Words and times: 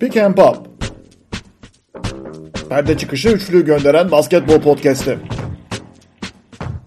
Pick 0.00 0.16
and 0.16 0.34
Pop 0.34 0.56
Perde 2.68 2.98
çıkışı 2.98 3.28
üçlü 3.28 3.64
gönderen 3.64 4.10
basketbol 4.10 4.60
podcast'i. 4.60 5.18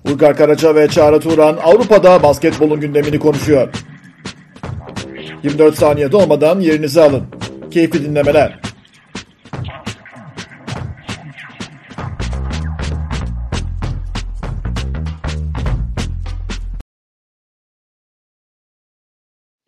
Uygar 0.06 0.38
Karaca 0.38 0.76
ve 0.76 0.88
Çağrı 0.88 1.20
Turan 1.20 1.58
Avrupa'da 1.64 2.24
basketbolun 2.24 2.80
gündemini 2.80 3.20
konuşuyor. 3.20 3.70
24 5.44 5.78
saniyede 5.78 6.18
olmadan 6.18 6.60
yerinizi 6.60 7.02
alın. 7.02 7.24
Keyifli 7.72 8.06
dinlemeler. 8.06 8.65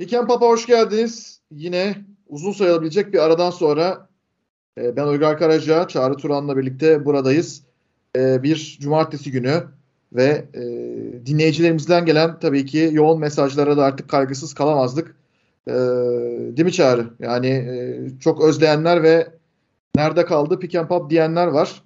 Piken 0.08 0.28
Papa 0.28 0.48
hoş 0.48 0.66
geldiniz. 0.66 1.42
Yine 1.52 1.96
uzun 2.28 2.52
sayılabilecek 2.52 3.14
bir 3.14 3.20
aradan 3.20 3.50
sonra 3.50 4.10
e, 4.78 4.96
ben 4.96 5.07
Uygar 5.07 5.38
Karaca, 5.38 5.88
Çağrı 5.88 6.18
Turan'la 6.18 6.57
birlikte 6.57 7.06
buradayız. 7.06 7.64
E, 8.15 8.43
bir 8.43 8.78
cumartesi 8.82 9.32
günü 9.32 9.64
ve 10.14 10.46
e, 10.54 10.62
dinleyicilerimizden 11.25 12.06
gelen 12.06 12.39
tabii 12.39 12.65
ki 12.65 12.89
yoğun 12.92 13.20
mesajlara 13.20 13.78
da 13.78 13.84
artık 13.84 14.10
kaygısız 14.10 14.54
kalamazdık. 14.54 15.15
Değil 15.68 16.65
mi 16.65 16.74
Çağrı? 16.74 17.10
Yani 17.20 17.70
çok 18.20 18.43
özleyenler 18.43 19.04
ve 19.04 19.28
nerede 19.96 20.26
kaldı 20.26 20.60
Piken 20.60 20.87
Pop 20.87 21.10
diyenler 21.10 21.48
var. 21.48 21.84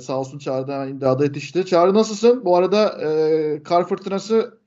Sağ 0.00 0.18
olsun 0.18 0.38
Çağrı 0.38 0.68
da 0.68 0.74
hemen 0.74 0.88
imdada 0.88 1.24
yetişti. 1.24 1.66
Çağrı 1.66 1.94
nasılsın? 1.94 2.44
Bu 2.44 2.56
arada 2.56 2.98
kar 3.64 3.88
fırtınası 3.88 4.57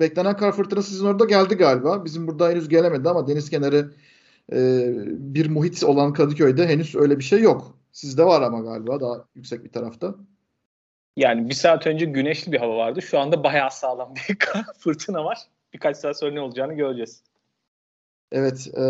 beklenen 0.00 0.36
kar 0.36 0.52
fırtınası 0.52 0.90
sizin 0.90 1.06
orada 1.06 1.24
geldi 1.24 1.54
galiba. 1.54 2.04
Bizim 2.04 2.26
burada 2.26 2.50
henüz 2.50 2.68
gelemedi 2.68 3.08
ama 3.08 3.28
deniz 3.28 3.50
kenarı 3.50 3.92
e, 4.52 4.88
bir 5.08 5.50
muhit 5.50 5.84
olan 5.84 6.12
Kadıköy'de 6.12 6.68
henüz 6.68 6.94
öyle 6.94 7.18
bir 7.18 7.24
şey 7.24 7.40
yok. 7.40 7.78
Sizde 7.92 8.24
var 8.24 8.42
ama 8.42 8.60
galiba 8.60 9.00
daha 9.00 9.24
yüksek 9.34 9.64
bir 9.64 9.72
tarafta. 9.72 10.14
Yani 11.16 11.48
bir 11.48 11.54
saat 11.54 11.86
önce 11.86 12.04
güneşli 12.04 12.52
bir 12.52 12.58
hava 12.58 12.76
vardı. 12.76 13.02
Şu 13.02 13.18
anda 13.18 13.44
bayağı 13.44 13.70
sağlam 13.70 14.14
bir 14.14 14.36
fırtına 14.78 15.24
var. 15.24 15.38
Birkaç 15.72 15.96
saat 15.96 16.18
sonra 16.18 16.32
ne 16.32 16.40
olacağını 16.40 16.74
göreceğiz. 16.74 17.22
Evet, 18.32 18.68
e, 18.76 18.82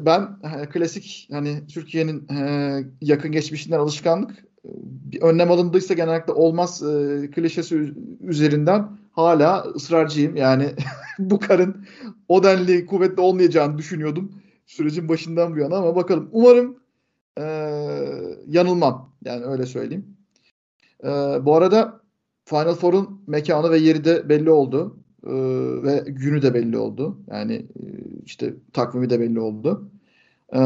ben 0.00 0.38
klasik 0.72 1.28
hani 1.32 1.66
Türkiye'nin 1.66 2.28
e, 2.28 2.80
yakın 3.00 3.32
geçmişinden 3.32 3.78
alışkanlık 3.78 4.44
bir 4.84 5.22
önlem 5.22 5.50
alındıysa 5.50 5.94
genellikle 5.94 6.32
olmaz 6.32 6.82
e, 6.82 7.30
klişesi 7.30 7.94
üzerinden 8.20 8.88
hala 9.12 9.62
ısrarcıyım. 9.62 10.36
Yani 10.36 10.70
bu 11.18 11.40
karın 11.40 11.86
o 12.28 12.42
denli 12.42 12.86
kuvvetli 12.86 13.20
olmayacağını 13.20 13.78
düşünüyordum 13.78 14.32
sürecin 14.66 15.08
başından 15.08 15.54
bu 15.54 15.58
yana 15.58 15.76
ama 15.76 15.96
bakalım. 15.96 16.28
Umarım 16.32 16.76
e, 17.38 17.42
yanılmam. 18.46 19.12
Yani 19.24 19.44
öyle 19.44 19.66
söyleyeyim. 19.66 20.16
E, 21.04 21.08
bu 21.42 21.56
arada 21.56 22.00
Final 22.44 22.74
Four'un 22.74 23.22
mekanı 23.26 23.70
ve 23.70 23.78
yeri 23.78 24.04
de 24.04 24.28
belli 24.28 24.50
oldu. 24.50 24.96
E, 25.26 25.32
ve 25.82 26.04
günü 26.06 26.42
de 26.42 26.54
belli 26.54 26.78
oldu. 26.78 27.18
Yani 27.30 27.54
e, 27.54 27.82
işte 28.24 28.54
takvimi 28.72 29.10
de 29.10 29.20
belli 29.20 29.40
oldu. 29.40 29.90
E, 30.52 30.58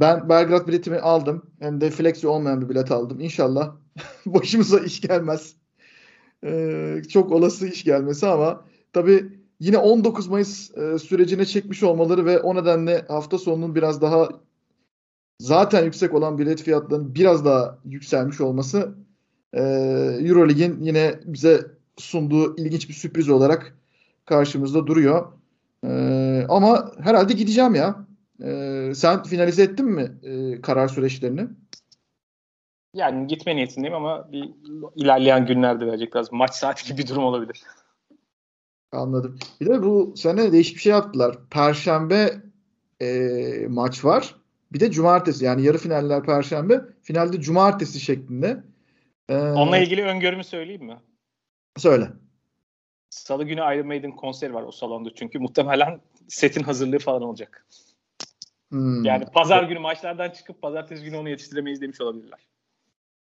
ben 0.00 0.28
Belgrad 0.28 0.68
biletimi 0.68 0.98
aldım. 0.98 1.50
Hem 1.60 1.80
de 1.80 1.90
flexi 1.90 2.28
olmayan 2.28 2.60
bir 2.60 2.68
bilet 2.68 2.90
aldım. 2.90 3.20
İnşallah 3.20 3.76
başımıza 4.26 4.80
iş 4.80 5.00
gelmez. 5.00 5.56
E, 6.44 7.02
çok 7.08 7.32
olası 7.32 7.68
iş 7.68 7.84
gelmesi 7.84 8.26
ama 8.26 8.64
tabii 8.92 9.40
yine 9.60 9.78
19 9.78 10.28
Mayıs 10.28 10.78
e, 10.78 10.98
sürecine 10.98 11.44
çekmiş 11.44 11.82
olmaları 11.82 12.24
ve 12.24 12.40
o 12.40 12.54
nedenle 12.54 13.04
hafta 13.08 13.38
sonunun 13.38 13.74
biraz 13.74 14.02
daha 14.02 14.28
zaten 15.40 15.84
yüksek 15.84 16.14
olan 16.14 16.38
bilet 16.38 16.62
fiyatlarının 16.62 17.14
biraz 17.14 17.44
daha 17.44 17.78
yükselmiş 17.84 18.40
olması 18.40 18.94
e, 19.52 19.62
Eurolig'in 20.20 20.82
yine 20.82 21.20
bize 21.24 21.66
sunduğu 21.96 22.56
ilginç 22.56 22.88
bir 22.88 22.94
sürpriz 22.94 23.28
olarak 23.28 23.76
karşımızda 24.24 24.86
duruyor. 24.86 25.32
E, 25.84 26.46
ama 26.48 26.92
herhalde 27.00 27.32
gideceğim 27.32 27.74
ya. 27.74 28.05
E, 28.44 28.92
sen 28.94 29.22
finalize 29.22 29.62
ettin 29.62 29.86
mi 29.86 30.12
e, 30.22 30.60
karar 30.60 30.88
süreçlerini? 30.88 31.48
Yani 32.94 33.26
gitme 33.26 33.56
niyetindeyim 33.56 33.94
ama 33.94 34.32
bir 34.32 34.50
ilerleyen 34.96 35.46
günlerde 35.46 35.86
verecek 35.86 36.14
biraz 36.14 36.32
maç 36.32 36.54
saati 36.54 36.88
gibi 36.88 36.98
bir 36.98 37.08
durum 37.08 37.24
olabilir. 37.24 37.62
Anladım. 38.92 39.38
Bir 39.60 39.66
de 39.66 39.82
bu 39.82 40.14
sene 40.16 40.52
değişik 40.52 40.76
bir 40.76 40.80
şey 40.80 40.92
yaptılar. 40.92 41.36
Perşembe 41.50 42.42
e, 43.02 43.66
maç 43.68 44.04
var. 44.04 44.34
Bir 44.72 44.80
de 44.80 44.90
cumartesi 44.90 45.44
yani 45.44 45.62
yarı 45.62 45.78
finaller 45.78 46.22
perşembe. 46.22 46.80
Finalde 47.02 47.40
cumartesi 47.40 48.00
şeklinde. 48.00 48.62
Ee, 49.28 49.36
Onunla 49.36 49.78
ilgili 49.78 50.04
öngörümü 50.04 50.44
söyleyeyim 50.44 50.84
mi? 50.84 50.96
Söyle. 51.76 52.08
Salı 53.10 53.44
günü 53.44 53.60
Iron 53.60 53.86
Maiden 53.86 54.16
konseri 54.16 54.54
var 54.54 54.62
o 54.62 54.72
salonda 54.72 55.14
çünkü 55.14 55.38
muhtemelen 55.38 56.00
setin 56.28 56.62
hazırlığı 56.62 56.98
falan 56.98 57.22
olacak. 57.22 57.66
Hmm. 58.70 59.04
Yani 59.04 59.24
pazar 59.34 59.62
günü 59.62 59.78
maçlardan 59.78 60.30
çıkıp 60.30 60.62
pazartesi 60.62 61.04
günü 61.04 61.16
onu 61.16 61.28
yetiştiremeyiz 61.28 61.80
demiş 61.80 62.00
olabilirler. 62.00 62.46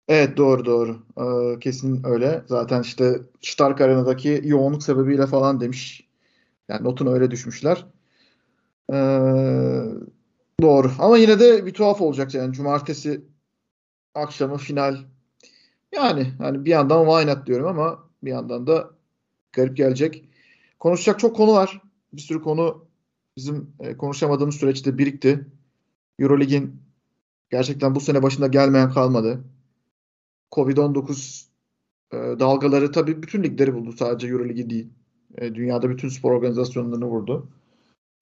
Evet 0.08 0.36
doğru 0.36 0.64
doğru. 0.64 0.98
Ee, 1.18 1.58
kesin 1.58 2.04
öyle. 2.04 2.42
Zaten 2.46 2.82
işte 2.82 3.20
Stark 3.40 3.80
Arena'daki 3.80 4.40
yoğunluk 4.44 4.82
sebebiyle 4.82 5.26
falan 5.26 5.60
demiş. 5.60 6.08
Yani 6.68 6.84
notunu 6.84 7.12
öyle 7.12 7.30
düşmüşler. 7.30 7.86
Ee, 8.92 8.94
doğru. 10.62 10.90
Ama 10.98 11.18
yine 11.18 11.40
de 11.40 11.66
bir 11.66 11.74
tuhaf 11.74 12.00
olacak 12.00 12.34
yani. 12.34 12.52
Cumartesi 12.52 13.20
akşamı 14.14 14.56
final. 14.56 14.96
Yani 15.92 16.32
hani 16.38 16.64
bir 16.64 16.70
yandan 16.70 17.04
why 17.04 17.26
not 17.26 17.46
diyorum 17.46 17.66
ama 17.66 18.08
bir 18.22 18.30
yandan 18.30 18.66
da 18.66 18.90
garip 19.52 19.76
gelecek. 19.76 20.24
Konuşacak 20.78 21.18
çok 21.20 21.36
konu 21.36 21.52
var. 21.52 21.82
Bir 22.12 22.20
sürü 22.20 22.42
konu 22.42 22.84
bizim 23.36 23.74
e, 23.80 23.96
konuşamadığımız 23.96 24.54
süreçte 24.54 24.98
birikti. 24.98 25.46
Eurolig'in 26.18 26.82
gerçekten 27.50 27.94
bu 27.94 28.00
sene 28.00 28.22
başında 28.22 28.46
gelmeyen 28.46 28.90
kalmadı. 28.90 29.44
Covid-19 30.52 31.46
e, 32.12 32.16
dalgaları 32.16 32.92
tabii 32.92 33.22
bütün 33.22 33.42
ligleri 33.42 33.74
buldu. 33.74 33.92
Sadece 33.92 34.28
Euroligi 34.28 34.70
değil. 34.70 34.88
E, 35.38 35.54
dünyada 35.54 35.90
bütün 35.90 36.08
spor 36.08 36.32
organizasyonlarını 36.32 37.06
vurdu. 37.06 37.48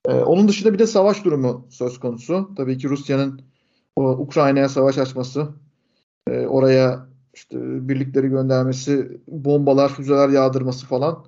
Onun 0.06 0.48
dışında 0.48 0.72
bir 0.72 0.78
de 0.78 0.86
savaş 0.86 1.24
durumu 1.24 1.66
söz 1.70 2.00
konusu. 2.00 2.50
Tabii 2.56 2.78
ki 2.78 2.88
Rusya'nın 2.88 3.42
Ukrayna'ya 3.96 4.68
savaş 4.68 4.98
açması, 4.98 5.48
oraya 6.28 7.06
işte 7.34 7.88
birlikleri 7.88 8.28
göndermesi, 8.28 9.20
bombalar, 9.28 9.94
füzeler 9.94 10.28
yağdırması 10.28 10.86
falan. 10.86 11.24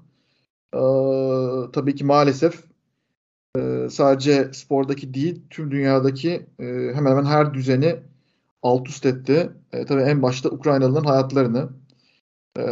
Tabii 1.72 1.94
ki 1.94 2.04
maalesef 2.04 2.64
e, 3.58 3.88
sadece 3.90 4.50
spordaki 4.52 5.14
değil, 5.14 5.42
tüm 5.50 5.70
dünyadaki 5.70 6.46
e, 6.58 6.64
hemen 6.94 7.10
hemen 7.10 7.24
her 7.24 7.54
düzeni 7.54 7.96
alt 8.62 8.88
üst 8.88 9.06
etti. 9.06 9.50
E, 9.72 9.86
tabii 9.86 10.02
en 10.02 10.22
başta 10.22 10.48
Ukraynalıların 10.48 11.08
hayatlarını. 11.08 11.68
E, 12.58 12.62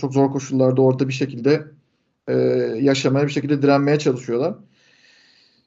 çok 0.00 0.12
zor 0.12 0.30
koşullarda 0.30 0.82
orada 0.82 1.08
bir 1.08 1.12
şekilde 1.12 1.66
e, 2.28 2.34
yaşamaya, 2.80 3.26
bir 3.26 3.32
şekilde 3.32 3.62
direnmeye 3.62 3.98
çalışıyorlar. 3.98 4.54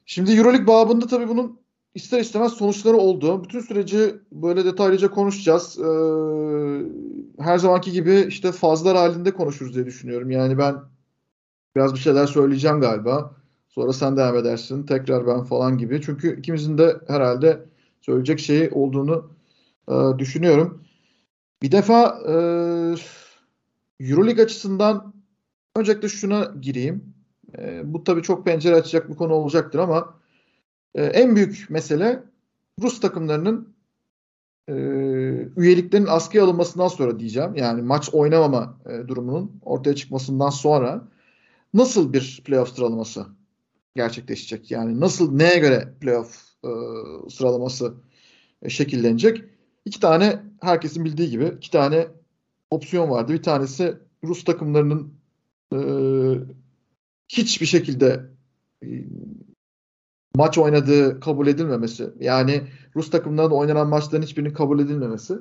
Şimdi 0.06 0.32
Euroleague 0.32 0.66
babında 0.66 1.06
tabii 1.06 1.28
bunun 1.28 1.60
ister 1.94 2.20
istemez 2.20 2.52
sonuçları 2.52 2.96
oldu. 2.96 3.44
Bütün 3.44 3.60
süreci 3.60 4.14
böyle 4.32 4.64
detaylıca 4.64 5.10
konuşacağız. 5.10 5.78
Ee, 5.78 5.84
her 7.42 7.58
zamanki 7.58 7.92
gibi 7.92 8.26
işte 8.28 8.52
fazlar 8.52 8.96
halinde 8.96 9.30
konuşuruz 9.30 9.74
diye 9.74 9.86
düşünüyorum. 9.86 10.30
Yani 10.30 10.58
ben 10.58 10.76
biraz 11.76 11.94
bir 11.94 11.98
şeyler 11.98 12.26
söyleyeceğim 12.26 12.80
galiba. 12.80 13.36
Sonra 13.74 13.92
sen 13.92 14.16
devam 14.16 14.36
edersin. 14.36 14.82
Tekrar 14.82 15.26
ben 15.26 15.44
falan 15.44 15.78
gibi. 15.78 16.02
Çünkü 16.02 16.38
ikimizin 16.38 16.78
de 16.78 16.96
herhalde 17.06 17.64
söyleyecek 18.00 18.40
şeyi 18.40 18.70
olduğunu 18.70 19.30
e, 19.88 20.18
düşünüyorum. 20.18 20.84
Bir 21.62 21.72
defa 21.72 22.18
e, 22.28 22.34
Euroleague 24.00 24.44
açısından 24.44 25.14
öncelikle 25.76 26.08
şuna 26.08 26.52
gireyim. 26.60 27.14
E, 27.58 27.82
bu 27.84 28.04
tabii 28.04 28.22
çok 28.22 28.44
pencere 28.44 28.74
açacak 28.74 29.10
bir 29.10 29.14
konu 29.16 29.32
olacaktır 29.32 29.78
ama 29.78 30.14
e, 30.94 31.04
en 31.04 31.36
büyük 31.36 31.66
mesele 31.70 32.22
Rus 32.82 33.00
takımlarının 33.00 33.74
e, 34.68 34.74
üyeliklerin 35.56 36.06
askıya 36.06 36.44
alınmasından 36.44 36.88
sonra 36.88 37.18
diyeceğim. 37.18 37.54
Yani 37.54 37.82
maç 37.82 38.10
oynamama 38.12 38.76
e, 38.86 39.08
durumunun 39.08 39.60
ortaya 39.62 39.94
çıkmasından 39.94 40.50
sonra 40.50 41.08
nasıl 41.74 42.12
bir 42.12 42.42
playoff 42.44 42.68
sıralaması 42.68 43.26
gerçekleşecek? 43.96 44.70
Yani 44.70 45.00
nasıl 45.00 45.36
neye 45.36 45.58
göre 45.58 45.94
playoff 46.00 46.44
e, 46.64 46.70
sıralaması 47.30 47.94
e, 48.62 48.68
şekillenecek? 48.68 49.44
İki 49.84 50.00
tane 50.00 50.42
herkesin 50.60 51.04
bildiği 51.04 51.30
gibi 51.30 51.54
iki 51.56 51.70
tane 51.70 52.06
opsiyon 52.70 53.10
vardı. 53.10 53.32
Bir 53.32 53.42
tanesi 53.42 53.94
Rus 54.24 54.44
takımlarının 54.44 55.14
e, 55.72 55.78
hiçbir 57.28 57.66
şekilde 57.66 58.20
maç 60.34 60.58
oynadığı 60.58 61.20
kabul 61.20 61.46
edilmemesi. 61.46 62.10
Yani 62.20 62.62
Rus 62.96 63.10
takımlarında 63.10 63.54
oynanan 63.54 63.88
maçların 63.88 64.22
hiçbirinin 64.22 64.54
kabul 64.54 64.80
edilmemesi 64.80 65.34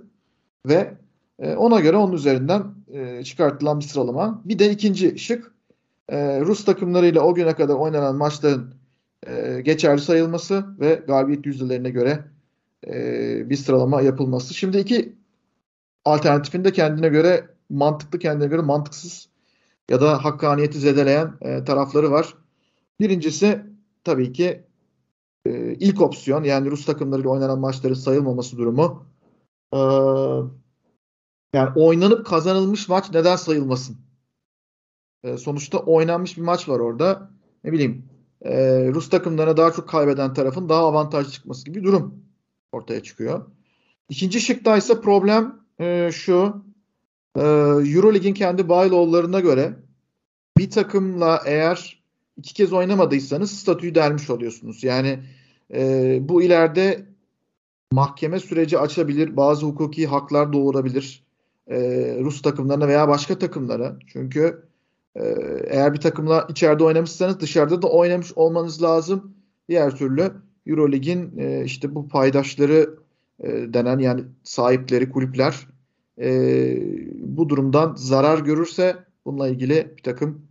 ve 0.68 0.98
e, 1.40 1.56
ona 1.56 1.80
göre 1.80 1.98
onun 1.98 2.14
üzerinden 2.14 2.64
e, 2.94 3.24
çıkartılan 3.24 3.80
bir 3.80 3.86
sıralama. 3.86 4.42
Bir 4.46 4.60
de 4.60 4.72
ikinci 4.72 5.20
şık 5.20 5.54
e, 6.10 6.42
Rus 6.42 6.66
takımlarıyla 6.66 7.22
o 7.22 7.36
güne 7.36 7.56
kadar 7.56 7.74
oynanan 7.76 8.16
maçların 8.16 8.74
e, 9.28 9.62
geçerli 9.62 10.02
sayılması 10.02 10.80
ve 10.80 11.04
galibiyet 11.08 11.46
yüzdelerine 11.46 11.90
göre 11.90 12.26
e, 12.88 13.50
bir 13.50 13.56
sıralama 13.56 14.02
yapılması. 14.02 14.54
Şimdi 14.54 14.78
iki 14.78 15.16
alternatifin 16.06 16.64
de 16.64 16.72
kendine 16.72 17.10
göre 17.10 17.50
mantıklı, 17.70 18.20
kendine 18.20 18.48
göre 18.48 18.62
mantıksız 18.62 19.30
ya 19.90 20.02
da 20.02 20.24
hakkaniyeti 20.24 20.80
zedeleyen 20.80 21.34
e, 21.42 21.64
tarafları 21.64 22.12
var. 22.12 22.34
Birincisi 23.00 23.62
tabii 24.04 24.34
ki 24.34 24.64
e, 25.46 25.74
ilk 25.74 26.02
opsiyon 26.02 26.44
yani 26.44 26.72
Rus 26.72 26.86
takımlarıyla 26.86 27.30
oynanan 27.30 27.60
maçların 27.60 27.94
sayılmaması 27.94 28.58
durumu. 28.58 29.06
E, 29.74 29.80
yani 31.54 31.70
oynanıp 31.76 32.26
kazanılmış 32.26 32.90
maç 32.90 33.12
neden 33.14 33.36
sayılmasın? 33.36 33.98
E, 35.24 35.38
sonuçta 35.38 35.78
oynanmış 35.78 36.38
bir 36.38 36.42
maç 36.42 36.70
var 36.70 36.80
orada. 36.80 37.30
Ne 37.64 37.72
bileyim 37.72 38.06
e, 38.42 38.88
Rus 38.94 39.10
takımlarına 39.10 39.58
daha 39.58 39.72
çok 39.72 39.90
kaybeden 39.90 40.34
tarafın 40.34 40.70
daha 40.70 40.86
avantajlı 40.86 41.32
çıkması 41.32 41.66
gibi 41.66 41.80
bir 41.80 41.84
durum 41.84 42.24
ortaya 42.72 43.04
çıkıyor. 43.04 43.46
İkinci 44.10 44.42
şıkta 44.42 44.78
ise 44.78 45.02
problem 45.02 45.60
e, 45.80 46.10
şu. 46.14 46.64
E, 47.36 47.42
Eurolig'in 47.96 48.34
kendi 48.34 48.70
bylaw'larına 48.70 49.40
göre 49.40 49.74
bir 50.58 50.70
takımla 50.70 51.42
eğer 51.46 52.04
iki 52.38 52.54
kez 52.54 52.74
oynamadıysanız 52.74 53.52
statüyü 53.52 53.96
dermiş 53.96 54.30
oluyorsunuz. 54.30 54.84
Yani 54.84 55.20
e, 55.74 56.20
bu 56.22 56.42
ileride 56.42 57.06
mahkeme 57.92 58.40
süreci 58.40 58.80
açabilir, 58.80 59.38
bazı 59.38 59.66
hukuki 59.66 60.08
haklar 60.08 60.54
doğurabilir 60.54 61.24
e, 61.68 61.78
Rus 62.20 62.42
takımlarına 62.42 62.88
veya 62.88 63.08
başka 63.08 63.40
takımlara. 63.40 63.98
Çünkü 64.08 64.64
eğer 65.68 65.94
bir 65.94 66.00
takımla 66.00 66.48
içeride 66.50 66.84
oynamışsanız 66.84 67.40
dışarıda 67.40 67.82
da 67.82 67.88
oynamış 67.88 68.34
olmanız 68.36 68.84
lazım. 68.84 69.36
Diğer 69.70 69.96
türlü 69.96 70.32
Eurolig'in 70.68 71.38
e, 71.38 71.64
işte 71.66 71.96
bu 71.96 72.08
paydaşları 72.08 72.96
e, 73.40 73.74
denen 73.74 74.00
yani 74.00 74.24
sahipleri 74.44 75.10
kulüpler 75.10 75.68
e, 76.22 76.30
bu 77.16 77.50
durumdan 77.50 77.96
zarar 77.96 78.40
görürse 78.40 78.96
bununla 79.26 79.48
ilgili 79.48 79.94
bir 79.98 80.04
takım 80.04 80.48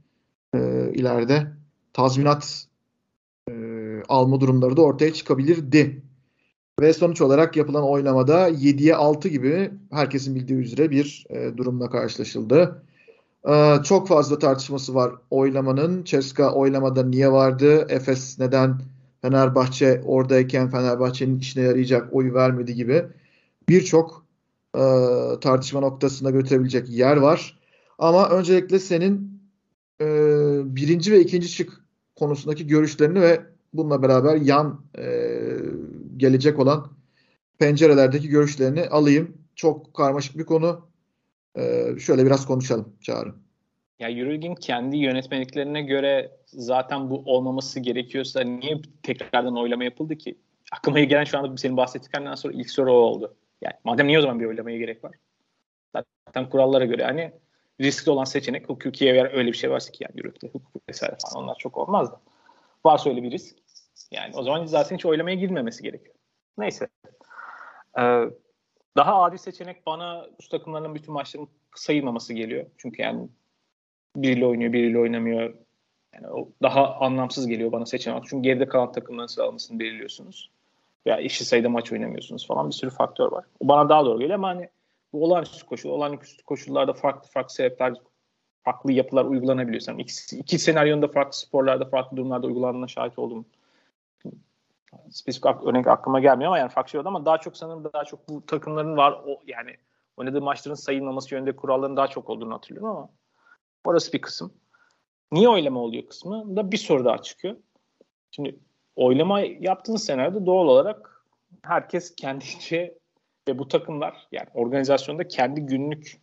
e, 0.55 0.91
ileride 0.94 1.47
tazminat 1.93 2.67
e, 3.50 3.53
alma 4.08 4.41
durumları 4.41 4.76
da 4.76 4.82
ortaya 4.82 5.12
çıkabilirdi. 5.12 6.03
Ve 6.81 6.93
sonuç 6.93 7.20
olarak 7.20 7.56
yapılan 7.56 7.85
oylamada 7.85 8.49
7'ye 8.49 8.94
6 8.97 9.29
gibi 9.29 9.70
herkesin 9.91 10.35
bildiği 10.35 10.58
üzere 10.58 10.91
bir 10.91 11.26
e, 11.31 11.56
durumla 11.56 11.91
karşılaşıldı. 11.91 12.82
E, 13.49 13.77
çok 13.85 14.09
fazla 14.09 14.39
tartışması 14.39 14.94
var 14.94 15.12
oylamanın. 15.31 16.05
Ceska 16.05 16.53
oylamada 16.55 17.05
niye 17.05 17.33
vardı? 17.33 17.87
Efes 17.89 18.39
neden 18.39 18.81
Fenerbahçe 19.23 20.03
oradayken 20.05 20.71
Fenerbahçe'nin 20.71 21.39
işine 21.39 21.65
yarayacak 21.65 22.15
oyu 22.15 22.35
vermedi 22.35 22.75
gibi 22.75 23.05
birçok 23.69 24.27
e, 24.75 24.81
tartışma 25.41 25.81
noktasına 25.81 26.31
götürebilecek 26.31 26.89
yer 26.91 27.17
var. 27.17 27.59
Ama 27.99 28.31
öncelikle 28.31 28.79
senin 28.79 29.43
e, 30.00 30.06
birinci 30.77 31.12
ve 31.12 31.21
ikinci 31.21 31.49
şık 31.49 31.73
konusundaki 32.17 32.67
görüşlerini 32.67 33.21
ve 33.21 33.41
bununla 33.75 34.03
beraber 34.03 34.37
yan 34.37 34.85
e, 34.99 35.05
gelecek 36.17 36.59
olan 36.59 36.87
pencerelerdeki 37.59 38.29
görüşlerini 38.29 38.89
alayım. 38.89 39.37
Çok 39.55 39.94
karmaşık 39.94 40.39
bir 40.39 40.44
konu. 40.44 40.92
E, 41.56 41.94
şöyle 41.99 42.26
biraz 42.26 42.46
konuşalım 42.46 42.96
Çağrı. 43.00 43.34
Ya 43.99 44.10
Euroleague'in 44.10 44.54
kendi 44.54 44.96
yönetmeliklerine 44.96 45.82
göre 45.82 46.31
zaten 46.46 47.10
bu 47.10 47.22
olmaması 47.26 47.81
gerekiyorsa 47.81 48.40
niye 48.40 48.81
tekrardan 49.02 49.56
oylama 49.56 49.84
yapıldı 49.84 50.16
ki? 50.16 50.38
Aklıma 50.72 51.00
gelen 51.00 51.25
şu 51.25 51.38
anda 51.38 51.56
senin 51.56 51.76
bahsettiklerinden 51.76 52.34
sonra 52.34 52.54
ilk 52.54 52.70
soru 52.70 52.93
o 52.93 52.96
oldu. 52.96 53.37
Yani 53.60 53.75
madem 53.84 54.06
niye 54.06 54.19
o 54.19 54.22
zaman 54.22 54.40
bir 54.40 54.46
oylamaya 54.46 54.78
gerek 54.78 55.04
var? 55.04 55.12
Zaten 56.26 56.50
kurallara 56.50 56.84
göre 56.84 57.04
hani 57.04 57.32
riskli 57.81 58.10
olan 58.10 58.25
seçenek 58.25 58.69
hukuki 58.69 59.08
eğer 59.08 59.34
öyle 59.34 59.52
bir 59.52 59.56
şey 59.56 59.70
varsa 59.70 59.93
ki 59.93 60.05
yani 60.05 60.12
Euroleague'de 60.16 60.46
hukuk 60.46 60.88
vesaire 60.88 61.16
falan 61.25 61.44
onlar 61.44 61.56
çok 61.58 61.78
olmaz 61.78 62.12
da. 62.12 62.20
Varsa 62.84 63.10
öyle 63.10 63.22
bir 63.22 63.31
risk. 63.31 63.56
Yani 64.10 64.37
o 64.37 64.43
zaman 64.43 64.66
zaten 64.66 64.96
hiç 64.96 65.06
oylamaya 65.06 65.37
girmemesi 65.37 65.82
gerekiyor. 65.82 66.14
Neyse. 66.58 66.88
Ee, 67.98 68.25
daha 68.97 69.23
adil 69.23 69.37
seçenek 69.37 69.87
bana 69.87 70.27
üst 70.41 70.50
takımlarının 70.50 70.94
bütün 70.94 71.15
maçların 71.15 71.49
sayılmaması 71.75 72.35
geliyor. 72.35 72.67
Çünkü 72.79 73.03
yani 73.03 73.29
biriyle 74.17 74.47
oynuyor, 74.47 74.73
biriyle 74.73 74.99
oynamıyor. 74.99 75.55
Yani 76.15 76.29
o 76.29 76.49
daha 76.62 76.94
anlamsız 76.94 77.47
geliyor 77.47 77.73
bana 77.73 77.87
seçenek. 77.87 78.25
Çünkü 78.27 78.43
geride 78.43 78.67
kalan 78.67 78.93
takımların 78.93 79.27
sıralamasını 79.27 79.79
belirliyorsunuz. 79.79 80.50
Veya 81.06 81.19
eşit 81.21 81.47
sayıda 81.47 81.69
maç 81.69 81.93
oynamıyorsunuz 81.93 82.47
falan 82.47 82.69
bir 82.69 82.75
sürü 82.75 82.91
faktör 82.91 83.33
var. 83.33 83.44
O 83.61 83.69
bana 83.69 83.89
daha 83.89 84.05
doğru 84.05 84.19
geliyor 84.19 84.39
ama 84.39 84.49
hani 84.49 84.69
bu 85.12 85.25
olağanüstü 85.25 85.67
koşul, 85.67 85.91
olağanüstü 85.91 86.44
koşullarda 86.44 86.93
farklı 86.93 87.31
farklı 87.31 87.55
sebepler, 87.55 87.94
farklı 88.65 88.93
yapılar 88.93 89.25
uygulanabiliyor. 89.25 89.83
Yani 89.89 90.03
iki, 90.03 90.37
iki 90.37 90.59
senaryonda 90.59 91.09
farklı 91.09 91.39
sporlarda, 91.39 91.85
farklı 91.85 92.17
durumlarda 92.17 92.47
uygulandığına 92.47 92.89
şahit 92.89 93.19
oldum. 93.19 93.47
Spesifik 95.11 95.47
örnek 95.67 95.87
aklıma 95.87 96.21
gelmiyor 96.21 96.49
ama 96.49 96.59
yani 96.59 96.73
oldu 96.94 97.09
ama 97.09 97.25
daha 97.27 97.39
çok 97.39 97.56
sanırım 97.56 97.85
daha 97.93 98.05
çok 98.05 98.29
bu 98.29 98.47
takımların 98.47 98.97
var 98.97 99.12
o 99.27 99.43
yani 99.47 99.77
oynadığı 100.17 100.43
maçların 100.43 100.75
sayılmaması 100.75 101.35
yönünde 101.35 101.56
kuralların 101.56 101.97
daha 101.97 102.09
çok 102.09 102.31
olduğunu 102.31 102.55
hatırlıyorum 102.55 102.91
ama 102.91 103.09
Orası 103.85 104.12
bir 104.12 104.21
kısım. 104.21 104.55
Niye 105.33 105.49
oylama 105.49 105.81
oluyor 105.81 106.06
kısmı 106.06 106.56
da 106.56 106.73
bir 106.73 106.77
soru 106.77 107.05
daha 107.05 107.19
çıkıyor. 107.19 107.56
Şimdi 108.31 108.59
oylama 108.97 109.41
yaptığınız 109.41 110.05
senaryoda 110.05 110.47
doğal 110.47 110.67
olarak 110.69 111.25
herkes 111.62 112.17
kendince 112.17 112.99
ve 113.49 113.59
bu 113.59 113.69
takımlar 113.69 114.29
yani 114.33 114.49
organizasyonda 114.55 115.29
kendi 115.29 115.61
günlük 115.61 116.23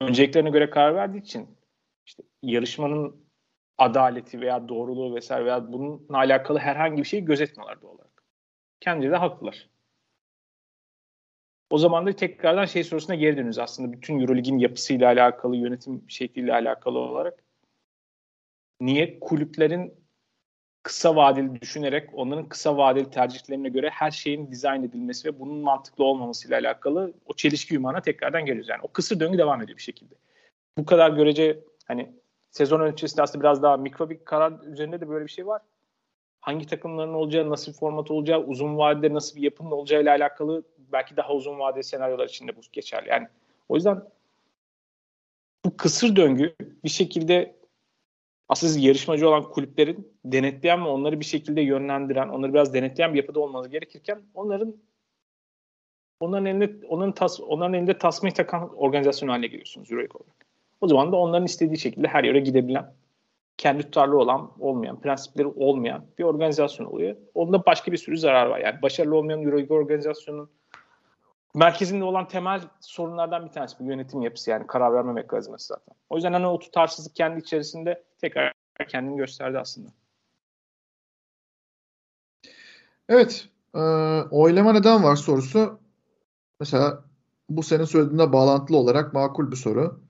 önceliklerine 0.00 0.50
göre 0.50 0.70
karar 0.70 0.94
verdiği 0.94 1.18
için 1.18 1.58
işte 2.06 2.22
yarışmanın 2.42 3.23
adaleti 3.78 4.40
veya 4.40 4.68
doğruluğu 4.68 5.14
vesaire 5.14 5.44
veya 5.44 5.72
bununla 5.72 6.18
alakalı 6.18 6.58
herhangi 6.58 7.02
bir 7.02 7.08
şeyi 7.08 7.24
gözetmiyorlar 7.24 7.82
doğal 7.82 7.94
olarak. 7.94 8.22
Kendileri 8.80 9.12
de 9.12 9.16
haklılar. 9.16 9.68
O 11.70 11.78
zaman 11.78 12.06
da 12.06 12.12
tekrardan 12.12 12.64
şey 12.64 12.84
sorusuna 12.84 13.14
geri 13.14 13.36
dönüyoruz 13.36 13.58
aslında 13.58 13.92
bütün 13.92 14.20
Eurolig'in 14.20 14.58
yapısıyla 14.58 15.08
alakalı, 15.08 15.56
yönetim 15.56 16.04
şekliyle 16.08 16.52
alakalı 16.52 16.98
olarak. 16.98 17.44
Niye 18.80 19.20
kulüplerin 19.20 19.94
kısa 20.82 21.16
vadeli 21.16 21.60
düşünerek 21.60 22.10
onların 22.12 22.48
kısa 22.48 22.76
vadeli 22.76 23.10
tercihlerine 23.10 23.68
göre 23.68 23.90
her 23.90 24.10
şeyin 24.10 24.50
dizayn 24.50 24.82
edilmesi 24.82 25.28
ve 25.28 25.40
bunun 25.40 25.56
mantıklı 25.56 26.04
olmamasıyla 26.04 26.58
alakalı 26.58 27.14
o 27.26 27.34
çelişki 27.34 27.74
yumağına 27.74 28.02
tekrardan 28.02 28.46
geliyoruz. 28.46 28.68
Yani 28.68 28.80
o 28.82 28.88
kısır 28.88 29.20
döngü 29.20 29.38
devam 29.38 29.62
ediyor 29.62 29.78
bir 29.78 29.82
şekilde. 29.82 30.14
Bu 30.78 30.86
kadar 30.86 31.10
görece 31.10 31.60
hani 31.86 32.12
sezon 32.54 32.80
öncesinde 32.80 33.22
aslında 33.22 33.44
biraz 33.44 33.62
daha 33.62 33.76
mikro 33.76 34.10
bir 34.10 34.24
karar 34.24 34.52
üzerinde 34.62 35.00
de 35.00 35.08
böyle 35.08 35.24
bir 35.24 35.30
şey 35.30 35.46
var. 35.46 35.62
Hangi 36.40 36.66
takımların 36.66 37.14
olacağı, 37.14 37.50
nasıl 37.50 37.72
bir 37.72 37.76
format 37.76 38.10
olacağı, 38.10 38.44
uzun 38.44 38.78
vadede 38.78 39.14
nasıl 39.14 39.36
bir 39.36 39.42
yapının 39.42 39.70
olacağı 39.70 40.02
ile 40.02 40.10
alakalı 40.10 40.62
belki 40.92 41.16
daha 41.16 41.32
uzun 41.32 41.58
vadeli 41.58 41.84
senaryolar 41.84 42.28
için 42.28 42.48
de 42.48 42.56
bu 42.56 42.60
geçerli. 42.72 43.08
Yani 43.08 43.28
o 43.68 43.74
yüzden 43.74 44.04
bu 45.64 45.76
kısır 45.76 46.16
döngü 46.16 46.54
bir 46.84 46.88
şekilde 46.88 47.56
aslında 48.48 48.86
yarışmacı 48.86 49.28
olan 49.28 49.50
kulüplerin 49.50 50.12
denetleyen 50.24 50.84
ve 50.84 50.88
onları 50.88 51.20
bir 51.20 51.24
şekilde 51.24 51.60
yönlendiren, 51.60 52.28
onları 52.28 52.54
biraz 52.54 52.74
denetleyen 52.74 53.12
bir 53.12 53.18
yapıda 53.18 53.40
olması 53.40 53.68
gerekirken 53.68 54.22
onların 54.34 54.76
onların 56.20 56.46
elinde 56.46 56.86
onların 56.86 57.14
tas, 57.14 57.40
onların 57.40 57.74
elinde 57.74 57.98
tasmayı 57.98 58.34
takan 58.34 58.76
organizasyon 58.76 59.28
haline 59.28 59.46
geliyorsunuz 59.46 59.90
Euroleague 59.90 60.20
olarak. 60.20 60.53
O 60.80 60.88
zaman 60.88 61.12
da 61.12 61.16
onların 61.16 61.46
istediği 61.46 61.78
şekilde 61.78 62.08
her 62.08 62.24
yere 62.24 62.40
gidebilen, 62.40 62.92
kendi 63.56 63.82
tutarlı 63.82 64.18
olan, 64.18 64.50
olmayan, 64.60 65.00
prensipleri 65.00 65.46
olmayan 65.46 66.04
bir 66.18 66.24
organizasyon 66.24 66.86
oluyor. 66.86 67.16
Onda 67.34 67.66
başka 67.66 67.92
bir 67.92 67.96
sürü 67.96 68.18
zarar 68.18 68.46
var. 68.46 68.58
Yani 68.58 68.82
başarılı 68.82 69.16
olmayan 69.16 69.42
Euroleague 69.42 69.76
organizasyonun 69.76 70.50
merkezinde 71.54 72.04
olan 72.04 72.28
temel 72.28 72.60
sorunlardan 72.80 73.46
bir 73.46 73.50
tanesi 73.50 73.76
bu 73.80 73.84
yönetim 73.84 74.22
yapısı 74.22 74.50
yani 74.50 74.66
karar 74.66 74.92
verme 74.92 75.12
mekanizması 75.12 75.66
zaten. 75.66 75.94
O 76.10 76.16
yüzden 76.16 76.32
hani 76.32 76.46
o 76.46 76.58
tutarsızlık 76.58 77.16
kendi 77.16 77.40
içerisinde 77.40 78.04
tekrar 78.20 78.52
kendini 78.88 79.16
gösterdi 79.16 79.58
aslında. 79.58 79.88
Evet. 83.08 83.48
E, 83.74 83.80
oylama 84.30 84.72
neden 84.72 85.04
var 85.04 85.16
sorusu. 85.16 85.78
Mesela 86.60 87.04
bu 87.48 87.62
senin 87.62 87.84
söylediğinde 87.84 88.32
bağlantılı 88.32 88.76
olarak 88.76 89.14
makul 89.14 89.50
bir 89.50 89.56
soru. 89.56 90.03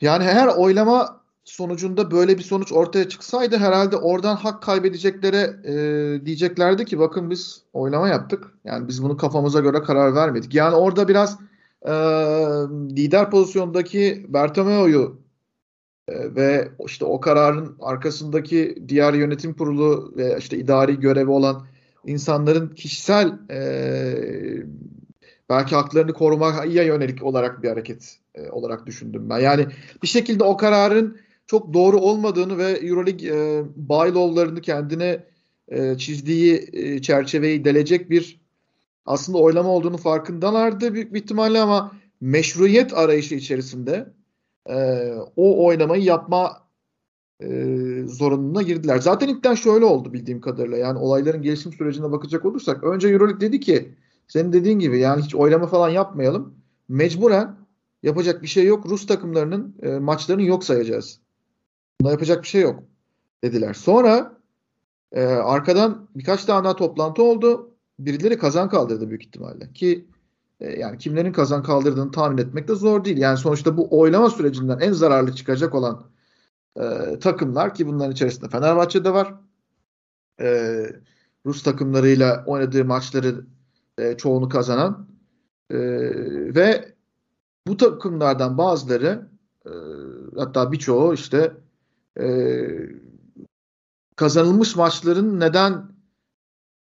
Yani 0.00 0.24
eğer 0.24 0.46
oylama 0.46 1.20
sonucunda 1.44 2.10
böyle 2.10 2.38
bir 2.38 2.42
sonuç 2.42 2.72
ortaya 2.72 3.08
çıksaydı 3.08 3.56
herhalde 3.56 3.96
oradan 3.96 4.36
hak 4.36 4.62
kaybedeceklere 4.62 5.56
e, 5.64 6.26
diyeceklerdi 6.26 6.84
ki 6.84 6.98
bakın 6.98 7.30
biz 7.30 7.62
oylama 7.72 8.08
yaptık. 8.08 8.44
Yani 8.64 8.88
biz 8.88 9.02
bunu 9.02 9.16
kafamıza 9.16 9.60
göre 9.60 9.82
karar 9.82 10.14
vermedik. 10.14 10.54
Yani 10.54 10.74
orada 10.74 11.08
biraz 11.08 11.38
e, 11.82 11.92
lider 12.96 13.30
pozisyondaki 13.30 14.26
Bertomeo'yu 14.28 15.20
e, 16.08 16.34
ve 16.34 16.68
işte 16.86 17.04
o 17.04 17.20
kararın 17.20 17.76
arkasındaki 17.80 18.84
diğer 18.88 19.14
yönetim 19.14 19.54
kurulu 19.54 20.12
ve 20.16 20.36
işte 20.38 20.58
idari 20.58 21.00
görevi 21.00 21.30
olan 21.30 21.66
insanların 22.06 22.68
kişisel 22.68 23.38
e, 23.50 23.58
belki 25.48 25.74
haklarını 25.74 26.12
korumaya 26.12 26.82
yönelik 26.82 27.22
olarak 27.22 27.62
bir 27.62 27.68
hareket 27.68 28.18
e, 28.34 28.50
olarak 28.50 28.86
düşündüm 28.86 29.30
ben. 29.30 29.38
Yani 29.38 29.66
bir 30.02 30.08
şekilde 30.08 30.44
o 30.44 30.56
kararın 30.56 31.18
çok 31.46 31.74
doğru 31.74 31.96
olmadığını 31.96 32.58
ve 32.58 32.70
Euroleague 32.70 33.28
e, 33.28 33.64
bylaw'larını 33.76 34.60
kendine 34.60 35.24
e, 35.68 35.98
çizdiği 35.98 36.68
e, 36.72 37.02
çerçeveyi 37.02 37.64
delecek 37.64 38.10
bir 38.10 38.40
aslında 39.06 39.38
oylama 39.38 39.68
olduğunu 39.68 39.96
farkındalardı 39.96 40.94
büyük 40.94 41.14
bir 41.14 41.22
ihtimalle 41.22 41.60
ama 41.60 41.92
meşruiyet 42.20 42.94
arayışı 42.94 43.34
içerisinde 43.34 44.06
e, 44.66 44.76
o 45.36 45.66
oynamayı 45.66 46.02
yapma 46.02 46.66
e, 47.40 47.46
zorunluluğuna 48.06 48.62
girdiler. 48.62 48.98
Zaten 48.98 49.28
ilkten 49.28 49.54
şöyle 49.54 49.84
oldu 49.84 50.12
bildiğim 50.12 50.40
kadarıyla. 50.40 50.76
Yani 50.76 50.98
olayların 50.98 51.42
gelişim 51.42 51.72
sürecine 51.72 52.12
bakacak 52.12 52.44
olursak 52.44 52.84
önce 52.84 53.08
Euroleague 53.08 53.40
dedi 53.40 53.60
ki 53.60 53.94
senin 54.28 54.52
dediğin 54.52 54.78
gibi 54.78 54.98
yani 54.98 55.22
hiç 55.22 55.34
oylama 55.34 55.66
falan 55.66 55.88
yapmayalım. 55.88 56.54
Mecburen 56.88 57.56
yapacak 58.02 58.42
bir 58.42 58.46
şey 58.46 58.64
yok. 58.64 58.86
Rus 58.86 59.06
takımlarının 59.06 59.76
e, 59.82 59.88
maçlarını 59.98 60.42
yok 60.42 60.64
sayacağız. 60.64 61.20
Buna 62.00 62.10
yapacak 62.10 62.42
bir 62.42 62.48
şey 62.48 62.62
yok 62.62 62.82
dediler. 63.44 63.74
Sonra 63.74 64.38
e, 65.12 65.24
arkadan 65.24 66.08
birkaç 66.16 66.44
tane 66.44 66.64
daha 66.64 66.76
toplantı 66.76 67.22
oldu. 67.22 67.70
Birileri 67.98 68.38
kazan 68.38 68.68
kaldırdı 68.68 69.08
büyük 69.08 69.22
ihtimalle. 69.22 69.72
Ki 69.72 70.06
e, 70.60 70.80
yani 70.80 70.98
kimlerin 70.98 71.32
kazan 71.32 71.62
kaldırdığını 71.62 72.10
tahmin 72.10 72.38
etmek 72.38 72.68
de 72.68 72.74
zor 72.74 73.04
değil. 73.04 73.18
Yani 73.18 73.38
sonuçta 73.38 73.76
bu 73.76 74.00
oylama 74.00 74.30
sürecinden 74.30 74.78
en 74.78 74.92
zararlı 74.92 75.34
çıkacak 75.34 75.74
olan 75.74 76.06
e, 76.76 77.18
takımlar 77.18 77.74
ki 77.74 77.86
bunların 77.86 78.12
içerisinde 78.12 78.48
Fenerbahçe'de 78.48 79.12
var. 79.12 79.34
E, 80.40 80.46
Rus 81.46 81.62
takımlarıyla 81.62 82.44
oynadığı 82.46 82.84
maçları 82.84 83.46
e, 83.98 84.16
çoğunu 84.16 84.48
kazanan 84.48 85.08
e, 85.70 85.78
ve 86.54 86.94
bu 87.66 87.76
takımlardan 87.76 88.58
bazıları 88.58 89.28
e, 89.66 89.70
hatta 90.36 90.72
birçoğu 90.72 91.14
işte 91.14 91.52
e, 92.20 92.26
kazanılmış 94.16 94.76
maçların 94.76 95.40
neden 95.40 95.96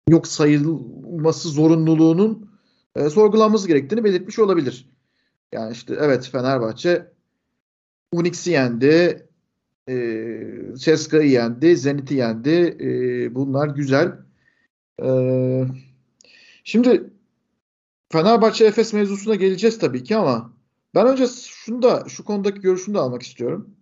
yok 0.09 0.27
sayılması 0.27 1.49
zorunluluğunun 1.49 2.51
e, 2.97 3.11
sorgulanması 3.11 3.69
gerektiğini 3.69 4.05
belirtmiş 4.05 4.39
olabilir. 4.39 4.89
Yani 5.53 5.73
işte 5.73 5.97
evet 6.01 6.29
Fenerbahçe 6.33 7.13
Unix'i 8.13 8.51
yendi, 8.51 9.27
e, 9.89 9.95
Ceska'yı 10.75 11.31
yendi, 11.31 11.77
Zenit'i 11.77 12.15
yendi. 12.15 12.77
E, 12.81 12.89
bunlar 13.35 13.69
güzel. 13.69 14.13
E, 15.03 15.09
şimdi 16.65 17.11
Fenerbahçe 18.13 18.65
Efes 18.65 18.93
mevzusuna 18.93 19.35
geleceğiz 19.35 19.79
tabii 19.79 20.05
ki 20.05 20.17
ama 20.17 20.53
ben 20.95 21.07
önce 21.07 21.27
şunu 21.49 21.83
da 21.83 22.05
şu 22.09 22.25
konudaki 22.25 22.61
görüşünü 22.61 22.95
de 22.95 22.99
almak 22.99 23.23
istiyorum. 23.23 23.75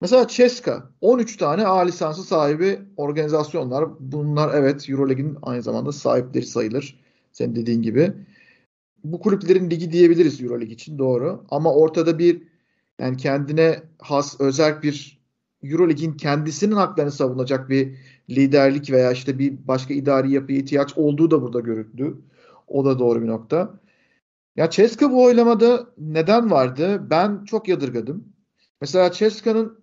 Mesela 0.00 0.28
Ceska 0.28 0.90
13 1.00 1.36
tane 1.36 1.66
A 1.66 1.80
lisansı 1.80 2.22
sahibi 2.22 2.80
organizasyonlar. 2.96 3.84
Bunlar 4.00 4.54
evet 4.54 4.90
Euroleague'in 4.90 5.38
aynı 5.42 5.62
zamanda 5.62 5.92
sahipleri 5.92 6.46
sayılır. 6.46 7.00
Senin 7.32 7.56
dediğin 7.56 7.82
gibi. 7.82 8.12
Bu 9.04 9.20
kulüplerin 9.20 9.70
ligi 9.70 9.92
diyebiliriz 9.92 10.42
Euroleague 10.42 10.74
için 10.74 10.98
doğru. 10.98 11.44
Ama 11.50 11.74
ortada 11.74 12.18
bir 12.18 12.42
yani 12.98 13.16
kendine 13.16 13.82
has 13.98 14.40
özel 14.40 14.82
bir 14.82 15.22
Euroleague'in 15.62 16.12
kendisinin 16.12 16.74
haklarını 16.74 17.12
savunacak 17.12 17.68
bir 17.68 17.96
liderlik 18.30 18.90
veya 18.90 19.12
işte 19.12 19.38
bir 19.38 19.68
başka 19.68 19.94
idari 19.94 20.32
yapıya 20.32 20.58
ihtiyaç 20.58 20.98
olduğu 20.98 21.30
da 21.30 21.42
burada 21.42 21.60
görüldü. 21.60 22.18
O 22.68 22.84
da 22.84 22.98
doğru 22.98 23.22
bir 23.22 23.26
nokta. 23.26 23.80
Ya 24.56 24.70
Ceska 24.70 25.10
bu 25.10 25.24
oylamada 25.24 25.86
neden 25.98 26.50
vardı? 26.50 27.10
Ben 27.10 27.44
çok 27.44 27.68
yadırgadım. 27.68 28.24
Mesela 28.80 29.12
Ceska'nın 29.12 29.78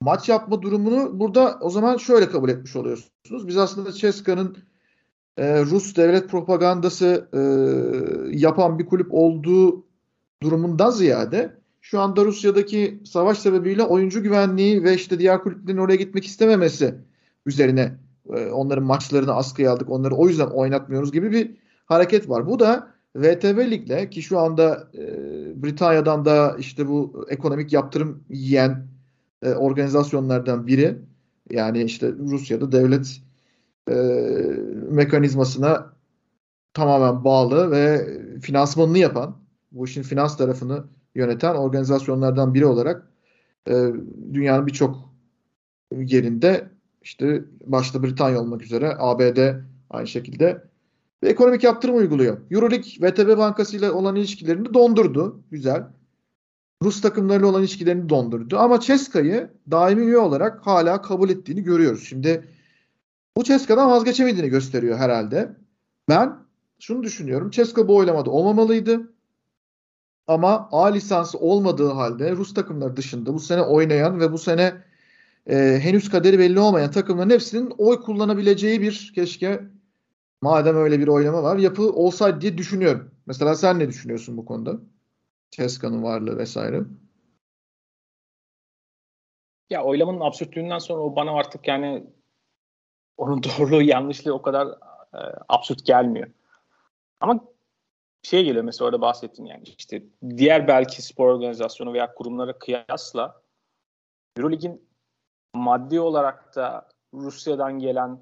maç 0.00 0.28
yapma 0.28 0.62
durumunu 0.62 1.20
burada 1.20 1.58
o 1.60 1.70
zaman 1.70 1.96
şöyle 1.96 2.28
kabul 2.28 2.48
etmiş 2.48 2.76
oluyorsunuz. 2.76 3.48
Biz 3.48 3.56
aslında 3.56 3.92
Ceska'nın 3.92 4.56
e, 5.36 5.60
Rus 5.62 5.96
devlet 5.96 6.28
propagandası 6.30 7.28
e, 7.32 7.40
yapan 8.38 8.78
bir 8.78 8.86
kulüp 8.86 9.08
olduğu 9.10 9.86
durumundan 10.42 10.90
ziyade 10.90 11.60
şu 11.80 12.00
anda 12.00 12.24
Rusya'daki 12.24 13.02
savaş 13.04 13.38
sebebiyle 13.38 13.82
oyuncu 13.82 14.22
güvenliği 14.22 14.84
ve 14.84 14.94
işte 14.94 15.18
diğer 15.18 15.42
kulüplerin 15.42 15.78
oraya 15.78 15.96
gitmek 15.96 16.26
istememesi 16.26 16.94
üzerine 17.46 17.92
e, 18.36 18.46
onların 18.46 18.84
maçlarını 18.84 19.32
askıya 19.32 19.72
aldık. 19.72 19.90
Onları 19.90 20.14
o 20.14 20.28
yüzden 20.28 20.46
oynatmıyoruz 20.46 21.12
gibi 21.12 21.32
bir 21.32 21.56
hareket 21.84 22.28
var. 22.28 22.46
Bu 22.46 22.58
da 22.58 22.90
VTB 23.16 23.70
Lig'le 23.70 24.10
ki 24.10 24.22
şu 24.22 24.38
anda 24.38 24.88
e, 24.94 25.02
Britanya'dan 25.62 26.24
da 26.24 26.56
işte 26.58 26.88
bu 26.88 27.26
ekonomik 27.30 27.72
yaptırım 27.72 28.24
yiyen 28.28 28.86
e, 29.42 29.50
organizasyonlardan 29.50 30.66
biri. 30.66 30.98
Yani 31.50 31.82
işte 31.82 32.12
Rusya'da 32.12 32.72
devlet 32.72 33.20
e, 33.90 33.94
mekanizmasına 34.90 35.92
tamamen 36.74 37.24
bağlı 37.24 37.70
ve 37.70 38.06
finansmanını 38.40 38.98
yapan, 38.98 39.36
bu 39.72 39.84
işin 39.84 40.02
finans 40.02 40.36
tarafını 40.36 40.84
yöneten 41.14 41.54
organizasyonlardan 41.54 42.54
biri 42.54 42.66
olarak 42.66 43.10
e, 43.68 43.72
dünyanın 44.32 44.66
birçok 44.66 45.10
yerinde 45.96 46.70
işte 47.02 47.44
başta 47.64 48.02
Britanya 48.02 48.40
olmak 48.40 48.62
üzere 48.62 48.96
ABD 48.98 49.38
aynı 49.90 50.06
şekilde 50.06 50.64
ve 51.22 51.28
ekonomik 51.28 51.64
yaptırım 51.64 51.96
uyguluyor. 51.96 52.38
Euroleague 52.50 52.90
VTB 53.00 53.38
Bankası 53.38 53.76
ile 53.76 53.90
olan 53.90 54.16
ilişkilerini 54.16 54.74
dondurdu. 54.74 55.42
Güzel. 55.50 55.86
Rus 56.82 57.00
takımlarıyla 57.00 57.48
olan 57.48 57.60
ilişkilerini 57.60 58.08
dondurdu. 58.08 58.58
Ama 58.58 58.80
Ceska'yı 58.80 59.50
daimi 59.70 60.02
üye 60.02 60.18
olarak 60.18 60.66
hala 60.66 61.02
kabul 61.02 61.30
ettiğini 61.30 61.62
görüyoruz. 61.62 62.04
Şimdi 62.08 62.48
bu 63.36 63.44
Ceska'dan 63.44 63.90
vazgeçemediğini 63.90 64.48
gösteriyor 64.48 64.98
herhalde. 64.98 65.56
Ben 66.08 66.36
şunu 66.78 67.02
düşünüyorum. 67.02 67.50
Ceska 67.50 67.88
bu 67.88 67.96
oylamada 67.96 68.30
olmamalıydı. 68.30 69.12
Ama 70.26 70.68
A 70.72 70.86
lisansı 70.86 71.38
olmadığı 71.38 71.88
halde 71.88 72.32
Rus 72.32 72.54
takımları 72.54 72.96
dışında 72.96 73.34
bu 73.34 73.40
sene 73.40 73.62
oynayan 73.62 74.20
ve 74.20 74.32
bu 74.32 74.38
sene 74.38 74.82
e, 75.50 75.80
henüz 75.82 76.10
kaderi 76.10 76.38
belli 76.38 76.60
olmayan 76.60 76.90
takımların 76.90 77.30
hepsinin 77.30 77.72
oy 77.78 78.00
kullanabileceği 78.00 78.80
bir 78.80 79.12
keşke 79.14 79.60
madem 80.40 80.76
öyle 80.76 81.00
bir 81.00 81.08
oylama 81.08 81.42
var 81.42 81.56
yapı 81.56 81.92
olsaydı 81.92 82.40
diye 82.40 82.58
düşünüyorum. 82.58 83.14
Mesela 83.26 83.54
sen 83.54 83.78
ne 83.78 83.88
düşünüyorsun 83.88 84.36
bu 84.36 84.44
konuda? 84.44 84.80
Ceska'nın 85.50 86.02
varlığı 86.02 86.38
vesaire. 86.38 86.82
Ya 89.70 89.84
oylamanın 89.84 90.20
absürtlüğünden 90.20 90.78
sonra 90.78 91.02
o 91.02 91.16
bana 91.16 91.32
artık 91.32 91.68
yani 91.68 92.06
onun 93.16 93.42
doğruluğu 93.42 93.82
yanlışlığı 93.82 94.34
o 94.34 94.42
kadar 94.42 94.66
e, 95.14 95.20
absürt 95.48 95.86
gelmiyor. 95.86 96.30
Ama 97.20 97.44
şey 98.22 98.44
geliyor 98.44 98.64
mesela 98.64 98.86
orada 98.86 99.00
bahsettin 99.00 99.44
yani 99.44 99.62
işte 99.78 100.02
diğer 100.36 100.68
belki 100.68 101.02
spor 101.02 101.28
organizasyonu 101.28 101.92
veya 101.92 102.14
kurumlara 102.14 102.58
kıyasla 102.58 103.42
Eurolig'in 104.36 104.89
maddi 105.54 106.00
olarak 106.00 106.56
da 106.56 106.88
Rusya'dan 107.14 107.78
gelen 107.78 108.18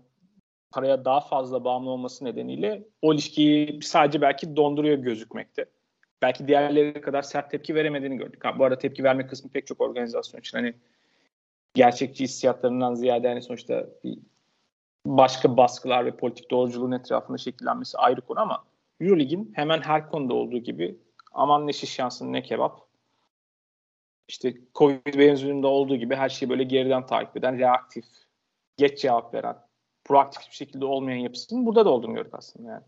paraya 0.71 1.05
daha 1.05 1.21
fazla 1.21 1.65
bağımlı 1.65 1.91
olması 1.91 2.25
nedeniyle 2.25 2.85
o 3.03 3.15
ilişkiyi 3.15 3.83
sadece 3.83 4.21
belki 4.21 4.57
donduruyor 4.57 4.99
gözükmekte. 4.99 5.67
Belki 6.23 6.49
diğerleri 6.49 7.01
kadar 7.01 7.23
sert 7.23 7.51
tepki 7.51 7.75
veremediğini 7.75 8.17
gördük. 8.17 8.45
Ha, 8.45 8.59
bu 8.59 8.65
arada 8.65 8.79
tepki 8.79 9.05
verme 9.05 9.27
kısmı 9.27 9.51
pek 9.51 9.67
çok 9.67 9.81
organizasyon 9.81 10.41
için 10.41 10.59
hani 10.59 10.75
gerçekçi 11.75 12.25
hissiyatlarından 12.25 12.95
ziyade 12.95 13.29
hani 13.29 13.43
sonuçta 13.43 13.87
bir 14.05 14.19
başka 15.07 15.57
baskılar 15.57 16.07
ve 16.07 16.17
politik 16.17 16.51
doğruculuğun 16.51 16.93
etrafında 16.93 17.39
şekillenmesi 17.39 17.99
ayrı 17.99 18.21
konu 18.21 18.41
ama 18.41 18.65
Eurolig'in 19.01 19.53
hemen 19.55 19.81
her 19.81 20.11
konuda 20.11 20.35
olduğu 20.35 20.59
gibi 20.59 20.99
aman 21.33 21.67
ne 21.67 21.73
şiş 21.73 21.93
şansın 21.93 22.33
ne 22.33 22.43
kebap 22.43 22.88
işte 24.29 24.55
Covid 24.75 25.19
benzerinde 25.19 25.67
olduğu 25.67 25.97
gibi 25.97 26.17
her 26.17 26.29
şeyi 26.29 26.51
böyle 26.51 26.65
geriden 26.65 27.07
takip 27.07 27.37
eden, 27.37 27.59
reaktif, 27.59 28.05
geç 28.77 29.01
cevap 29.01 29.35
veren, 29.35 29.57
proaktif 30.05 30.51
bir 30.51 30.57
şekilde 30.57 30.85
olmayan 30.85 31.19
yapısının 31.19 31.67
burada 31.67 31.85
da 31.85 31.91
olduğunu 31.91 32.15
gördük 32.15 32.35
aslında 32.35 32.71
yani. 32.71 32.83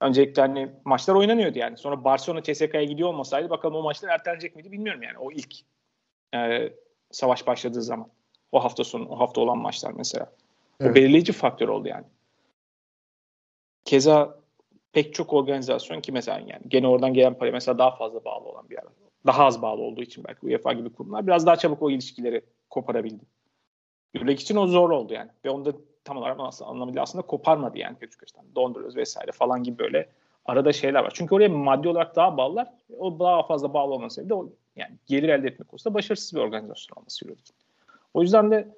Öncelikle 0.00 0.42
hani 0.42 0.72
maçlar 0.84 1.14
oynanıyordu 1.14 1.58
yani. 1.58 1.76
Sonra 1.76 2.04
Barcelona 2.04 2.42
CSK'ya 2.42 2.84
gidiyor 2.84 3.08
olmasaydı 3.08 3.50
bakalım 3.50 3.76
o 3.76 3.82
maçlar 3.82 4.08
ertelenecek 4.08 4.56
miydi 4.56 4.72
bilmiyorum 4.72 5.02
yani. 5.02 5.18
O 5.18 5.32
ilk 5.32 5.54
e, 6.34 6.72
savaş 7.10 7.46
başladığı 7.46 7.82
zaman. 7.82 8.08
O 8.52 8.64
hafta 8.64 8.84
sonu, 8.84 9.08
o 9.08 9.18
hafta 9.20 9.40
olan 9.40 9.58
maçlar 9.58 9.92
mesela. 9.92 10.32
Evet. 10.80 10.90
O 10.90 10.94
belirleyici 10.94 11.32
faktör 11.32 11.68
oldu 11.68 11.88
yani. 11.88 12.04
Keza 13.84 14.38
pek 14.92 15.14
çok 15.14 15.32
organizasyon 15.32 16.00
ki 16.00 16.12
mesela 16.12 16.38
yani 16.38 16.62
gene 16.68 16.88
oradan 16.88 17.14
gelen 17.14 17.38
para 17.38 17.50
mesela 17.50 17.78
daha 17.78 17.96
fazla 17.96 18.24
bağlı 18.24 18.48
olan 18.48 18.70
bir 18.70 18.74
yer. 18.74 18.84
Daha 19.26 19.44
az 19.44 19.62
bağlı 19.62 19.82
olduğu 19.82 20.02
için 20.02 20.24
belki 20.24 20.46
UEFA 20.46 20.72
gibi 20.72 20.92
kurumlar 20.92 21.26
biraz 21.26 21.46
daha 21.46 21.56
çabuk 21.56 21.82
o 21.82 21.90
ilişkileri 21.90 22.44
koparabildi. 22.70 23.24
Euroleague 24.14 24.42
için 24.42 24.56
o 24.56 24.66
zor 24.66 24.90
oldu 24.90 25.14
yani. 25.14 25.30
Ve 25.44 25.50
onu 25.50 25.64
da 25.64 25.72
tam 26.04 26.16
olarak 26.16 26.36
aslında, 26.40 26.70
anlamıyla 26.70 27.02
aslında 27.02 27.26
koparmadı 27.26 27.78
yani 27.78 27.96
çok 28.10 28.22
açıdan. 28.22 28.44
Donduruyoruz 28.54 28.96
vesaire 28.96 29.32
falan 29.32 29.62
gibi 29.62 29.78
böyle 29.78 30.08
arada 30.44 30.72
şeyler 30.72 31.04
var. 31.04 31.12
Çünkü 31.14 31.34
oraya 31.34 31.48
maddi 31.48 31.88
olarak 31.88 32.16
daha 32.16 32.36
bağlılar. 32.36 32.68
O 32.98 33.18
daha 33.18 33.42
fazla 33.42 33.74
bağlı 33.74 33.94
olması 33.94 34.14
sebebi 34.14 34.28
de 34.30 34.34
o 34.34 34.48
yani 34.76 34.96
gelir 35.06 35.28
elde 35.28 35.48
etmek 35.48 35.74
olsa 35.74 35.94
başarısız 35.94 36.34
bir 36.34 36.40
organizasyon 36.40 36.96
olması 36.96 37.24
Euroleague'in. 37.24 37.56
O 38.14 38.22
yüzden 38.22 38.50
de 38.50 38.74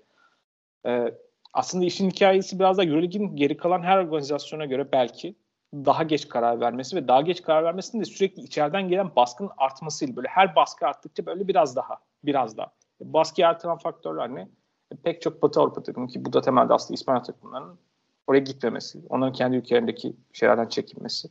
e, 0.87 1.15
aslında 1.53 1.85
işin 1.85 2.11
hikayesi 2.11 2.59
biraz 2.59 2.79
da 2.79 2.85
Euroleague'in 2.85 3.37
geri 3.37 3.57
kalan 3.57 3.83
her 3.83 3.99
organizasyona 3.99 4.65
göre 4.65 4.93
belki 4.93 5.35
daha 5.75 6.03
geç 6.03 6.29
karar 6.29 6.61
vermesi 6.61 6.97
ve 6.97 7.09
daha 7.09 7.21
geç 7.21 7.43
karar 7.43 7.65
vermesinin 7.65 8.01
de 8.03 8.05
sürekli 8.05 8.43
içeriden 8.43 8.89
gelen 8.89 9.17
baskının 9.17 9.51
artmasıyla 9.57 10.17
böyle 10.17 10.29
her 10.29 10.57
baskı 10.57 10.87
arttıkça 10.87 11.27
böyle 11.27 11.49
biraz 11.49 11.77
daha 11.77 11.99
biraz 12.25 12.57
daha. 12.57 12.73
Baskıyı 13.01 13.49
artıran 13.49 13.79
faktörler 13.79 14.35
ne? 14.35 14.49
E, 14.93 14.97
pek 14.97 15.23
çok 15.23 15.43
Batı 15.43 15.61
Avrupa 15.61 15.83
takımı 15.83 16.09
ki 16.09 16.25
bu 16.25 16.33
da 16.33 16.41
temelde 16.41 16.75
aslında 16.75 16.95
İspanya 16.95 17.23
takımlarının 17.23 17.79
oraya 18.27 18.41
gitmemesi, 18.41 19.03
onların 19.09 19.33
kendi 19.33 19.57
ülkelerindeki 19.57 20.17
şeylerden 20.33 20.69
çekinmesi. 20.69 21.29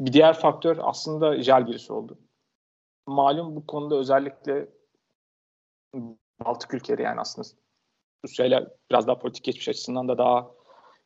Bir 0.00 0.12
diğer 0.12 0.38
faktör 0.38 0.78
aslında 0.80 1.42
Jalgiris 1.42 1.90
oldu. 1.90 2.18
Malum 3.06 3.56
bu 3.56 3.66
konuda 3.66 3.96
özellikle 3.96 4.68
Baltık 6.44 6.74
ülkeleri 6.74 7.02
yani 7.02 7.20
aslında 7.20 7.48
Rusya 8.24 8.46
ile 8.46 8.68
biraz 8.90 9.06
daha 9.06 9.18
politik 9.18 9.44
geçmiş 9.44 9.68
açısından 9.68 10.08
da 10.08 10.18
daha 10.18 10.50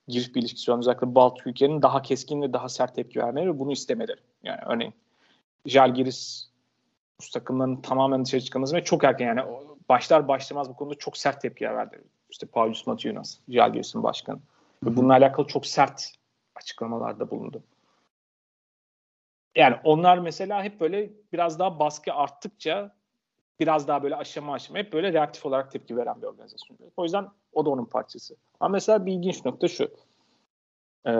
giriş 0.08 0.34
bir 0.34 0.40
ilişkisi 0.40 0.70
olan 0.70 0.80
özellikle 0.80 1.14
Baltık 1.14 1.46
ülkelerinin 1.46 1.82
daha 1.82 2.02
keskin 2.02 2.42
ve 2.42 2.52
daha 2.52 2.68
sert 2.68 2.94
tepki 2.94 3.20
vermeleri 3.20 3.54
ve 3.54 3.58
bunu 3.58 3.72
istemeleri. 3.72 4.20
Yani 4.42 4.60
örneğin 4.66 4.94
Jalgiris 5.66 6.48
Rus 7.22 7.30
takımlarının 7.30 7.76
tamamen 7.76 8.24
dışarı 8.24 8.40
çıkması 8.40 8.76
ve 8.76 8.84
çok 8.84 9.04
erken 9.04 9.26
yani 9.26 9.42
başlar 9.88 10.28
başlamaz 10.28 10.68
bu 10.68 10.76
konuda 10.76 10.94
çok 10.94 11.16
sert 11.16 11.40
tepkiler 11.40 11.76
verdi. 11.76 12.02
İşte 12.30 12.46
Paulus 12.46 12.86
Matiunas, 12.86 13.38
Jalgiris'in 13.48 14.02
başkanı. 14.02 14.38
Ve 14.84 14.96
bununla 14.96 15.12
alakalı 15.12 15.46
çok 15.46 15.66
sert 15.66 16.12
açıklamalarda 16.54 17.30
bulundu. 17.30 17.62
Yani 19.54 19.76
onlar 19.84 20.18
mesela 20.18 20.62
hep 20.62 20.80
böyle 20.80 21.10
biraz 21.32 21.58
daha 21.58 21.78
baskı 21.78 22.12
arttıkça 22.12 22.97
biraz 23.60 23.88
daha 23.88 24.02
böyle 24.02 24.16
aşama 24.16 24.54
aşama 24.54 24.78
hep 24.78 24.92
böyle 24.92 25.12
reaktif 25.12 25.46
olarak 25.46 25.70
tepki 25.70 25.96
veren 25.96 26.22
bir 26.22 26.26
organizasyon. 26.26 26.78
O 26.96 27.02
yüzden 27.02 27.28
o 27.52 27.64
da 27.64 27.70
onun 27.70 27.84
parçası. 27.84 28.36
Ama 28.60 28.72
mesela 28.72 29.06
bir 29.06 29.12
ilginç 29.12 29.44
nokta 29.44 29.68
şu. 29.68 29.90
Ee, 31.06 31.12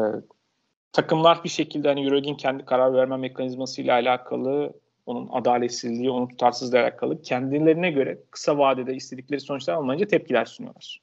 takımlar 0.92 1.44
bir 1.44 1.48
şekilde 1.48 1.88
hani 1.88 2.04
Euroleague'in 2.04 2.34
kendi 2.34 2.64
karar 2.64 2.94
verme 2.94 3.16
mekanizması 3.16 3.82
ile 3.82 3.92
alakalı 3.92 4.72
onun 5.06 5.28
adaletsizliği, 5.32 6.10
onun 6.10 6.26
tutarsızlığı 6.26 6.80
alakalı 6.80 7.22
kendilerine 7.22 7.90
göre 7.90 8.18
kısa 8.30 8.58
vadede 8.58 8.94
istedikleri 8.94 9.40
sonuçlar 9.40 9.74
almayınca 9.74 10.06
tepkiler 10.06 10.44
sunuyorlar. 10.44 11.00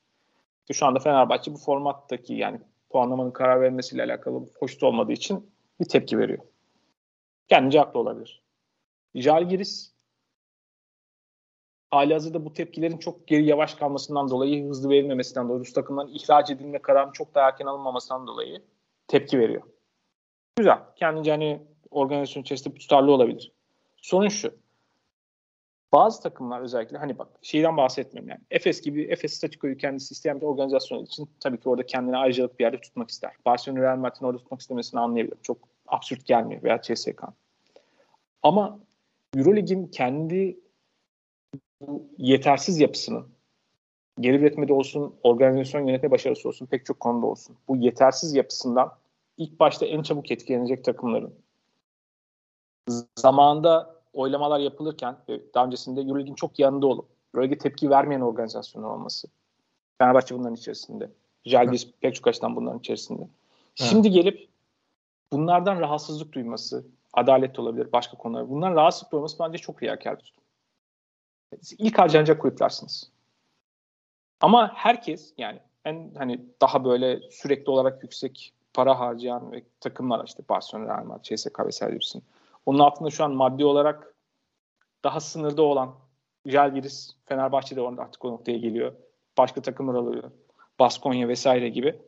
Şu 0.72 0.86
anda 0.86 1.00
Fenerbahçe 1.00 1.54
bu 1.54 1.58
formattaki 1.58 2.34
yani 2.34 2.60
puanlamanın 2.90 3.32
karar 3.32 3.62
vermesiyle 3.62 4.04
alakalı 4.04 4.50
hoşnut 4.60 4.84
olmadığı 4.84 5.12
için 5.12 5.52
bir 5.80 5.86
tepki 5.86 6.18
veriyor. 6.18 6.40
Kendince 7.48 7.80
haklı 7.80 8.00
olabilir. 8.00 8.42
Jalgiris 9.16 9.95
hali 11.96 12.14
hazırda 12.14 12.46
bu 12.46 12.54
tepkilerin 12.54 12.98
çok 12.98 13.28
geri 13.28 13.46
yavaş 13.46 13.74
kalmasından 13.74 14.30
dolayı, 14.30 14.68
hızlı 14.68 14.90
verilmemesinden 14.90 15.48
dolayı, 15.48 15.60
Rus 15.60 15.74
takımların 15.74 16.14
ihraç 16.14 16.50
edilme 16.50 16.80
kararının 16.80 17.12
çok 17.12 17.36
daha 17.36 17.48
erken 17.48 17.66
alınmamasından 17.66 18.28
dolayı 18.28 18.62
tepki 19.08 19.40
veriyor. 19.40 19.62
Güzel. 20.56 20.80
Kendince 20.96 21.32
hani 21.32 21.62
organizasyon 21.92 22.44
içerisinde 22.44 22.76
tutarlı 22.76 23.12
olabilir. 23.12 23.52
Sorun 23.98 24.28
şu. 24.28 24.54
Bazı 25.94 26.22
takımlar 26.22 26.62
özellikle 26.62 26.98
hani 26.98 27.18
bak 27.18 27.28
şeyden 27.42 27.78
bahsetmiyorum 27.78 28.30
yani. 28.30 28.42
Efes 28.52 28.82
gibi 28.82 29.04
Efes 29.04 29.34
statikoyu 29.34 29.78
kendisi 29.78 30.14
isteyen 30.14 30.42
bir 30.42 30.46
organizasyon 30.46 31.04
için 31.04 31.30
tabii 31.40 31.60
ki 31.60 31.70
orada 31.70 31.86
kendine 31.86 32.18
ayrıcalık 32.18 32.60
bir 32.60 32.64
yerde 32.64 32.82
tutmak 32.82 33.10
ister. 33.10 33.32
Barcelona 33.46 33.82
Real 33.82 33.98
Madrid'in 33.98 34.26
orada 34.26 34.38
tutmak 34.38 34.62
istemesini 34.62 35.00
anlayabilirim. 35.00 35.42
Çok 35.44 35.58
absürt 35.88 36.26
gelmiyor 36.26 36.64
veya 36.64 36.82
CSK. 36.82 37.24
Ama 38.44 38.80
Eurolig'in 39.36 39.88
kendi 39.88 40.65
bu 41.82 42.04
yetersiz 42.18 42.80
yapısının 42.80 43.28
geri 44.20 44.38
üretmede 44.38 44.74
olsun, 44.74 45.16
organizasyon 45.24 45.88
yönetme 45.88 46.12
başarısı 46.12 46.50
olsun, 46.50 46.66
pek 46.66 46.86
çok 46.86 47.00
konuda 47.00 47.26
olsun. 47.26 47.56
Bu 47.68 47.76
yetersiz 47.76 48.34
yapısından 48.34 48.92
ilk 49.38 49.60
başta 49.60 49.86
en 49.86 50.02
çabuk 50.02 50.32
etkilenecek 50.32 50.84
takımların 50.84 51.34
zamanında 53.16 53.96
oylamalar 54.14 54.60
yapılırken 54.60 55.18
daha 55.54 55.66
öncesinde 55.66 56.02
Euroleague'in 56.02 56.36
çok 56.36 56.60
yanında 56.60 56.88
olup 56.88 57.06
Euroleague'e 57.34 57.58
tepki 57.58 57.90
vermeyen 57.90 58.22
organizasyonun 58.22 58.88
olması. 58.88 59.28
Fenerbahçe 59.98 60.36
bunların 60.36 60.56
içerisinde. 60.56 61.10
Jalgiris 61.46 61.92
pek 62.02 62.16
çok 62.16 62.28
açıdan 62.28 62.56
bunların 62.56 62.80
içerisinde. 62.80 63.28
Şimdi 63.76 64.10
gelip 64.10 64.48
bunlardan 65.32 65.80
rahatsızlık 65.80 66.34
duyması, 66.34 66.86
adalet 67.14 67.60
olabilir, 67.60 67.92
başka 67.92 68.18
konular. 68.18 68.50
Bundan 68.50 68.76
rahatsızlık 68.76 69.12
duyması 69.12 69.40
bence 69.40 69.58
çok 69.58 69.84
riyakar 69.84 70.18
bir 70.18 70.24
tutum. 70.24 70.45
İlk 71.78 72.00
harcanacak 72.00 72.42
kulüplersiniz. 72.42 73.12
Ama 74.42 74.72
herkes 74.76 75.34
yani 75.38 75.60
en 75.86 76.12
hani 76.18 76.46
daha 76.62 76.86
böyle 76.86 77.32
sürekli 77.32 77.72
olarak 77.72 78.04
yüksek 78.04 78.54
para 78.74 79.00
harcayan 79.00 79.52
ve 79.52 79.64
takımlar 79.80 80.26
işte 80.28 80.44
Barcelona, 80.50 80.88
Real 80.88 81.06
Madrid, 81.06 81.38
CSKA 81.38 81.68
vesaire 81.68 81.94
gibisin. 81.94 82.24
Onun 82.66 82.80
altında 82.80 83.10
şu 83.10 83.24
an 83.24 83.32
maddi 83.32 83.66
olarak 83.66 84.16
daha 85.04 85.20
sınırda 85.20 85.62
olan 85.62 85.96
Jalgiris, 86.46 87.16
Fenerbahçe 87.26 87.76
de 87.76 87.82
artık 87.82 88.26
o 88.26 88.32
noktaya 88.32 88.58
geliyor. 88.58 88.94
Başka 89.38 89.62
takımlar 89.62 89.96
alıyor. 89.96 90.32
Baskonya 90.80 91.28
vesaire 91.28 91.70
gibi. 91.70 92.02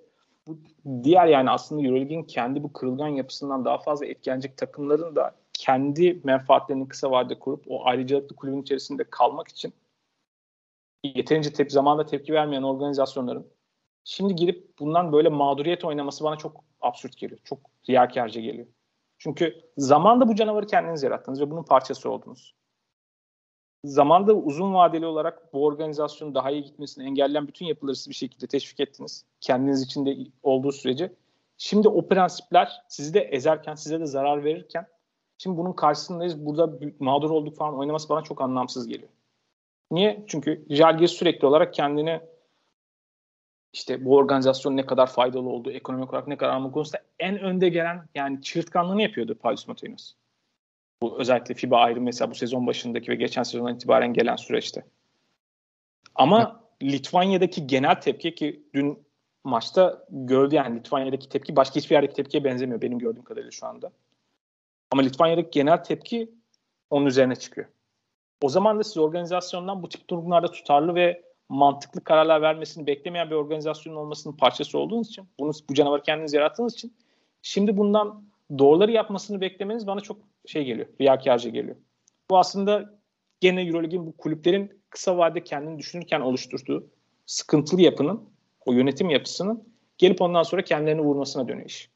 Bu 0.48 0.58
diğer 1.04 1.28
yani 1.28 1.50
aslında 1.50 1.82
Euroleague'in 1.82 2.24
kendi 2.24 2.64
bu 2.64 2.74
kırılgan 2.74 3.08
yapısından 3.08 3.66
daha 3.66 3.78
fazla 3.78 4.06
etkilenecek 4.06 4.58
takımların 4.58 5.16
da 5.16 5.36
kendi 5.58 6.22
menfaatlerini 6.24 6.88
kısa 6.88 7.12
vadede 7.12 7.40
kurup 7.40 7.66
o 7.68 7.86
ayrıcalıklı 7.86 8.36
kulübün 8.36 8.62
içerisinde 8.62 9.04
kalmak 9.04 9.48
için 9.48 9.74
yeterince 11.04 11.54
tep 11.54 11.72
zamanda 11.72 12.06
tepki 12.06 12.34
vermeyen 12.34 12.64
organizasyonların 12.64 13.48
şimdi 14.04 14.36
girip 14.36 14.80
bundan 14.80 15.12
böyle 15.12 15.30
mağduriyet 15.30 15.86
oynaması 15.86 16.24
bana 16.24 16.36
çok 16.36 16.64
absürt 16.82 17.18
geliyor. 17.18 17.40
Çok 17.44 17.60
riyakarca 17.90 18.42
geliyor. 18.42 18.68
Çünkü 19.18 19.62
zamanda 19.78 20.28
bu 20.28 20.36
canavarı 20.36 20.68
kendiniz 20.68 21.04
yarattınız 21.04 21.42
ve 21.42 21.52
bunun 21.52 21.64
parçası 21.64 22.12
oldunuz. 22.12 22.56
Zamanda 23.84 24.34
uzun 24.34 24.74
vadeli 24.74 25.06
olarak 25.06 25.54
bu 25.54 25.66
organizasyonun 25.66 26.36
daha 26.36 26.52
iyi 26.52 26.64
gitmesini 26.64 27.06
engelleyen 27.06 27.48
bütün 27.48 27.66
yapıları 27.66 27.96
siz 27.96 28.10
bir 28.10 28.16
şekilde 28.16 28.48
teşvik 28.48 28.80
ettiniz. 28.80 29.26
Kendiniz 29.42 29.82
içinde 29.82 30.18
olduğu 30.44 30.72
sürece. 30.72 31.14
Şimdi 31.58 31.88
o 31.88 32.08
prensipler 32.08 32.82
sizi 32.88 33.14
de 33.14 33.20
ezerken, 33.20 33.76
size 33.76 34.00
de 34.00 34.06
zarar 34.06 34.44
verirken 34.44 34.88
şimdi 35.38 35.58
bunun 35.58 35.74
karşısındayız. 35.74 36.46
Burada 36.46 36.80
mağdur 37.00 37.30
olduk 37.30 37.56
falan 37.56 37.78
oynaması 37.78 38.10
bana 38.10 38.22
çok 38.22 38.42
anlamsız 38.42 38.88
geliyor. 38.88 39.10
Niye? 39.92 40.24
Çünkü 40.28 40.66
Jalgiris 40.70 41.12
sürekli 41.12 41.48
olarak 41.48 41.74
kendini 41.74 42.22
işte 43.74 44.06
bu 44.06 44.16
organizasyon 44.16 44.78
ne 44.78 44.86
kadar 44.86 45.08
faydalı 45.08 45.50
olduğu, 45.50 45.72
ekonomik 45.72 46.14
olarak 46.14 46.28
ne 46.28 46.38
kadar 46.38 46.54
alma 46.54 46.72
konusunda 46.72 47.04
en 47.20 47.40
önde 47.40 47.70
gelen 47.70 48.08
yani 48.16 48.42
çığırtkanlığını 48.42 49.02
yapıyordu 49.02 49.36
Paulus 49.36 49.68
Matinos. 49.68 50.14
Bu 51.02 51.20
özellikle 51.20 51.56
FIBA 51.56 51.78
ayrı 51.78 52.02
mesela 52.02 52.32
bu 52.32 52.36
sezon 52.36 52.68
başındaki 52.68 53.12
ve 53.12 53.16
geçen 53.16 53.44
sezondan 53.44 53.76
itibaren 53.76 54.14
gelen 54.14 54.36
süreçte. 54.36 54.86
Ama 56.16 56.64
Litvanya'daki 56.84 57.68
genel 57.68 58.02
tepki 58.02 58.36
ki 58.36 58.64
dün 58.74 59.08
maçta 59.44 60.06
gördü 60.10 60.56
yani 60.56 60.80
Litvanya'daki 60.80 61.30
tepki 61.30 61.56
başka 61.56 61.76
hiçbir 61.76 61.96
yerdeki 61.96 62.14
tepkiye 62.14 62.44
benzemiyor 62.44 62.82
benim 62.82 63.00
gördüğüm 63.00 63.24
kadarıyla 63.24 63.52
şu 63.52 63.68
anda. 63.68 63.92
Ama 64.92 65.02
Litvanya'daki 65.02 65.50
genel 65.52 65.84
tepki 65.84 66.32
onun 66.90 67.06
üzerine 67.06 67.36
çıkıyor. 67.36 67.68
O 68.42 68.50
zaman 68.50 68.80
da 68.80 68.84
siz 68.84 68.98
organizasyondan 68.98 69.84
bu 69.84 69.90
tip 69.90 70.10
durumlarda 70.10 70.52
tutarlı 70.52 70.96
ve 70.96 71.24
mantıklı 71.50 72.04
kararlar 72.04 72.42
vermesini 72.42 72.88
beklemeyen 72.88 73.30
bir 73.30 73.36
organizasyonun 73.36 73.98
olmasının 73.98 74.38
parçası 74.38 74.80
olduğunuz 74.80 75.08
için, 75.08 75.26
bunu 75.40 75.52
bu 75.70 75.74
canavarı 75.74 76.02
kendiniz 76.02 76.34
yarattığınız 76.34 76.74
için 76.74 76.94
şimdi 77.42 77.78
bundan 77.78 78.24
doğruları 78.58 78.92
yapmasını 78.92 79.42
beklemeniz 79.42 79.88
bana 79.88 80.00
çok 80.00 80.18
şey 80.46 80.66
geliyor, 80.66 80.88
riyakarca 81.02 81.50
geliyor. 81.50 81.76
Bu 82.30 82.38
aslında 82.38 83.00
gene 83.40 83.62
Euroleague'in 83.62 84.08
bu 84.08 84.18
kulüplerin 84.18 84.82
kısa 84.90 85.18
vadede 85.18 85.44
kendini 85.44 85.80
düşünürken 85.80 86.22
oluşturduğu 86.22 86.88
sıkıntılı 87.26 87.82
yapının, 87.82 88.30
o 88.66 88.74
yönetim 88.74 89.10
yapısının 89.10 89.74
gelip 89.98 90.22
ondan 90.22 90.44
sonra 90.44 90.62
kendilerini 90.62 91.02
vurmasına 91.02 91.48
dönüyor 91.48 91.66
iş. 91.66 91.90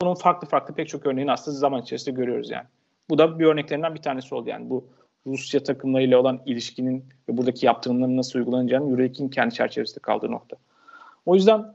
Bunun 0.00 0.14
farklı 0.14 0.48
farklı 0.48 0.74
pek 0.74 0.88
çok 0.88 1.06
örneğini 1.06 1.32
aslında 1.32 1.56
zaman 1.56 1.82
içerisinde 1.82 2.14
görüyoruz 2.14 2.50
yani. 2.50 2.66
Bu 3.10 3.18
da 3.18 3.38
bir 3.38 3.44
örneklerinden 3.44 3.94
bir 3.94 4.02
tanesi 4.02 4.34
oldu 4.34 4.48
yani. 4.48 4.70
Bu 4.70 4.88
Rusya 5.26 5.62
takımlarıyla 5.62 6.18
olan 6.18 6.40
ilişkinin 6.46 7.04
ve 7.28 7.36
buradaki 7.36 7.66
yaptırımların 7.66 8.16
nasıl 8.16 8.38
uygulanacağını 8.38 8.90
Euroleague'in 8.90 9.28
kendi 9.28 9.54
çerçevesinde 9.54 10.00
kaldığı 10.00 10.30
nokta. 10.30 10.56
O 11.26 11.34
yüzden 11.34 11.74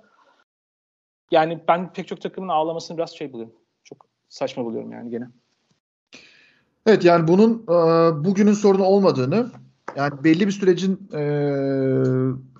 yani 1.32 1.60
ben 1.68 1.94
pek 1.94 2.08
çok 2.08 2.22
takımın 2.22 2.48
ağlamasını 2.48 2.98
biraz 2.98 3.12
şey 3.16 3.34
buluyorum. 3.34 3.56
Çok 3.84 4.06
saçma 4.30 4.66
buluyorum 4.66 4.92
yani 4.92 5.10
gene. 5.10 5.28
Evet 6.86 7.06
yani 7.06 7.28
bunun 7.28 7.64
e, 7.64 7.76
bugünün 8.26 8.54
sorunu 8.54 8.84
olmadığını 8.84 9.52
yani 9.96 10.24
belli 10.24 10.48
bir 10.48 10.52
sürecin 10.52 11.10
e, 11.14 11.24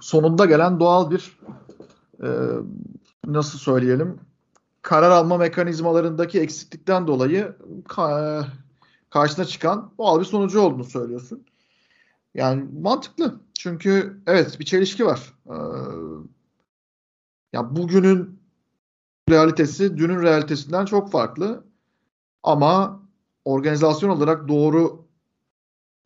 sonunda 0.02 0.46
gelen 0.46 0.80
doğal 0.80 1.12
bir 1.12 1.40
e, 2.24 2.28
nasıl 3.26 3.60
söyleyelim 3.60 4.20
karar 4.82 5.12
alma 5.12 5.38
mekanizmalarındaki 5.38 6.40
eksiklikten 6.40 7.08
dolayı 7.08 7.56
ka- 7.84 8.46
karşısına 9.10 9.46
çıkan 9.46 9.94
doğal 9.98 10.20
bir 10.20 10.26
sonucu 10.26 10.62
olduğunu 10.62 10.84
söylüyorsun. 10.84 11.46
Yani 12.34 12.66
mantıklı. 12.82 13.40
Çünkü 13.54 14.22
evet 14.28 14.60
bir 14.60 14.66
çelişki 14.66 15.06
var. 15.06 15.34
Ee, 15.50 15.56
ya 17.54 17.76
bugünün 17.76 18.40
realitesi 19.30 19.98
dünün 19.98 20.22
realitesinden 20.22 20.86
çok 20.86 21.12
farklı. 21.12 21.64
Ama 22.44 23.02
organizasyon 23.46 24.10
olarak 24.10 24.48
doğru 24.48 25.06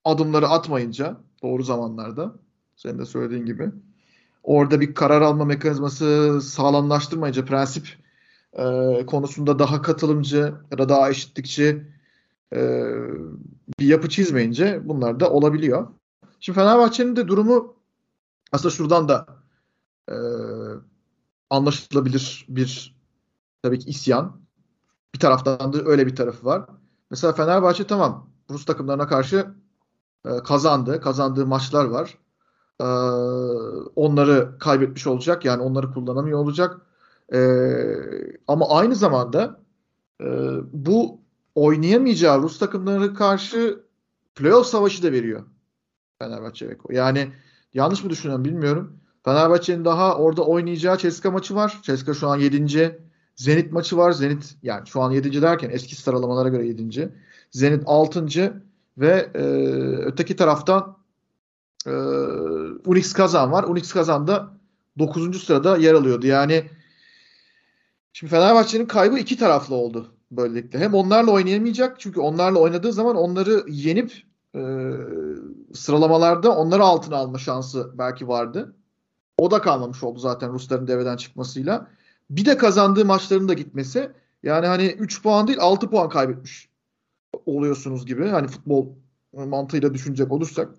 adımları 0.03 0.47
atmayınca 0.47 1.17
doğru 1.43 1.63
zamanlarda 1.63 2.35
senin 2.75 2.99
de 2.99 3.05
söylediğin 3.05 3.45
gibi 3.45 3.71
orada 4.43 4.81
bir 4.81 4.93
karar 4.93 5.21
alma 5.21 5.45
mekanizması 5.45 6.39
sağlamlaştırmayınca 6.41 7.45
prensip 7.45 8.04
e, 8.55 9.05
konusunda 9.05 9.59
daha 9.59 9.81
katılımcı 9.81 10.53
ya 10.71 10.77
da 10.77 10.89
daha 10.89 11.09
eşitlikçi 11.09 11.87
e, 12.53 12.91
bir 13.79 13.87
yapı 13.87 14.09
çizmeyince 14.09 14.81
bunlar 14.83 15.19
da 15.19 15.31
olabiliyor. 15.31 15.87
Şimdi 16.39 16.59
Fenerbahçe'nin 16.59 17.15
de 17.15 17.27
durumu 17.27 17.75
aslında 18.51 18.73
şuradan 18.73 19.09
da 19.09 19.25
e, 20.09 20.15
anlaşılabilir 21.49 22.45
bir 22.49 22.95
tabii 23.63 23.79
ki 23.79 23.89
isyan. 23.89 24.41
Bir 25.15 25.19
taraftan 25.19 25.73
da 25.73 25.81
öyle 25.85 26.07
bir 26.07 26.15
tarafı 26.15 26.45
var. 26.45 26.65
Mesela 27.11 27.33
Fenerbahçe 27.33 27.87
tamam 27.87 28.29
Rus 28.49 28.65
takımlarına 28.65 29.07
karşı 29.07 29.47
e, 30.25 30.37
kazandı. 30.43 31.01
Kazandığı 31.01 31.45
maçlar 31.45 31.85
var. 31.85 32.17
E, 32.81 32.85
onları 33.95 34.57
kaybetmiş 34.59 35.07
olacak. 35.07 35.45
Yani 35.45 35.61
onları 35.61 35.91
kullanamıyor 35.93 36.39
olacak. 36.39 36.81
E, 37.33 37.39
ama 38.47 38.69
aynı 38.69 38.95
zamanda 38.95 39.59
e, 40.21 40.25
bu 40.73 41.19
oynayamayacağı 41.55 42.41
Rus 42.41 42.59
takımları 42.59 43.13
karşı 43.13 43.79
playoff 44.35 44.67
savaşı 44.67 45.03
da 45.03 45.11
veriyor 45.11 45.43
Fenerbahçe 46.19 46.69
Beko. 46.69 46.93
Yani 46.93 47.31
yanlış 47.73 48.03
mı 48.03 48.09
düşünüyorum 48.09 48.45
bilmiyorum. 48.45 48.99
Fenerbahçe'nin 49.25 49.85
daha 49.85 50.17
orada 50.17 50.41
oynayacağı 50.45 50.97
Ceska 50.97 51.31
maçı 51.31 51.55
var. 51.55 51.79
Ceska 51.83 52.13
şu 52.13 52.27
an 52.27 52.37
7. 52.37 52.99
Zenit 53.35 53.71
maçı 53.71 53.97
var. 53.97 54.11
Zenit 54.11 54.57
yani 54.63 54.87
şu 54.87 55.01
an 55.01 55.11
7. 55.11 55.41
derken 55.41 55.69
eski 55.69 55.95
sıralamalara 55.95 56.49
göre 56.49 56.67
7. 56.67 57.13
Zenit 57.51 57.83
6. 57.85 58.25
ve 58.97 59.29
e, 59.33 59.41
öteki 60.05 60.35
taraftan 60.35 60.97
e, 61.87 61.91
Unix 62.85 63.13
Kazan 63.13 63.51
var. 63.51 63.63
Unix 63.63 63.93
Kazan 63.93 64.27
da 64.27 64.51
9. 64.99 65.43
sırada 65.43 65.77
yer 65.77 65.93
alıyordu. 65.93 66.27
Yani 66.27 66.69
şimdi 68.15 68.31
Fenerbahçe'nin 68.31 68.85
kaybı 68.85 69.19
iki 69.19 69.37
taraflı 69.37 69.75
oldu 69.75 70.15
böylelikle. 70.31 70.79
Hem 70.79 70.93
onlarla 70.93 71.31
oynayamayacak 71.31 71.99
çünkü 71.99 72.19
onlarla 72.19 72.59
oynadığı 72.59 72.93
zaman 72.93 73.15
onları 73.15 73.65
yenip 73.67 74.13
e, 74.55 74.61
sıralamalarda 75.73 76.57
onları 76.57 76.83
altına 76.83 77.15
alma 77.15 77.37
şansı 77.37 77.91
belki 77.97 78.27
vardı. 78.27 78.75
O 79.37 79.51
da 79.51 79.61
kalmamış 79.61 80.03
oldu 80.03 80.19
zaten 80.19 80.53
Rusların 80.53 80.87
devreden 80.87 81.17
çıkmasıyla. 81.17 81.87
Bir 82.29 82.45
de 82.45 82.57
kazandığı 82.57 83.05
maçların 83.05 83.47
da 83.47 83.53
gitmesi 83.53 84.11
yani 84.43 84.67
hani 84.67 84.85
3 84.85 85.23
puan 85.23 85.47
değil 85.47 85.59
6 85.61 85.89
puan 85.89 86.09
kaybetmiş 86.09 86.69
oluyorsunuz 87.45 88.05
gibi. 88.05 88.27
Hani 88.27 88.47
futbol 88.47 88.87
mantığıyla 89.33 89.93
düşünecek 89.93 90.31
olursak. 90.31 90.69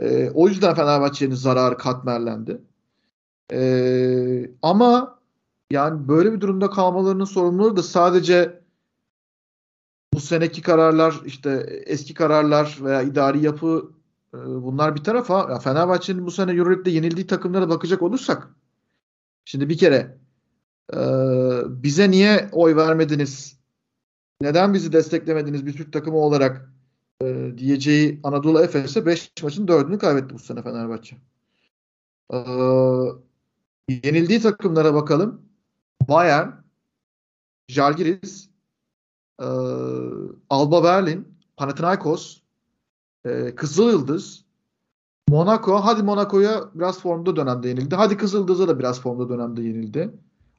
E, 0.00 0.30
o 0.30 0.48
yüzden 0.48 0.74
Fenerbahçe'nin 0.74 1.34
zararı 1.34 1.76
katmerlendi. 1.76 2.60
E, 3.52 4.50
ama 4.62 5.21
yani 5.72 6.08
böyle 6.08 6.32
bir 6.32 6.40
durumda 6.40 6.70
kalmalarının 6.70 7.24
sorumluları 7.24 7.76
da 7.76 7.82
sadece 7.82 8.62
bu 10.14 10.20
seneki 10.20 10.62
kararlar 10.62 11.20
işte 11.24 11.82
eski 11.86 12.14
kararlar 12.14 12.78
veya 12.80 13.02
idari 13.02 13.44
yapı 13.44 13.92
e, 14.34 14.38
bunlar 14.38 14.94
bir 14.94 15.04
tarafa 15.04 15.58
Fenerbahçe'nin 15.58 16.26
bu 16.26 16.30
sene 16.30 16.52
Euroleague'de 16.52 16.90
yenildiği 16.90 17.26
takımlara 17.26 17.68
bakacak 17.68 18.02
olursak 18.02 18.48
şimdi 19.44 19.68
bir 19.68 19.78
kere 19.78 20.18
e, 20.94 20.98
bize 21.66 22.10
niye 22.10 22.48
oy 22.52 22.76
vermediniz 22.76 23.58
neden 24.40 24.74
bizi 24.74 24.92
desteklemediniz 24.92 25.66
bir 25.66 25.76
Türk 25.76 25.92
takımı 25.92 26.16
olarak 26.18 26.72
e, 27.22 27.52
diyeceği 27.58 28.20
Anadolu 28.22 28.62
Efes'e 28.62 29.06
5 29.06 29.32
maçın 29.42 29.66
4'ünü 29.66 29.98
kaybetti 29.98 30.34
bu 30.34 30.38
sene 30.38 30.62
Fenerbahçe. 30.62 31.16
E, 32.32 32.38
yenildiği 33.88 34.40
takımlara 34.40 34.94
bakalım. 34.94 35.51
Bayern, 36.08 36.50
Jalgiris, 37.68 38.48
e, 39.40 39.46
Alba 40.50 40.84
Berlin, 40.84 41.28
Panathinaikos, 41.56 42.40
e, 43.24 43.54
Kızıl 43.54 43.90
Yıldız, 43.90 44.44
Monaco. 45.28 45.74
Hadi 45.74 46.02
Monaco'ya 46.02 46.64
biraz 46.74 47.00
formda 47.00 47.36
dönemde 47.36 47.68
yenildi. 47.68 47.94
Hadi 47.94 48.16
Kızıl 48.16 48.38
Yıldız'a 48.38 48.68
da 48.68 48.78
biraz 48.78 49.00
formda 49.00 49.28
dönemde 49.28 49.62
yenildi. 49.62 50.10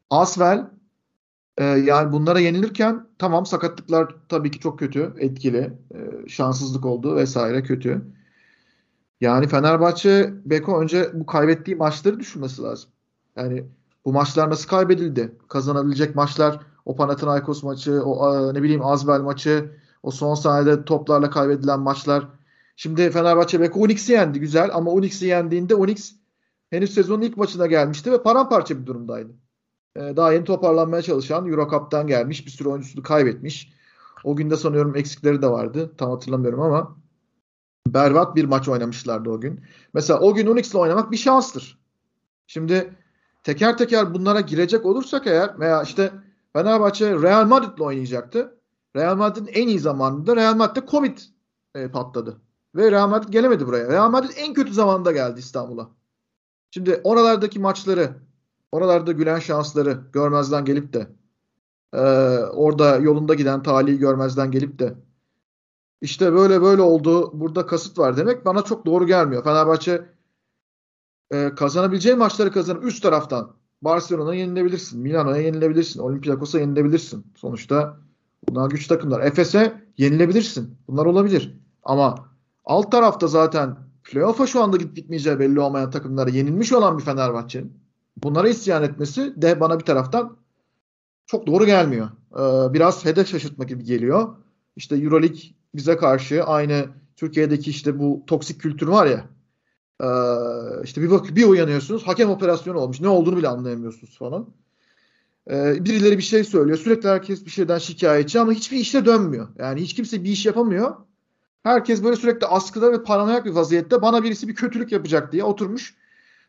Asvel 0.09 0.69
e, 1.57 1.63
yani 1.63 2.11
bunlara 2.11 2.39
yenilirken 2.39 3.07
tamam 3.19 3.45
sakatlıklar 3.45 4.15
tabii 4.29 4.51
ki 4.51 4.59
çok 4.59 4.79
kötü, 4.79 5.13
etkili. 5.17 5.73
E, 5.95 6.29
şanssızlık 6.29 6.85
oldu 6.85 7.15
vesaire 7.15 7.63
kötü. 7.63 8.01
Yani 9.21 9.47
Fenerbahçe 9.47 10.33
Beko 10.45 10.81
önce 10.81 11.11
bu 11.13 11.25
kaybettiği 11.25 11.77
maçları 11.77 12.19
düşünmesi 12.19 12.61
lazım. 12.61 12.89
Yani 13.35 13.65
bu 14.05 14.13
maçlar 14.13 14.49
nasıl 14.49 14.69
kaybedildi? 14.69 15.37
Kazanabilecek 15.47 16.15
maçlar 16.15 16.59
o 16.85 16.95
Panathinaikos 16.95 17.63
maçı, 17.63 18.03
o 18.03 18.53
ne 18.53 18.63
bileyim 18.63 18.85
Azbel 18.85 19.19
maçı, 19.19 19.71
o 20.03 20.11
son 20.11 20.35
saniyede 20.35 20.85
toplarla 20.85 21.29
kaybedilen 21.29 21.79
maçlar. 21.79 22.27
Şimdi 22.75 23.11
Fenerbahçe 23.11 23.59
belki 23.59 23.79
Unix'i 23.79 24.13
yendi 24.13 24.39
güzel 24.39 24.69
ama 24.73 24.91
Unix'i 24.91 25.25
yendiğinde 25.25 25.75
Unix 25.75 26.15
henüz 26.69 26.93
sezonun 26.93 27.21
ilk 27.21 27.37
maçına 27.37 27.67
gelmişti 27.67 28.11
ve 28.11 28.23
paramparça 28.23 28.81
bir 28.81 28.85
durumdaydı. 28.85 29.31
Ee, 29.95 30.13
daha 30.15 30.33
yeni 30.33 30.43
toparlanmaya 30.43 31.01
çalışan 31.01 31.47
Eurocup'tan 31.47 32.07
gelmiş 32.07 32.45
bir 32.45 32.51
sürü 32.51 32.69
oyuncusunu 32.69 33.03
kaybetmiş. 33.03 33.73
O 34.23 34.35
günde 34.35 34.57
sanıyorum 34.57 34.95
eksikleri 34.95 35.41
de 35.41 35.47
vardı. 35.47 35.91
Tam 35.97 36.11
hatırlamıyorum 36.11 36.61
ama 36.61 36.95
berbat 37.87 38.35
bir 38.35 38.45
maç 38.45 38.67
oynamışlardı 38.67 39.29
o 39.29 39.41
gün. 39.41 39.61
Mesela 39.93 40.19
o 40.19 40.33
gün 40.33 40.47
Unix'le 40.47 40.75
oynamak 40.75 41.11
bir 41.11 41.17
şanstır. 41.17 41.79
Şimdi 42.47 42.93
teker 43.43 43.77
teker 43.77 44.13
bunlara 44.13 44.41
girecek 44.41 44.85
olursak 44.85 45.27
eğer 45.27 45.59
veya 45.59 45.83
işte 45.83 46.11
Fenerbahçe 46.53 47.21
Real 47.21 47.45
Madrid'le 47.47 47.81
oynayacaktı. 47.81 48.59
Real 48.95 49.15
Madrid'in 49.15 49.51
en 49.53 49.67
iyi 49.67 49.79
zamanında 49.79 50.35
Real 50.35 50.55
Madrid'de 50.55 50.87
Covid 50.87 51.17
e, 51.75 51.91
patladı. 51.91 52.37
Ve 52.75 52.91
Real 52.91 53.09
Madrid 53.09 53.29
gelemedi 53.29 53.67
buraya. 53.67 53.87
Real 53.87 54.09
Madrid 54.09 54.31
en 54.37 54.53
kötü 54.53 54.73
zamanda 54.73 55.11
geldi 55.11 55.39
İstanbul'a. 55.39 55.89
Şimdi 56.71 57.01
oralardaki 57.03 57.59
maçları, 57.59 58.09
oralarda 58.71 59.11
gülen 59.11 59.39
şansları 59.39 59.99
görmezden 60.13 60.65
gelip 60.65 60.93
de 60.93 61.07
e, 61.93 61.99
orada 62.37 62.97
yolunda 62.97 63.33
giden 63.33 63.63
talihi 63.63 63.97
görmezden 63.97 64.51
gelip 64.51 64.79
de 64.79 64.93
işte 66.01 66.33
böyle 66.33 66.61
böyle 66.61 66.81
oldu 66.81 67.39
burada 67.39 67.65
kasıt 67.65 67.99
var 67.99 68.17
demek 68.17 68.45
bana 68.45 68.61
çok 68.61 68.85
doğru 68.85 69.07
gelmiyor. 69.07 69.43
Fenerbahçe 69.43 70.05
e, 71.33 71.55
kazanabileceği 71.55 72.15
maçları 72.15 72.51
kazanıp 72.51 72.83
üst 72.83 73.03
taraftan 73.03 73.51
Barcelona'ya 73.81 74.39
yenilebilirsin. 74.39 75.01
Milano'ya 75.01 75.41
yenilebilirsin. 75.41 75.99
Olympiakos'a 75.99 76.59
yenilebilirsin. 76.59 77.25
Sonuçta 77.35 77.97
bunlar 78.49 78.69
güç 78.69 78.87
takımlar. 78.87 79.21
Efes'e 79.21 79.73
yenilebilirsin. 79.97 80.77
Bunlar 80.87 81.05
olabilir. 81.05 81.57
Ama 81.83 82.29
alt 82.65 82.91
tarafta 82.91 83.27
zaten 83.27 83.77
playoff'a 84.03 84.47
şu 84.47 84.63
anda 84.63 84.77
gidip 84.77 84.95
gitmeyeceği 84.95 85.39
belli 85.39 85.59
olmayan 85.59 85.91
takımlara 85.91 86.29
yenilmiş 86.29 86.73
olan 86.73 86.97
bir 86.97 87.03
Fenerbahçe'nin 87.03 87.73
bunlara 88.23 88.49
isyan 88.49 88.83
etmesi 88.83 89.41
de 89.41 89.59
bana 89.59 89.79
bir 89.79 89.85
taraftan 89.85 90.37
çok 91.25 91.47
doğru 91.47 91.65
gelmiyor. 91.65 92.09
Ee, 92.35 92.73
biraz 92.73 93.05
hedef 93.05 93.27
şaşırtma 93.27 93.63
gibi 93.63 93.83
geliyor. 93.83 94.35
İşte 94.75 94.95
Euroleague 94.95 95.39
bize 95.75 95.97
karşı 95.97 96.43
aynı 96.43 96.85
Türkiye'deki 97.15 97.69
işte 97.69 97.99
bu 97.99 98.23
toksik 98.27 98.61
kültür 98.61 98.87
var 98.87 99.05
ya 99.05 99.25
ee, 100.01 100.05
işte 100.83 101.01
bir 101.01 101.11
bak 101.11 101.35
bir 101.35 101.43
uyanıyorsunuz 101.43 102.07
hakem 102.07 102.29
operasyonu 102.29 102.79
olmuş. 102.79 103.01
Ne 103.01 103.07
olduğunu 103.07 103.37
bile 103.37 103.47
anlayamıyorsunuz 103.47 104.17
falan. 104.17 104.49
Ee, 105.51 105.85
birileri 105.85 106.17
bir 106.17 106.23
şey 106.23 106.43
söylüyor. 106.43 106.77
Sürekli 106.77 107.09
herkes 107.09 107.45
bir 107.45 107.51
şeyden 107.51 107.77
şikayetçi 107.77 108.39
ama 108.39 108.51
hiçbir 108.51 108.77
işte 108.77 109.05
dönmüyor. 109.05 109.47
Yani 109.57 109.81
hiç 109.81 109.93
kimse 109.93 110.23
bir 110.23 110.29
iş 110.29 110.45
yapamıyor. 110.45 110.95
Herkes 111.63 112.03
böyle 112.03 112.15
sürekli 112.15 112.47
askıda 112.47 112.91
ve 112.91 113.03
paranoyak 113.03 113.45
bir 113.45 113.51
vaziyette 113.51 114.01
bana 114.01 114.23
birisi 114.23 114.47
bir 114.47 114.55
kötülük 114.55 114.91
yapacak 114.91 115.31
diye 115.31 115.43
oturmuş. 115.43 115.95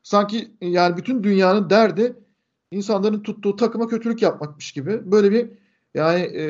Sanki 0.03 0.51
yani 0.61 0.97
bütün 0.97 1.25
dünyanın 1.25 1.71
derdi 1.71 2.17
insanların 2.71 3.23
tuttuğu 3.23 3.57
takıma 3.57 3.87
kötülük 3.87 4.23
yapmakmış 4.23 4.73
gibi. 4.73 5.13
Böyle 5.13 5.31
bir 5.31 5.51
yani 5.95 6.21
e, 6.21 6.45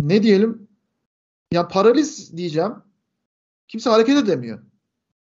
ne 0.00 0.22
diyelim 0.22 0.68
ya 1.52 1.68
paraliz 1.68 2.36
diyeceğim. 2.36 2.72
Kimse 3.70 3.90
hareket 3.90 4.18
edemiyor. 4.18 4.58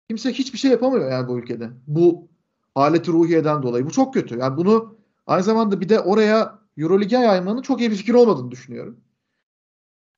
Kimse 0.09 0.33
hiçbir 0.33 0.57
şey 0.57 0.71
yapamıyor 0.71 1.11
yani 1.11 1.27
bu 1.27 1.39
ülkede. 1.39 1.69
Bu 1.87 2.27
aleti 2.75 3.11
ruhiyeden 3.11 3.63
dolayı. 3.63 3.85
Bu 3.85 3.91
çok 3.91 4.13
kötü. 4.13 4.37
Yani 4.37 4.57
bunu 4.57 4.97
aynı 5.27 5.43
zamanda 5.43 5.81
bir 5.81 5.89
de 5.89 5.99
oraya 5.99 6.59
Euroleague'e 6.77 7.19
yaymanın 7.19 7.61
çok 7.61 7.79
iyi 7.79 7.91
bir 7.91 7.95
fikir 7.95 8.13
olmadığını 8.13 8.51
düşünüyorum. 8.51 8.99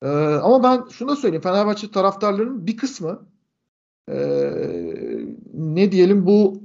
Ee, 0.01 0.07
ama 0.43 0.63
ben 0.63 0.89
şunu 0.89 1.09
da 1.09 1.15
söyleyeyim. 1.15 1.41
Fenerbahçe 1.41 1.91
taraftarlarının 1.91 2.67
bir 2.67 2.77
kısmı 2.77 3.27
e, 4.09 4.17
ne 5.53 5.91
diyelim 5.91 6.25
bu 6.25 6.63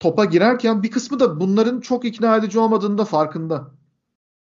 topa 0.00 0.24
girerken 0.24 0.82
bir 0.82 0.90
kısmı 0.90 1.20
da 1.20 1.40
bunların 1.40 1.80
çok 1.80 2.04
ikna 2.04 2.36
edici 2.36 2.58
olmadığını 2.58 2.98
da 2.98 3.04
farkında. 3.04 3.70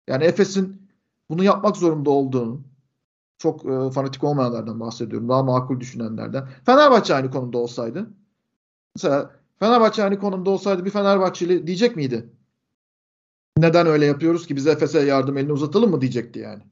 Yani 0.08 0.24
Efes'in 0.24 0.82
bunu 1.30 1.44
yapmak 1.44 1.78
zorunda 1.78 2.10
olduğunu 2.10 2.62
çok 3.40 3.66
e, 3.66 3.92
fanatik 3.92 4.24
olmayanlardan 4.24 4.80
bahsediyorum. 4.80 5.30
Daha 5.30 5.44
makul 5.44 5.80
düşünenlerden. 5.80 6.48
Fenerbahçe 6.66 7.16
aynı 7.16 7.32
konumda 7.32 7.58
olsaydı 7.58 8.10
mesela 8.96 9.32
Fenerbahçe 9.60 10.04
aynı 10.04 10.20
konumda 10.20 10.50
olsaydı 10.50 10.86
bir 10.86 10.90
Fenerbahçeli 10.90 11.68
diyecek 11.68 11.96
miydi? 11.96 12.30
Neden 13.58 13.88
öyle 13.88 14.06
yapıyoruz 14.06 14.48
ki 14.48 14.56
biz 14.56 14.68
Efes'e 14.68 15.00
yardım 15.00 15.38
elini 15.38 15.52
uzatalım 15.52 15.92
mı 15.92 16.02
diyecekti 16.02 16.40
yani. 16.40 16.64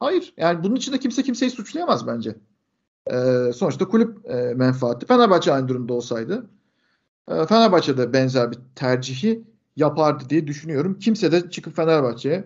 Hayır. 0.00 0.34
Yani 0.36 0.64
bunun 0.64 0.76
için 0.76 0.92
de 0.92 0.98
kimse 0.98 1.22
kimseyi 1.22 1.50
suçlayamaz 1.50 2.06
bence. 2.06 2.36
Ee, 3.10 3.50
sonuçta 3.54 3.88
kulüp 3.88 4.30
e, 4.30 4.54
menfaati. 4.54 5.06
Fenerbahçe 5.06 5.52
aynı 5.52 5.68
durumda 5.68 5.94
olsaydı 5.94 6.50
e, 7.28 7.46
Fenerbahçe 7.46 7.98
de 7.98 8.12
benzer 8.12 8.50
bir 8.52 8.58
tercihi 8.74 9.44
yapardı 9.76 10.24
diye 10.30 10.46
düşünüyorum. 10.46 10.98
Kimse 10.98 11.32
de 11.32 11.50
çıkıp 11.50 11.76
Fenerbahçe'ye 11.76 12.44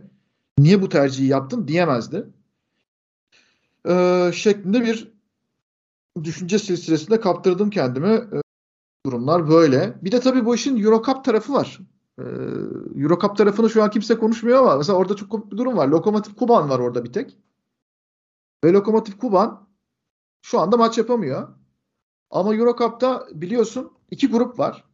niye 0.59 0.83
bu 0.83 0.88
tercihi 0.88 1.27
yaptın 1.29 1.68
diyemezdi. 1.68 2.27
Ee, 3.88 4.31
şeklinde 4.35 4.83
bir 4.83 5.12
düşünce 6.24 6.59
silsilesinde 6.59 7.20
kaptırdım 7.20 7.70
kendimi. 7.70 8.09
Ee, 8.09 8.40
durumlar 9.07 9.48
böyle. 9.48 9.98
Bir 10.03 10.12
de 10.12 10.20
tabii 10.20 10.44
bu 10.44 10.55
işin 10.55 10.85
Eurocup 10.85 11.24
tarafı 11.24 11.53
var. 11.53 11.79
Ee, 12.18 12.22
Eurocup 12.96 13.37
tarafını 13.37 13.70
şu 13.70 13.83
an 13.83 13.90
kimse 13.90 14.18
konuşmuyor 14.18 14.59
ama 14.59 14.77
mesela 14.77 14.98
orada 14.98 15.16
çok 15.16 15.31
komik 15.31 15.53
bir 15.53 15.57
durum 15.57 15.77
var. 15.77 15.88
Lokomotiv 15.88 16.35
Kuban 16.35 16.70
var 16.70 16.79
orada 16.79 17.05
bir 17.05 17.12
tek. 17.12 17.38
Ve 18.64 18.72
Lokomotiv 18.72 19.12
Kuban 19.18 19.68
şu 20.42 20.61
anda 20.61 20.77
maç 20.77 20.98
yapamıyor. 20.98 21.48
Ama 22.31 22.55
Eurocup'ta 22.55 23.29
biliyorsun 23.33 23.92
iki 24.11 24.29
grup 24.29 24.59
var. 24.59 24.85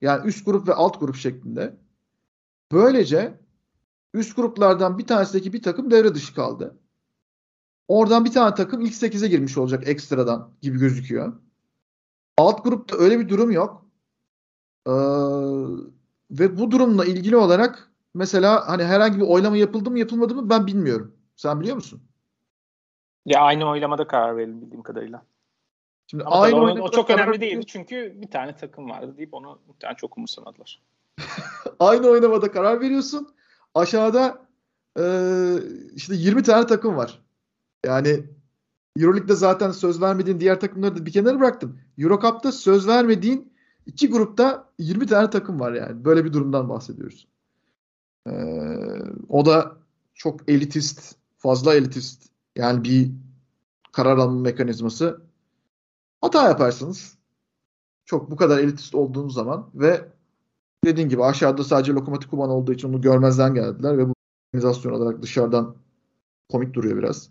Yani 0.00 0.26
üst 0.26 0.44
grup 0.46 0.68
ve 0.68 0.74
alt 0.74 1.00
grup 1.00 1.16
şeklinde. 1.16 1.76
Böylece 2.72 3.40
üst 4.14 4.36
gruplardan 4.36 4.98
bir 4.98 5.06
tanesindeki 5.06 5.52
bir 5.52 5.62
takım 5.62 5.90
devre 5.90 6.14
dışı 6.14 6.34
kaldı. 6.34 6.78
Oradan 7.90 8.24
bir 8.24 8.32
tane 8.32 8.54
takım 8.54 8.80
ilk 8.80 8.92
8'e 8.92 9.28
girmiş 9.28 9.58
olacak 9.58 9.88
ekstradan 9.88 10.50
gibi 10.62 10.78
gözüküyor. 10.78 11.32
Alt 12.36 12.64
grupta 12.64 12.96
öyle 12.96 13.18
bir 13.18 13.28
durum 13.28 13.50
yok. 13.50 13.86
Ee, 14.86 14.92
ve 16.30 16.58
bu 16.58 16.70
durumla 16.70 17.04
ilgili 17.04 17.36
olarak 17.36 17.90
mesela 18.14 18.68
hani 18.68 18.84
herhangi 18.84 19.16
bir 19.16 19.26
oylama 19.26 19.56
yapıldı 19.56 19.90
mı 19.90 19.98
yapılmadı 19.98 20.34
mı 20.34 20.50
ben 20.50 20.66
bilmiyorum. 20.66 21.14
Sen 21.36 21.60
biliyor 21.60 21.76
musun? 21.76 22.02
Ya 23.26 23.40
aynı 23.40 23.68
oylamada 23.68 24.06
karar 24.06 24.36
verildi 24.36 24.62
bildiğim 24.62 24.82
kadarıyla. 24.82 25.22
Şimdi 26.06 26.24
Ama 26.24 26.40
aynı 26.40 26.56
o, 26.56 26.80
o 26.80 26.90
çok 26.90 27.10
önemli 27.10 27.40
değildi 27.40 27.66
çünkü 27.66 28.14
bir 28.16 28.30
tane 28.30 28.56
takım 28.56 28.90
vardı 28.90 29.14
deyip 29.16 29.34
onu 29.34 29.58
muhtemelen 29.68 29.96
çok 29.96 30.16
umursamadılar. 30.16 30.82
aynı 31.80 32.08
oynamada 32.08 32.52
karar 32.52 32.80
veriyorsun. 32.80 33.34
Aşağıda 33.74 34.46
e, 34.98 35.04
işte 35.94 36.14
20 36.14 36.42
tane 36.42 36.66
takım 36.66 36.96
var. 36.96 37.29
Yani 37.86 38.24
Euroleague'de 38.96 39.34
zaten 39.34 39.70
söz 39.70 40.00
vermediğin 40.00 40.40
diğer 40.40 40.60
takımları 40.60 40.96
da 40.96 41.06
bir 41.06 41.12
kenara 41.12 41.40
bıraktım. 41.40 41.80
Eurocup'ta 41.98 42.52
söz 42.52 42.88
vermediğin 42.88 43.52
iki 43.86 44.10
grupta 44.10 44.72
20 44.78 45.06
tane 45.06 45.30
takım 45.30 45.60
var 45.60 45.72
yani. 45.72 46.04
Böyle 46.04 46.24
bir 46.24 46.32
durumdan 46.32 46.68
bahsediyoruz. 46.68 47.28
Ee, 48.26 48.32
o 49.28 49.46
da 49.46 49.76
çok 50.14 50.48
elitist, 50.48 51.16
fazla 51.38 51.74
elitist 51.74 52.30
yani 52.56 52.84
bir 52.84 53.10
karar 53.92 54.16
alma 54.18 54.40
mekanizması. 54.40 55.22
Hata 56.20 56.48
yaparsınız. 56.48 57.18
Çok 58.04 58.30
bu 58.30 58.36
kadar 58.36 58.58
elitist 58.58 58.94
olduğunuz 58.94 59.34
zaman 59.34 59.70
ve 59.74 60.08
dediğin 60.84 61.08
gibi 61.08 61.24
aşağıda 61.24 61.64
sadece 61.64 61.92
lokomotif 61.92 62.30
kuman 62.30 62.50
olduğu 62.50 62.72
için 62.72 62.88
onu 62.88 63.00
görmezden 63.00 63.54
geldiler 63.54 63.98
ve 63.98 64.08
bu 64.08 64.14
organizasyon 64.48 64.92
olarak 64.92 65.22
dışarıdan 65.22 65.76
komik 66.48 66.74
duruyor 66.74 66.98
biraz 66.98 67.30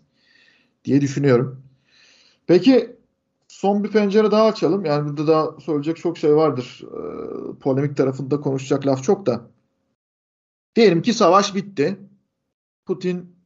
diye 0.84 1.00
düşünüyorum. 1.00 1.62
Peki 2.46 2.96
son 3.48 3.84
bir 3.84 3.90
pencere 3.90 4.30
daha 4.30 4.46
açalım. 4.46 4.84
Yani 4.84 5.08
burada 5.08 5.26
daha 5.26 5.60
söyleyecek 5.60 5.96
çok 5.96 6.18
şey 6.18 6.36
vardır. 6.36 6.82
Ee, 6.84 7.58
polemik 7.58 7.96
tarafında 7.96 8.40
konuşacak 8.40 8.86
laf 8.86 9.02
çok 9.02 9.26
da. 9.26 9.50
Diyelim 10.76 11.02
ki 11.02 11.14
savaş 11.14 11.54
bitti. 11.54 11.98
Putin 12.86 13.36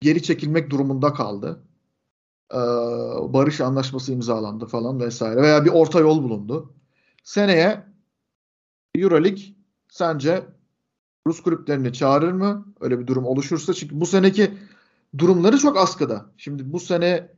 geri 0.00 0.22
çekilmek 0.22 0.70
durumunda 0.70 1.12
kaldı. 1.12 1.62
Ee, 2.52 2.56
barış 3.32 3.60
anlaşması 3.60 4.12
imzalandı 4.12 4.66
falan 4.66 5.00
vesaire. 5.00 5.42
Veya 5.42 5.64
bir 5.64 5.70
orta 5.70 6.00
yol 6.00 6.22
bulundu. 6.22 6.74
Seneye 7.24 7.84
Euroleague 8.94 9.42
sence 9.88 10.46
Rus 11.26 11.42
kulüplerini 11.42 11.92
çağırır 11.92 12.32
mı? 12.32 12.66
Öyle 12.80 12.98
bir 12.98 13.06
durum 13.06 13.24
oluşursa. 13.24 13.74
Çünkü 13.74 14.00
bu 14.00 14.06
seneki 14.06 14.54
durumları 15.18 15.58
çok 15.58 15.76
askıda. 15.76 16.26
Şimdi 16.36 16.72
bu 16.72 16.80
sene 16.80 17.28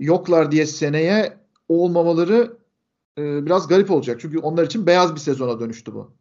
yoklar 0.00 0.52
diye 0.52 0.66
seneye 0.66 1.38
olmamaları 1.68 2.56
e, 3.18 3.46
biraz 3.46 3.68
garip 3.68 3.90
olacak. 3.90 4.20
Çünkü 4.20 4.38
onlar 4.38 4.66
için 4.66 4.86
beyaz 4.86 5.14
bir 5.14 5.20
sezona 5.20 5.60
dönüştü 5.60 5.94
bu. 5.94 6.12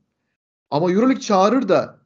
Ama 0.71 0.91
Euroleague 0.91 1.21
çağırır 1.21 1.69
da 1.69 1.99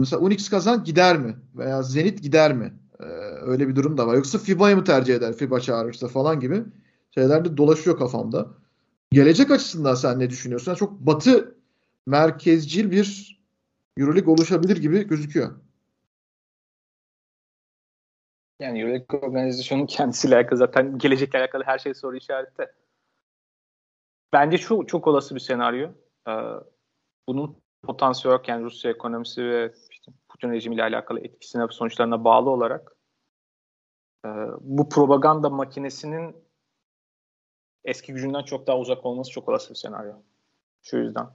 mesela 0.00 0.22
Unix 0.22 0.48
kazan 0.48 0.84
gider 0.84 1.18
mi? 1.18 1.36
Veya 1.54 1.82
Zenit 1.82 2.22
gider 2.22 2.52
mi? 2.52 2.74
Ee, 3.00 3.04
öyle 3.42 3.68
bir 3.68 3.76
durum 3.76 3.98
da 3.98 4.06
var. 4.06 4.14
Yoksa 4.14 4.38
FIBA'yı 4.38 4.76
mı 4.76 4.84
tercih 4.84 5.14
eder? 5.14 5.32
FIBA 5.32 5.60
çağırırsa 5.60 6.08
falan 6.08 6.40
gibi 6.40 6.64
şeyler 7.14 7.44
de 7.44 7.56
dolaşıyor 7.56 7.98
kafamda. 7.98 8.48
Gelecek 9.12 9.50
açısından 9.50 9.94
sen 9.94 10.18
ne 10.18 10.30
düşünüyorsun? 10.30 10.74
Çok 10.74 11.00
batı 11.00 11.54
merkezcil 12.06 12.90
bir 12.90 13.40
Euroleague 13.96 14.32
oluşabilir 14.32 14.76
gibi 14.76 15.06
gözüküyor. 15.08 15.50
Yani 18.60 18.80
Euroleague 18.80 19.20
organizasyonun 19.20 19.86
kendisiyle 19.96 20.36
alakalı 20.36 20.58
zaten 20.58 20.98
gelecekle 20.98 21.38
alakalı 21.38 21.64
her 21.66 21.78
şey 21.78 21.94
soru 21.94 22.16
işareti. 22.16 22.66
Bence 24.32 24.58
çok, 24.58 24.88
çok 24.88 25.06
olası 25.06 25.34
bir 25.34 25.40
senaryo. 25.40 25.90
Ee, 26.28 26.32
bunun 27.28 27.62
potansiyel 27.82 28.32
olarak 28.32 28.48
yani 28.48 28.64
Rusya 28.64 28.90
ekonomisi 28.90 29.44
ve 29.44 29.72
işte 29.90 30.12
Putin 30.28 30.50
rejimiyle 30.50 30.82
alakalı 30.82 31.20
etkisine 31.20 31.62
ve 31.62 31.72
sonuçlarına 31.72 32.24
bağlı 32.24 32.50
olarak 32.50 32.96
e, 34.24 34.28
bu 34.60 34.88
propaganda 34.88 35.50
makinesinin 35.50 36.36
eski 37.84 38.12
gücünden 38.12 38.42
çok 38.42 38.66
daha 38.66 38.78
uzak 38.78 39.06
olması 39.06 39.30
çok 39.30 39.48
olası 39.48 39.70
bir 39.70 39.78
senaryo. 39.78 40.14
Şu 40.82 40.96
yüzden. 40.96 41.26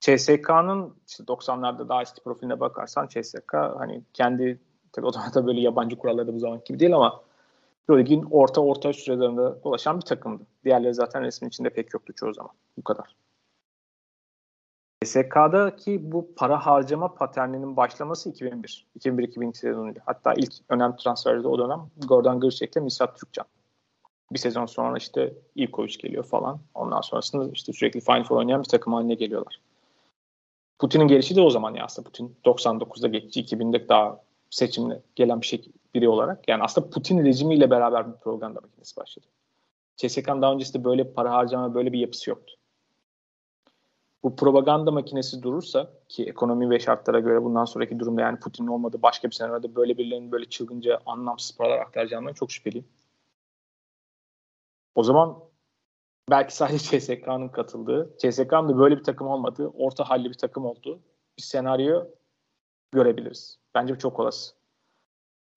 CSK'nın 0.00 1.02
işte 1.08 1.24
90'larda 1.24 1.88
daha 1.88 2.02
eski 2.02 2.22
profiline 2.22 2.60
bakarsan 2.60 3.08
CSK 3.08 3.52
hani 3.52 4.04
kendi 4.12 4.60
Tabii 4.92 5.06
o 5.06 5.12
zaman 5.12 5.34
da 5.34 5.46
böyle 5.46 5.60
yabancı 5.60 5.96
kuralları 5.96 6.26
da 6.26 6.34
bu 6.34 6.38
zaman 6.38 6.60
gibi 6.64 6.80
değil 6.80 6.94
ama 6.94 7.22
Euroleague'in 7.88 8.26
orta 8.30 8.60
orta 8.60 8.92
sürelerinde 8.92 9.62
dolaşan 9.64 9.96
bir 9.96 10.04
takımdı. 10.04 10.42
Diğerleri 10.64 10.94
zaten 10.94 11.22
resmin 11.22 11.48
içinde 11.48 11.70
pek 11.70 11.94
yoktu 11.94 12.12
çoğu 12.12 12.34
zaman. 12.34 12.52
Bu 12.78 12.84
kadar. 12.84 13.16
SK'daki 15.04 16.12
bu 16.12 16.34
para 16.36 16.66
harcama 16.66 17.14
paterninin 17.14 17.76
başlaması 17.76 18.30
2001. 18.30 18.86
2001-2002 18.98 19.54
sezonuydu. 19.54 19.98
Hatta 20.06 20.34
ilk 20.34 20.52
önemli 20.68 20.96
transferde 20.96 21.48
o 21.48 21.58
dönem 21.58 21.80
Gordon 22.08 22.40
Gırçek 22.40 22.76
ile 22.76 22.84
Misat 22.84 23.20
Türkcan. 23.20 23.46
Bir 24.32 24.38
sezon 24.38 24.66
sonra 24.66 24.98
işte 24.98 25.34
Ivkovic 25.56 25.96
geliyor 25.98 26.24
falan. 26.24 26.60
Ondan 26.74 27.00
sonrasında 27.00 27.50
işte 27.52 27.72
sürekli 27.72 28.00
Final 28.00 28.24
Four 28.24 28.36
oynayan 28.36 28.62
bir 28.62 28.68
takım 28.68 28.92
haline 28.92 29.14
geliyorlar. 29.14 29.60
Putin'in 30.78 31.08
gelişi 31.08 31.36
de 31.36 31.40
o 31.40 31.50
zaman 31.50 31.74
ya 31.74 31.84
aslında 31.84 32.06
Putin 32.06 32.36
99'da 32.44 33.08
geçti. 33.08 33.40
2000'de 33.40 33.88
daha 33.88 34.20
seçimle 34.50 35.02
gelen 35.16 35.40
bir 35.40 35.46
şey 35.46 35.64
biri 35.94 36.08
olarak. 36.08 36.48
Yani 36.48 36.62
aslında 36.62 36.90
Putin 36.90 37.24
rejimiyle 37.24 37.70
beraber 37.70 38.12
bir 38.12 38.18
propaganda 38.18 38.60
makinesi 38.60 38.96
başladı. 38.96 39.26
CSK'nın 39.96 40.42
daha 40.42 40.52
öncesinde 40.52 40.84
böyle 40.84 41.12
para 41.12 41.32
harcama 41.32 41.74
böyle 41.74 41.92
bir 41.92 41.98
yapısı 41.98 42.30
yoktu. 42.30 42.54
bu 44.22 44.36
propaganda 44.36 44.90
makinesi 44.90 45.42
durursa 45.42 45.90
ki 46.08 46.24
ekonomi 46.24 46.70
ve 46.70 46.80
şartlara 46.80 47.20
göre 47.20 47.44
bundan 47.44 47.64
sonraki 47.64 47.98
durumda 47.98 48.20
yani 48.20 48.38
Putin'in 48.38 48.68
olmadığı 48.68 49.02
başka 49.02 49.28
bir 49.28 49.34
senaryoda 49.34 49.74
böyle 49.74 49.98
birilerinin 49.98 50.32
böyle 50.32 50.44
çılgınca 50.48 51.00
anlamsız 51.06 51.56
paralar 51.56 51.78
aktaracağından 51.78 52.32
çok 52.32 52.52
şüpheliyim. 52.52 52.88
O 54.94 55.02
zaman 55.02 55.38
belki 56.30 56.56
sadece 56.56 57.00
CSK'nın 57.00 57.48
katıldığı, 57.48 58.16
CSK'nın 58.18 58.68
da 58.68 58.78
böyle 58.78 58.98
bir 58.98 59.04
takım 59.04 59.26
olmadığı, 59.26 59.68
orta 59.68 60.10
halli 60.10 60.28
bir 60.28 60.38
takım 60.38 60.64
olduğu 60.64 61.00
bir 61.38 61.42
senaryo 61.42 62.06
görebiliriz. 62.92 63.59
Bence 63.74 63.94
bu 63.94 63.98
çok 63.98 64.20
olası. 64.20 64.52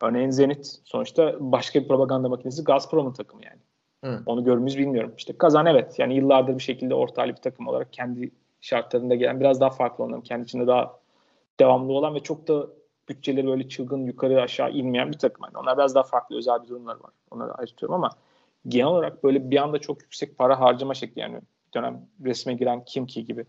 Örneğin 0.02 0.30
Zenit 0.30 0.82
sonuçta 0.84 1.36
başka 1.40 1.82
bir 1.82 1.88
propaganda 1.88 2.30
makinesi 2.30 2.64
Gazprom'un 2.64 3.14
takımı 3.14 3.42
yani. 3.46 3.62
Hı. 4.04 4.24
Onu 4.26 4.44
görmüş 4.44 4.78
bilmiyorum. 4.78 5.14
İşte 5.18 5.38
Kazan 5.38 5.66
evet 5.66 6.00
yani 6.00 6.16
yıllardır 6.16 6.58
bir 6.58 6.64
şekilde 6.64 6.96
orta 6.96 7.22
halli 7.22 7.32
bir 7.32 7.42
takım 7.42 7.68
olarak 7.68 7.94
kendi 7.94 8.32
şartlarında 8.62 9.16
gelen 9.16 9.40
biraz 9.40 9.62
daha 9.62 9.70
farklı 9.70 10.04
onların 10.04 10.22
kendi 10.24 10.44
içinde 10.44 10.68
daha 10.68 11.00
devamlı 11.60 11.94
olan 11.94 12.16
ve 12.16 12.20
çok 12.20 12.48
da 12.48 12.68
bütçeleri 13.10 13.48
böyle 13.48 13.70
çılgın 13.70 14.06
yukarı 14.06 14.42
aşağı 14.42 14.72
inmeyen 14.72 15.12
bir 15.12 15.18
takım. 15.18 15.46
Yani 15.46 15.58
onlar 15.58 15.78
biraz 15.78 15.96
daha 15.96 16.04
farklı 16.04 16.38
özel 16.38 16.64
bir 16.64 16.68
durumlar 16.68 16.96
var. 16.96 17.12
Onları 17.32 17.54
ayrıtıyorum 17.54 17.96
ama 17.96 18.10
genel 18.68 18.88
olarak 18.88 19.24
böyle 19.24 19.52
bir 19.52 19.58
anda 19.58 19.80
çok 19.80 20.02
yüksek 20.02 20.38
para 20.38 20.60
harcama 20.60 20.94
şekli 20.94 21.20
yani 21.20 21.42
dönem 21.76 22.02
resme 22.26 22.54
giren 22.54 22.86
Kimki 22.86 23.26
gibi. 23.26 23.46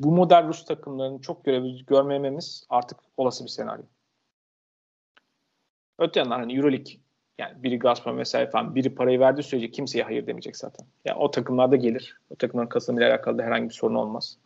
Bu 0.00 0.12
model 0.12 0.48
Rus 0.48 0.64
takımlarını 0.64 1.20
çok 1.20 1.44
görmememiz 1.86 2.66
artık 2.68 2.98
olası 3.16 3.44
bir 3.44 3.50
senaryo. 3.50 3.84
Öte 5.98 6.20
yandan 6.20 6.38
hani 6.38 6.56
Euroleague 6.56 6.92
yani 7.38 7.62
biri 7.62 7.78
Gazprom 7.78 8.18
vesaire 8.18 8.50
falan 8.50 8.74
biri 8.74 8.94
parayı 8.94 9.20
verdiği 9.20 9.42
sürece 9.42 9.70
kimseye 9.70 10.04
hayır 10.04 10.26
demeyecek 10.26 10.56
zaten. 10.56 10.86
Yani 11.04 11.18
o 11.18 11.30
takımlarda 11.30 11.76
gelir. 11.76 12.20
O 12.30 12.36
takımların 12.36 12.68
kazanımıyla 12.68 13.10
alakalı 13.10 13.38
da 13.38 13.42
herhangi 13.42 13.68
bir 13.68 13.74
sorun 13.74 13.94
olmaz. 13.94 14.38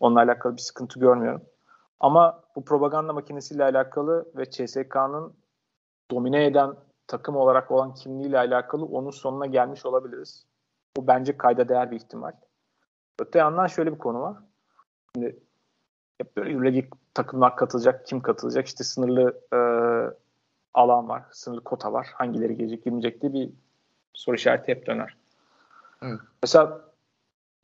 Onunla 0.00 0.20
alakalı 0.20 0.56
bir 0.56 0.62
sıkıntı 0.62 1.00
görmüyorum. 1.00 1.42
Ama 2.00 2.42
bu 2.56 2.64
propaganda 2.64 3.12
makinesiyle 3.12 3.64
alakalı 3.64 4.32
ve 4.36 4.50
CSK'nın 4.50 5.34
domine 6.10 6.44
eden 6.44 6.74
takım 7.06 7.36
olarak 7.36 7.70
olan 7.70 7.94
kimliğiyle 7.94 8.38
alakalı 8.38 8.84
onun 8.84 9.10
sonuna 9.10 9.46
gelmiş 9.46 9.86
olabiliriz. 9.86 10.46
Bu 10.96 11.06
bence 11.06 11.36
kayda 11.36 11.68
değer 11.68 11.90
bir 11.90 11.96
ihtimal. 11.96 12.32
Öte 13.18 13.38
yandan 13.38 13.66
şöyle 13.66 13.92
bir 13.92 13.98
konu 13.98 14.20
var. 14.20 14.36
Şimdi 15.14 15.36
hep 16.18 16.36
böyle 16.36 16.52
Euroleague 16.52 16.90
takımlar 17.14 17.56
katılacak, 17.56 18.06
kim 18.06 18.20
katılacak? 18.20 18.66
İşte 18.66 18.84
sınırlı 18.84 19.40
e, 19.52 19.58
alan 20.74 21.08
var, 21.08 21.22
sınırlı 21.30 21.64
kota 21.64 21.92
var. 21.92 22.06
Hangileri 22.14 22.56
gelecek, 22.56 22.84
girmeyecek 22.84 23.22
diye 23.22 23.32
bir 23.32 23.50
soru 24.14 24.36
işareti 24.36 24.72
hep 24.72 24.86
döner. 24.86 25.16
Evet. 26.02 26.20
Mesela 26.42 26.80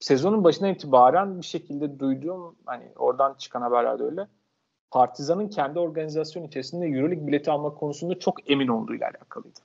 sezonun 0.00 0.44
başına 0.44 0.68
itibaren 0.68 1.40
bir 1.40 1.46
şekilde 1.46 1.98
duyduğum 1.98 2.56
hani 2.66 2.92
oradan 2.96 3.34
çıkan 3.34 3.62
haberlerde 3.62 4.04
öyle. 4.04 4.28
Partizan'ın 4.90 5.48
kendi 5.48 5.78
organizasyon 5.78 6.44
içerisinde 6.44 6.86
Euroleague 6.86 7.26
bileti 7.26 7.50
alma 7.50 7.74
konusunda 7.74 8.18
çok 8.18 8.50
emin 8.50 8.68
olduğuyla 8.68 9.06
alakalıydı. 9.06 9.60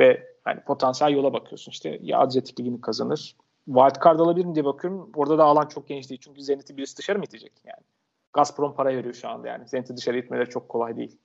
Ve 0.00 0.34
hani 0.44 0.60
potansiyel 0.60 1.12
yola 1.12 1.32
bakıyorsun 1.32 1.72
işte 1.72 1.98
ya 2.02 2.18
Adriyatik 2.18 2.60
Ligi'ni 2.60 2.80
kazanır. 2.80 3.36
Wildcard 3.68 4.18
alabilirim 4.18 4.54
diye 4.54 4.64
bakıyorum. 4.64 5.10
Orada 5.16 5.38
da 5.38 5.44
alan 5.44 5.66
çok 5.66 5.88
geniş 5.88 6.10
değil. 6.10 6.20
Çünkü 6.24 6.42
Zenit'i 6.42 6.76
birisi 6.76 6.96
dışarı 6.96 7.18
mı 7.18 7.24
itecek 7.24 7.52
yani? 7.64 7.84
Gazprom 8.32 8.74
para 8.74 8.88
veriyor 8.88 9.14
şu 9.14 9.28
anda 9.28 9.48
yani. 9.48 9.68
Zenit'i 9.68 9.96
dışarı 9.96 10.18
itmeleri 10.18 10.50
çok 10.50 10.68
kolay 10.68 10.96
değil. 10.96 11.18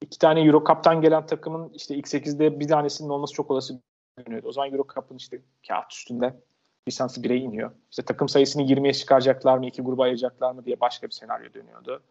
İki 0.00 0.18
tane 0.18 0.40
Euro 0.40 0.64
Cup'tan 0.64 1.00
gelen 1.00 1.26
takımın 1.26 1.70
işte 1.72 1.94
X8'de 1.94 2.60
bir 2.60 2.68
tanesinin 2.68 3.08
olması 3.08 3.34
çok 3.34 3.50
olası 3.50 3.80
görünüyordu. 4.16 4.48
O 4.48 4.52
zaman 4.52 4.72
Euro 4.72 4.86
Cup'ın 4.94 5.16
işte 5.16 5.42
kağıt 5.68 5.92
üstünde 5.92 6.40
lisansı 6.88 7.20
1'e 7.20 7.36
iniyor. 7.36 7.70
İşte 7.90 8.02
takım 8.02 8.28
sayısını 8.28 8.62
20'ye 8.62 8.92
çıkaracaklar 8.92 9.58
mı, 9.58 9.66
iki 9.66 9.82
gruba 9.82 10.02
ayıracaklar 10.02 10.52
mı 10.52 10.64
diye 10.64 10.80
başka 10.80 11.06
bir 11.06 11.12
senaryo 11.12 11.54
dönüyordu. 11.54 12.02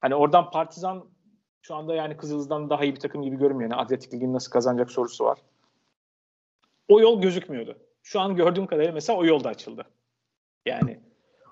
Hani 0.00 0.14
oradan 0.14 0.50
Partizan 0.50 1.04
şu 1.62 1.74
anda 1.74 1.94
yani 1.94 2.16
Kızıldız'dan 2.16 2.70
daha 2.70 2.84
iyi 2.84 2.94
bir 2.94 3.00
takım 3.00 3.22
gibi 3.22 3.36
görünmüyor. 3.36 3.70
Yani 3.70 3.80
Atletik 3.80 4.14
Ligi'ni 4.14 4.32
nasıl 4.32 4.50
kazanacak 4.50 4.90
sorusu 4.90 5.24
var. 5.24 5.38
O 6.88 7.00
yol 7.00 7.22
gözükmüyordu. 7.22 7.78
Şu 8.02 8.20
an 8.20 8.36
gördüğüm 8.36 8.66
kadarıyla 8.66 8.92
mesela 8.92 9.18
o 9.18 9.24
yolda 9.24 9.48
açıldı. 9.48 9.84
Yani 10.66 11.00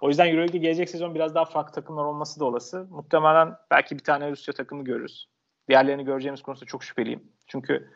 o 0.01 0.09
yüzden 0.09 0.27
Euroleague'de 0.27 0.59
gelecek 0.59 0.91
sezon 0.91 1.15
biraz 1.15 1.35
daha 1.35 1.45
farklı 1.45 1.73
takımlar 1.73 2.05
olması 2.05 2.41
da 2.41 2.45
olası. 2.45 2.87
Muhtemelen 2.91 3.57
belki 3.71 3.99
bir 3.99 4.05
tane 4.05 4.31
Rusya 4.31 4.55
takımı 4.55 4.85
görürüz. 4.85 5.29
Diğerlerini 5.69 6.05
göreceğimiz 6.05 6.43
konusunda 6.43 6.67
çok 6.67 6.85
şüpheliyim. 6.85 7.33
Çünkü 7.47 7.91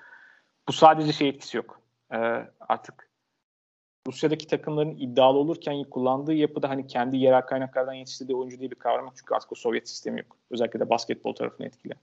bu 0.69 0.73
sadece 0.73 1.13
şey 1.13 1.29
etkisi 1.29 1.57
yok. 1.57 1.81
Ee, 2.13 2.49
artık 2.61 3.09
Rusya'daki 4.07 4.47
takımların 4.47 4.97
iddialı 4.97 5.39
olurken 5.39 5.85
kullandığı 5.85 6.35
yapıda 6.35 6.69
hani 6.69 6.87
kendi 6.87 7.17
yerel 7.17 7.43
kaynaklardan 7.43 7.93
yetiştirdiği 7.93 8.37
oyuncu 8.37 8.59
diye 8.59 8.71
bir 8.71 8.77
kavram 8.77 9.05
yok. 9.05 9.15
Çünkü 9.17 9.35
artık 9.35 9.53
o 9.53 9.55
Sovyet 9.55 9.89
sistemi 9.89 10.21
yok. 10.21 10.37
Özellikle 10.51 10.81
de 10.81 10.91
basketbol 10.91 11.35
tarafını 11.35 11.67
etkili. 11.67 11.95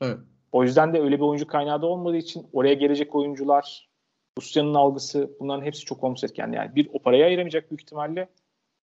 Evet. 0.00 0.18
O 0.52 0.62
yüzden 0.62 0.94
de 0.94 1.00
öyle 1.00 1.16
bir 1.16 1.22
oyuncu 1.22 1.46
kaynağı 1.46 1.82
da 1.82 1.86
olmadığı 1.86 2.16
için 2.16 2.46
oraya 2.52 2.74
gelecek 2.74 3.14
oyuncular, 3.14 3.88
Rusya'nın 4.38 4.74
algısı 4.74 5.30
bunların 5.40 5.64
hepsi 5.64 5.84
çok 5.84 6.04
olumsuz 6.04 6.24
etken. 6.30 6.52
Yani 6.52 6.74
bir 6.74 6.88
o 6.92 6.98
parayı 6.98 7.24
ayıramayacak 7.24 7.70
büyük 7.70 7.80
ihtimalle. 7.80 8.28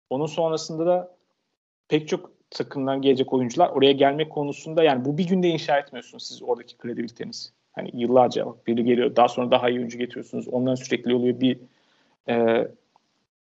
Onun 0.10 0.26
sonrasında 0.26 0.86
da 0.86 1.16
pek 1.88 2.08
çok 2.08 2.32
takımdan 2.50 3.02
gelecek 3.02 3.34
oyuncular 3.34 3.70
oraya 3.70 3.92
gelmek 3.92 4.30
konusunda 4.32 4.84
yani 4.84 5.06
bu 5.06 5.18
bir 5.18 5.28
günde 5.28 5.48
inşa 5.48 5.80
etmiyorsunuz 5.80 6.28
siz 6.28 6.44
oradaki 6.44 6.78
kredibiliteniz. 6.78 7.54
Hani 7.72 7.92
yıllarca 7.94 8.46
biri 8.68 8.84
geliyor 8.84 9.16
daha 9.16 9.28
sonra 9.28 9.52
daha 9.52 9.70
iyi 9.70 9.80
oyuncu 9.80 9.98
getiriyorsunuz. 9.98 10.48
Onların 10.48 10.76
sürekli 10.76 11.16
oluyor 11.16 11.40
bir 11.40 11.60
e, 12.30 12.68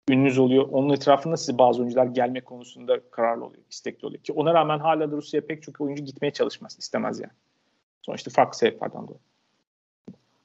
ününüz 0.09 0.39
oluyor. 0.39 0.69
Onun 0.73 0.95
etrafında 0.95 1.37
size 1.37 1.59
bazı 1.59 1.81
oyuncular 1.81 2.07
gelme 2.07 2.41
konusunda 2.41 3.01
kararlı 3.11 3.45
oluyor, 3.45 3.63
istekli 3.71 4.07
oluyor. 4.07 4.23
Ki 4.23 4.33
ona 4.33 4.55
rağmen 4.55 4.79
hala 4.79 5.13
da 5.13 5.17
Rusya'ya 5.17 5.47
pek 5.47 5.63
çok 5.63 5.81
oyuncu 5.81 6.05
gitmeye 6.05 6.31
çalışmaz, 6.31 6.77
istemez 6.79 7.21
yani. 7.21 7.33
Sonuçta 8.03 8.31
farklı 8.31 8.59
sebeplerden 8.59 9.03
dolayı. 9.03 9.21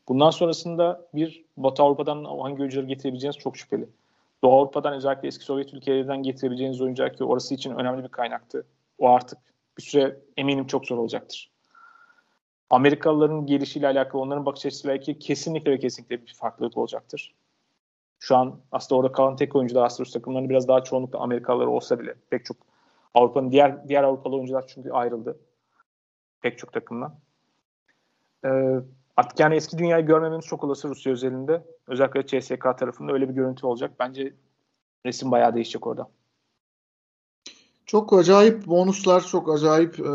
Bundan 0.08 0.30
sonrasında 0.30 1.08
bir 1.14 1.46
Batı 1.58 1.84
Avrupa'dan 1.84 2.24
hangi 2.24 2.60
oyuncuları 2.60 2.86
getirebileceğiniz 2.88 3.38
çok 3.38 3.58
şüpheli. 3.58 3.90
Doğu 4.44 4.54
Avrupa'dan 4.60 4.94
özellikle 4.94 5.28
eski 5.28 5.46
Sovyet 5.46 5.74
ülkelerinden 5.74 6.24
getirebileceğiniz 6.24 6.82
oyuncular 6.82 7.14
ki 7.14 7.24
orası 7.24 7.54
için 7.54 7.76
önemli 7.76 8.04
bir 8.04 8.10
kaynaktı. 8.10 8.66
O 8.98 9.10
artık 9.10 9.38
bir 9.78 9.84
süre 9.84 10.20
eminim 10.38 10.68
çok 10.68 10.86
zor 10.88 10.98
olacaktır. 10.98 11.52
Amerikalıların 12.70 13.46
gelişiyle 13.46 13.88
alakalı, 13.88 14.22
onların 14.22 14.46
bakış 14.46 14.66
açısıyla 14.66 14.96
ilgili 14.96 15.20
kesinlikle 15.20 15.72
ve 15.72 15.80
kesinlikle 15.80 16.22
bir 16.22 16.34
farklılık 16.34 16.78
olacaktır. 16.78 17.34
Şu 18.20 18.36
an 18.36 18.60
aslında 18.72 19.00
orada 19.00 19.12
kalan 19.12 19.36
tek 19.36 19.56
oyuncular 19.56 19.86
aslında 19.86 20.10
takımlarının 20.10 20.50
biraz 20.50 20.68
daha 20.68 20.84
çoğunlukla 20.84 21.20
Amerikalılar 21.20 21.66
olsa 21.66 22.00
bile 22.00 22.16
pek 22.30 22.46
çok 22.46 22.58
Avrupa'nın 23.14 23.52
diğer 23.52 23.88
diğer 23.88 24.04
Avrupalı 24.04 24.36
oyuncular 24.36 24.68
çünkü 24.68 24.92
ayrıldı. 24.92 25.40
Pek 26.42 26.58
çok 26.58 26.74
takımdan. 26.74 27.16
Ee, 28.46 28.76
artık 29.18 29.40
yani 29.40 29.56
eski 29.56 29.78
dünyayı 29.78 30.06
görmememiz 30.06 30.46
çok 30.46 30.64
olası 30.64 30.90
Rusya 30.90 31.14
özelinde. 31.14 31.64
Özellikle 31.88 32.28
CSK 32.28 32.78
tarafında 32.78 33.14
öyle 33.14 33.30
bir 33.30 33.34
görüntü 33.34 33.66
olacak. 33.66 33.92
Bence 34.00 34.34
resim 35.06 35.32
bayağı 35.32 35.56
değişecek 35.56 35.88
orada. 35.88 36.10
Çok 37.86 38.14
acayip 38.14 38.68
bonuslar, 38.68 39.22
çok 39.22 39.54
acayip 39.54 40.00
e, 40.00 40.14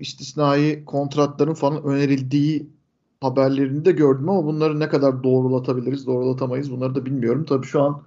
istisnai 0.00 0.84
kontratların 0.84 1.54
falan 1.54 1.84
önerildiği 1.84 2.70
haberlerini 3.20 3.84
de 3.84 3.92
gördüm 3.92 4.28
ama 4.28 4.44
bunları 4.44 4.80
ne 4.80 4.88
kadar 4.88 5.22
doğrulatabiliriz, 5.22 6.06
doğrulatamayız 6.06 6.72
bunları 6.72 6.94
da 6.94 7.06
bilmiyorum. 7.06 7.44
Tabii 7.44 7.66
şu 7.66 7.82
an 7.82 8.02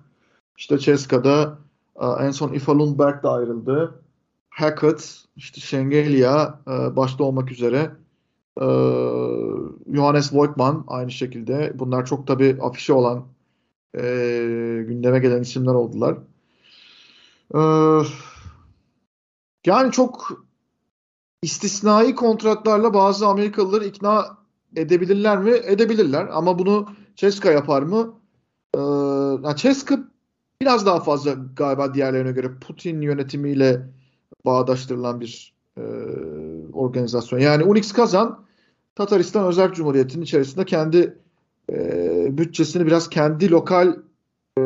işte 0.57 0.77
Ceska'da 0.77 1.57
e, 2.01 2.05
en 2.05 2.31
son 2.31 2.53
Ifa 2.53 2.79
Lundberg 2.79 3.23
de 3.23 3.27
ayrıldı. 3.27 4.01
Hackett, 4.49 5.25
işte 5.35 5.61
Şengelia 5.61 6.59
e, 6.67 6.95
başta 6.95 7.23
olmak 7.23 7.51
üzere 7.51 7.91
e, 8.61 8.65
Johannes 9.95 10.33
Voigtman 10.33 10.83
aynı 10.87 11.11
şekilde. 11.11 11.73
Bunlar 11.75 12.05
çok 12.05 12.27
tabii 12.27 12.57
afişe 12.61 12.93
olan 12.93 13.25
gündeme 14.87 15.19
gelen 15.19 15.41
isimler 15.41 15.73
oldular. 15.73 16.17
Yani 19.65 19.91
çok 19.91 20.45
istisnai 21.41 22.15
kontratlarla 22.15 22.93
bazı 22.93 23.27
Amerikalıları 23.27 23.85
ikna 23.85 24.37
edebilirler 24.75 25.37
mi? 25.37 25.51
Edebilirler. 25.65 26.27
Ama 26.31 26.59
bunu 26.59 26.87
Ceska 27.15 27.51
yapar 27.51 27.81
mı? 27.81 28.13
Ee, 28.75 29.55
Ceska 29.55 29.99
biraz 30.61 30.85
daha 30.85 30.99
fazla 30.99 31.35
galiba 31.55 31.93
diğerlerine 31.93 32.31
göre 32.31 32.51
Putin 32.61 33.01
yönetimiyle 33.01 33.81
bağdaştırılan 34.45 35.21
bir 35.21 35.53
e, 35.77 35.83
organizasyon. 36.73 37.39
Yani 37.39 37.63
Unix 37.63 37.91
Kazan 37.93 38.45
Tataristan 38.95 39.47
Özel 39.47 39.73
Cumhuriyeti'nin 39.73 40.23
içerisinde 40.23 40.65
kendi 40.65 41.17
e, 41.71 42.37
bütçesini 42.37 42.85
biraz 42.85 43.09
kendi 43.09 43.51
lokal 43.51 43.97
e, 44.57 44.61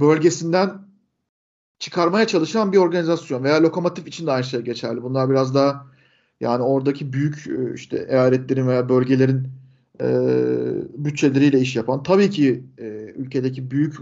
bölgesinden 0.00 0.72
çıkarmaya 1.78 2.26
çalışan 2.26 2.72
bir 2.72 2.78
organizasyon 2.78 3.44
veya 3.44 3.62
lokomotif 3.62 4.06
için 4.06 4.26
de 4.26 4.32
aynı 4.32 4.44
şey 4.44 4.60
geçerli. 4.60 5.02
Bunlar 5.02 5.30
biraz 5.30 5.54
daha 5.54 5.86
yani 6.40 6.62
oradaki 6.62 7.12
büyük 7.12 7.46
e, 7.46 7.74
işte 7.74 8.06
eyaletlerin 8.08 8.68
veya 8.68 8.88
bölgelerin 8.88 9.48
e, 10.00 10.06
bütçeleriyle 11.04 11.60
iş 11.60 11.76
yapan 11.76 12.02
tabii 12.02 12.30
ki 12.30 12.64
e, 12.78 12.84
ülkedeki 13.16 13.70
büyük 13.70 13.96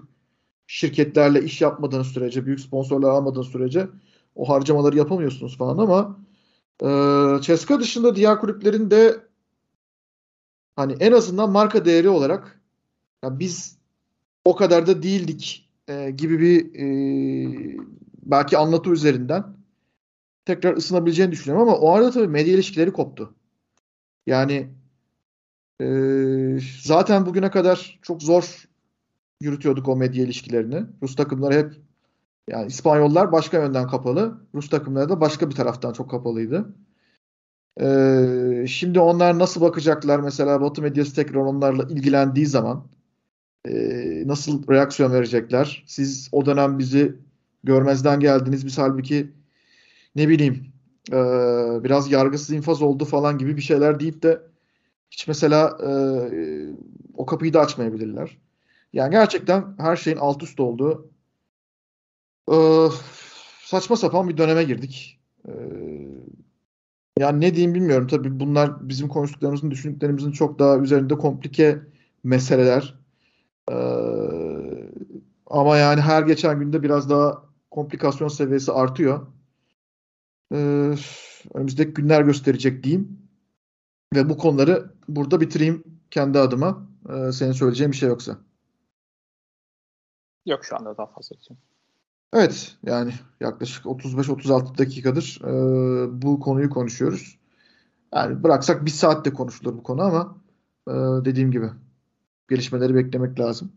şirketlerle 0.67 1.45
iş 1.45 1.61
yapmadığın 1.61 2.03
sürece, 2.03 2.47
büyük 2.47 2.61
sponsorlar 2.61 3.11
almadığın 3.11 3.43
sürece 3.43 3.89
o 4.35 4.49
harcamaları 4.49 4.97
yapamıyorsunuz 4.97 5.59
falan 5.59 5.79
ama 5.79 6.19
e, 6.83 6.89
Ceska 7.43 7.81
dışında 7.81 8.17
diğer 8.17 8.41
kulüplerin 8.41 8.91
de 8.91 9.21
hani 10.77 10.97
en 11.01 11.13
azından 11.13 11.51
marka 11.51 11.85
değeri 11.85 12.09
olarak 12.09 12.61
ya 13.25 13.39
biz 13.39 13.79
o 14.45 14.57
kadar 14.57 14.87
da 14.87 15.03
değildik 15.03 15.71
e, 15.89 16.11
gibi 16.11 16.41
bir 16.41 16.75
e, 16.75 17.79
belki 18.23 18.59
anlatı 18.59 18.91
üzerinden 18.91 19.45
tekrar 20.45 20.77
ısınabileceğini 20.77 21.33
düşünüyorum 21.33 21.69
ama 21.69 21.79
o 21.79 21.93
arada 21.93 22.11
tabii 22.11 22.29
medya 22.29 22.55
ilişkileri 22.55 22.93
koptu. 22.93 23.35
Yani 24.27 24.69
e, 25.81 25.87
zaten 26.83 27.27
bugüne 27.27 27.51
kadar 27.51 27.99
çok 28.03 28.23
zor 28.23 28.69
yürütüyorduk 29.41 29.89
o 29.89 29.97
medya 29.97 30.25
ilişkilerini. 30.25 30.83
Rus 31.03 31.17
takımları 31.17 31.55
hep 31.55 31.88
yani 32.49 32.67
İspanyollar 32.67 33.33
başka 33.33 33.59
yönden 33.63 33.89
kapalı. 33.89 34.41
Rus 34.55 34.71
takımları 34.71 35.09
da 35.09 35.21
başka 35.21 35.51
bir 35.51 35.55
taraftan 35.55 35.93
çok 35.93 36.11
kapalıydı. 36.11 36.75
Ee, 37.81 38.65
şimdi 38.69 39.01
onlar 39.01 39.39
nasıl 39.39 39.61
bakacaklar 39.61 40.21
mesela 40.21 40.61
Batı 40.61 40.83
medyası 40.83 41.15
tekrar 41.15 41.41
onlarla 41.41 41.83
ilgilendiği 41.83 42.47
zaman 42.47 42.87
e, 43.69 43.73
nasıl 44.27 44.69
reaksiyon 44.69 45.13
verecekler? 45.13 45.85
Siz 45.87 46.29
o 46.33 46.47
dönem 46.47 46.79
bizi 46.79 47.17
görmezden 47.65 48.21
geldiniz. 48.21 48.67
Biz 48.67 48.79
halbuki 48.79 49.33
ne 50.17 50.29
bileyim 50.29 50.67
e, 51.13 51.15
biraz 51.85 52.11
yargısız 52.11 52.51
infaz 52.51 52.83
oldu 52.83 53.05
falan 53.05 53.39
gibi 53.39 53.57
bir 53.57 53.63
şeyler 53.63 54.01
deyip 54.01 54.23
de 54.23 54.43
hiç 55.11 55.29
mesela 55.29 55.79
e, 55.87 55.91
o 57.15 57.27
kapıyı 57.27 57.53
da 57.53 57.61
açmayabilirler. 57.61 58.39
Yani 58.93 59.11
gerçekten 59.11 59.65
her 59.79 59.97
şeyin 59.97 60.17
alt 60.17 60.43
üst 60.43 60.61
olduğu 60.61 61.11
e, 62.53 62.57
saçma 63.65 63.97
sapan 63.97 64.29
bir 64.29 64.37
döneme 64.37 64.65
girdik. 64.65 65.21
E, 65.49 65.53
yani 67.19 67.41
ne 67.41 67.55
diyeyim 67.55 67.75
bilmiyorum. 67.75 68.07
Tabii 68.07 68.41
bunlar 68.41 68.89
bizim 68.89 69.09
konuştuklarımızın, 69.09 69.71
düşündüklerimizin 69.71 70.33
çok 70.33 70.59
daha 70.59 70.79
üzerinde 70.79 71.19
komplike 71.19 71.81
meseleler. 72.25 72.95
Ee, 73.71 73.75
ama 75.47 75.77
yani 75.77 76.01
her 76.01 76.23
geçen 76.23 76.61
günde 76.61 76.83
biraz 76.83 77.11
daha 77.11 77.43
komplikasyon 77.71 78.29
seviyesi 78.29 78.73
artıyor. 78.73 79.27
Ee, 80.53 80.95
önümüzdeki 81.55 81.95
günler 81.95 82.23
gösterecek 82.23 82.85
diyeyim. 82.85 83.29
Ve 84.15 84.29
bu 84.29 84.39
konuları 84.39 84.93
burada 85.09 85.41
bitireyim 85.41 85.85
kendi 86.11 86.39
adıma. 86.39 86.89
Ee, 87.09 87.33
senin 87.33 87.53
söyleyeceğin 87.53 87.93
bir 87.93 87.97
şey 87.97 88.09
yoksa. 88.09 88.39
Yok 90.47 90.65
şu 90.65 90.77
anda 90.77 90.97
daha 90.97 91.07
fazla 91.07 91.37
için. 91.37 91.59
Evet 92.33 92.77
yani 92.83 93.13
yaklaşık 93.41 93.85
35-36 93.85 94.79
dakikadır 94.79 95.41
e, 95.45 96.23
bu 96.23 96.41
konuyu 96.41 96.71
konuşuyoruz. 96.71 97.39
Yani 98.15 98.43
bıraksak 98.43 98.85
bir 98.85 98.91
saatte 98.91 99.33
konuşulur 99.33 99.77
bu 99.77 99.83
konu 99.83 100.03
ama 100.03 100.37
e, 100.89 100.93
dediğim 101.25 101.51
gibi 101.51 101.71
gelişmeleri 102.49 102.95
beklemek 102.95 103.41
lazım. 103.41 103.73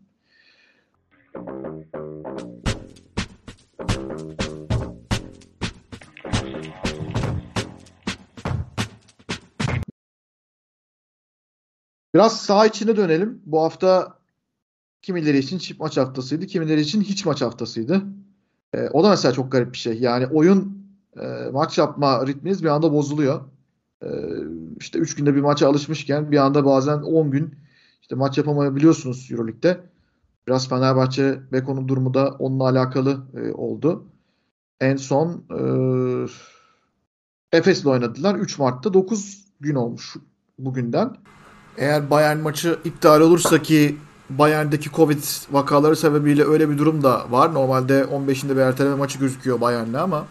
Biraz 12.14 12.40
saha 12.40 12.66
içine 12.66 12.96
dönelim. 12.96 13.42
Bu 13.46 13.62
hafta 13.62 14.18
kimileri 15.02 15.38
için 15.38 15.58
çift 15.58 15.80
maç 15.80 15.96
haftasıydı, 15.96 16.46
kimileri 16.46 16.80
için 16.80 17.00
hiç 17.00 17.26
maç 17.26 17.42
haftasıydı. 17.42 18.02
E, 18.74 18.88
o 18.88 19.04
da 19.04 19.10
mesela 19.10 19.32
çok 19.32 19.52
garip 19.52 19.72
bir 19.72 19.78
şey. 19.78 19.98
Yani 19.98 20.26
oyun 20.26 20.86
e, 21.20 21.50
maç 21.52 21.78
yapma 21.78 22.26
ritminiz 22.26 22.62
bir 22.62 22.68
anda 22.68 22.92
bozuluyor. 22.92 23.40
E, 24.02 24.08
işte 24.80 24.98
3 24.98 25.14
günde 25.14 25.34
bir 25.34 25.40
maça 25.40 25.68
alışmışken 25.68 26.32
bir 26.32 26.36
anda 26.36 26.64
bazen 26.64 26.98
10 26.98 27.30
gün 27.30 27.54
işte 28.02 28.14
maç 28.14 28.38
yapamayabiliyorsunuz 28.38 29.28
Euroleague'de. 29.30 29.80
Biraz 30.46 30.68
Fenerbahçe 30.68 31.40
Beko'nun 31.52 31.88
durumu 31.88 32.14
da 32.14 32.30
onunla 32.38 32.64
alakalı 32.64 33.26
e, 33.36 33.52
oldu. 33.52 34.04
En 34.80 34.96
son 34.96 35.44
e, 35.50 35.60
Efes'le 37.58 37.86
oynadılar. 37.86 38.34
3 38.34 38.58
Mart'ta 38.58 38.94
9 38.94 39.46
gün 39.60 39.74
olmuş 39.74 40.16
bugünden. 40.58 41.16
Eğer 41.76 42.10
Bayern 42.10 42.38
maçı 42.38 42.78
iptal 42.84 43.20
olursa 43.20 43.62
ki 43.62 43.96
Bayern'deki 44.38 44.90
Covid 44.90 45.22
vakaları 45.50 45.96
sebebiyle 45.96 46.44
öyle 46.44 46.70
bir 46.70 46.78
durum 46.78 47.02
da 47.02 47.30
var. 47.30 47.54
Normalde 47.54 48.02
15'inde 48.02 48.56
bir 48.56 48.60
erteleme 48.60 48.94
maçı 48.94 49.18
gözüküyor 49.18 49.60
Bayern'le 49.60 49.94
ama 49.94 50.26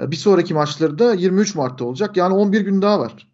e, 0.00 0.10
bir 0.10 0.16
sonraki 0.16 0.54
maçları 0.54 0.98
da 0.98 1.14
23 1.14 1.54
Mart'ta 1.54 1.84
olacak. 1.84 2.16
Yani 2.16 2.34
11 2.34 2.60
gün 2.60 2.82
daha 2.82 3.00
var. 3.00 3.28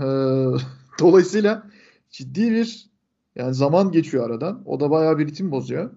E, 0.00 0.04
dolayısıyla 1.00 1.62
ciddi 2.10 2.50
bir 2.50 2.88
yani 3.36 3.54
zaman 3.54 3.92
geçiyor 3.92 4.30
aradan. 4.30 4.62
O 4.66 4.80
da 4.80 4.90
bayağı 4.90 5.18
bir 5.18 5.26
ritim 5.26 5.50
bozuyor. 5.50 5.90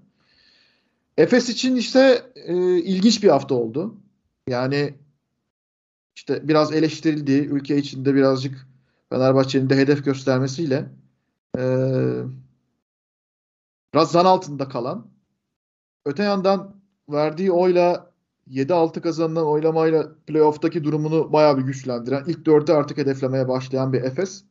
Efes 1.18 1.50
için 1.50 1.76
işte 1.76 2.22
e, 2.36 2.78
ilginç 2.78 3.24
bir 3.24 3.30
hafta 3.30 3.56
oldu. 3.56 3.96
Yani 4.48 4.94
işte 6.16 6.48
biraz 6.48 6.74
eleştirildi. 6.74 7.32
Ülke 7.32 7.78
içinde 7.78 8.16
birazcık 8.16 8.68
Fenerbahçe'nin 9.10 9.70
de 9.70 9.78
hedef 9.78 10.06
göstermesiyle 10.06 10.76
ee, 10.76 11.01
biraz 13.94 14.12
zan 14.12 14.26
altında 14.26 14.68
kalan. 14.68 15.12
Öte 16.06 16.24
yandan 16.24 16.76
verdiği 17.10 17.52
oyla 17.52 18.12
7-6 18.50 19.02
kazanılan 19.02 19.48
oylamayla 19.48 20.16
playoff'taki 20.28 20.84
durumunu 20.84 21.34
bayağı 21.34 21.58
bir 21.58 21.64
güçlendiren, 21.64 22.24
ilk 22.28 22.46
dörtte 22.46 22.74
artık 22.74 22.98
hedeflemeye 22.98 23.48
başlayan 23.48 23.94
bir 23.94 24.04
Efes. 24.04 24.44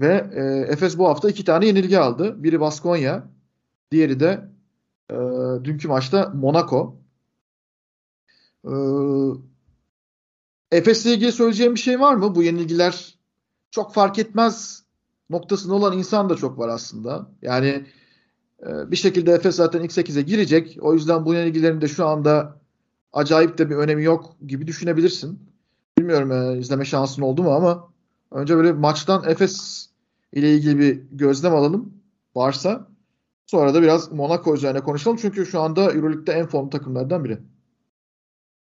Ve 0.00 0.30
e, 0.34 0.72
Efes 0.72 0.98
bu 0.98 1.08
hafta 1.08 1.30
iki 1.30 1.44
tane 1.44 1.66
yenilgi 1.66 1.98
aldı. 1.98 2.42
Biri 2.42 2.60
Baskonya, 2.60 3.28
diğeri 3.92 4.20
de 4.20 4.48
e, 5.10 5.14
dünkü 5.64 5.88
maçta 5.88 6.32
Monaco. 6.34 6.96
E, 8.64 8.72
Efes'le 10.72 11.06
ilgili 11.06 11.32
söyleyeceğim 11.32 11.74
bir 11.74 11.80
şey 11.80 12.00
var 12.00 12.14
mı? 12.14 12.34
Bu 12.34 12.42
yenilgiler 12.42 13.18
çok 13.70 13.94
fark 13.94 14.18
etmez 14.18 14.84
noktasında 15.30 15.74
olan 15.74 15.98
insan 15.98 16.30
da 16.30 16.36
çok 16.36 16.58
var 16.58 16.68
aslında. 16.68 17.30
Yani 17.42 17.86
e, 18.66 18.90
bir 18.90 18.96
şekilde 18.96 19.32
Efes 19.32 19.56
zaten 19.56 19.82
ilk 19.82 19.90
8'e 19.90 20.22
girecek. 20.22 20.78
O 20.80 20.94
yüzden 20.94 21.24
bu 21.24 21.34
yenilgilerin 21.34 21.80
de 21.80 21.88
şu 21.88 22.06
anda 22.06 22.60
acayip 23.12 23.58
de 23.58 23.70
bir 23.70 23.76
önemi 23.76 24.04
yok 24.04 24.36
gibi 24.46 24.66
düşünebilirsin. 24.66 25.50
Bilmiyorum 25.98 26.32
e, 26.32 26.58
izleme 26.58 26.84
şansın 26.84 27.22
oldu 27.22 27.42
mu 27.42 27.50
ama 27.50 27.88
önce 28.30 28.56
böyle 28.56 28.72
maçtan 28.72 29.24
Efes 29.28 29.86
ile 30.32 30.54
ilgili 30.54 30.78
bir 30.78 31.02
gözlem 31.12 31.54
alalım 31.54 31.94
varsa. 32.34 32.86
Sonra 33.46 33.74
da 33.74 33.82
biraz 33.82 34.12
Monaco 34.12 34.54
üzerine 34.54 34.80
konuşalım. 34.80 35.16
Çünkü 35.20 35.46
şu 35.46 35.60
anda 35.60 35.92
Euroleague'de 35.92 36.32
en 36.32 36.46
form 36.46 36.70
takımlardan 36.70 37.24
biri. 37.24 37.38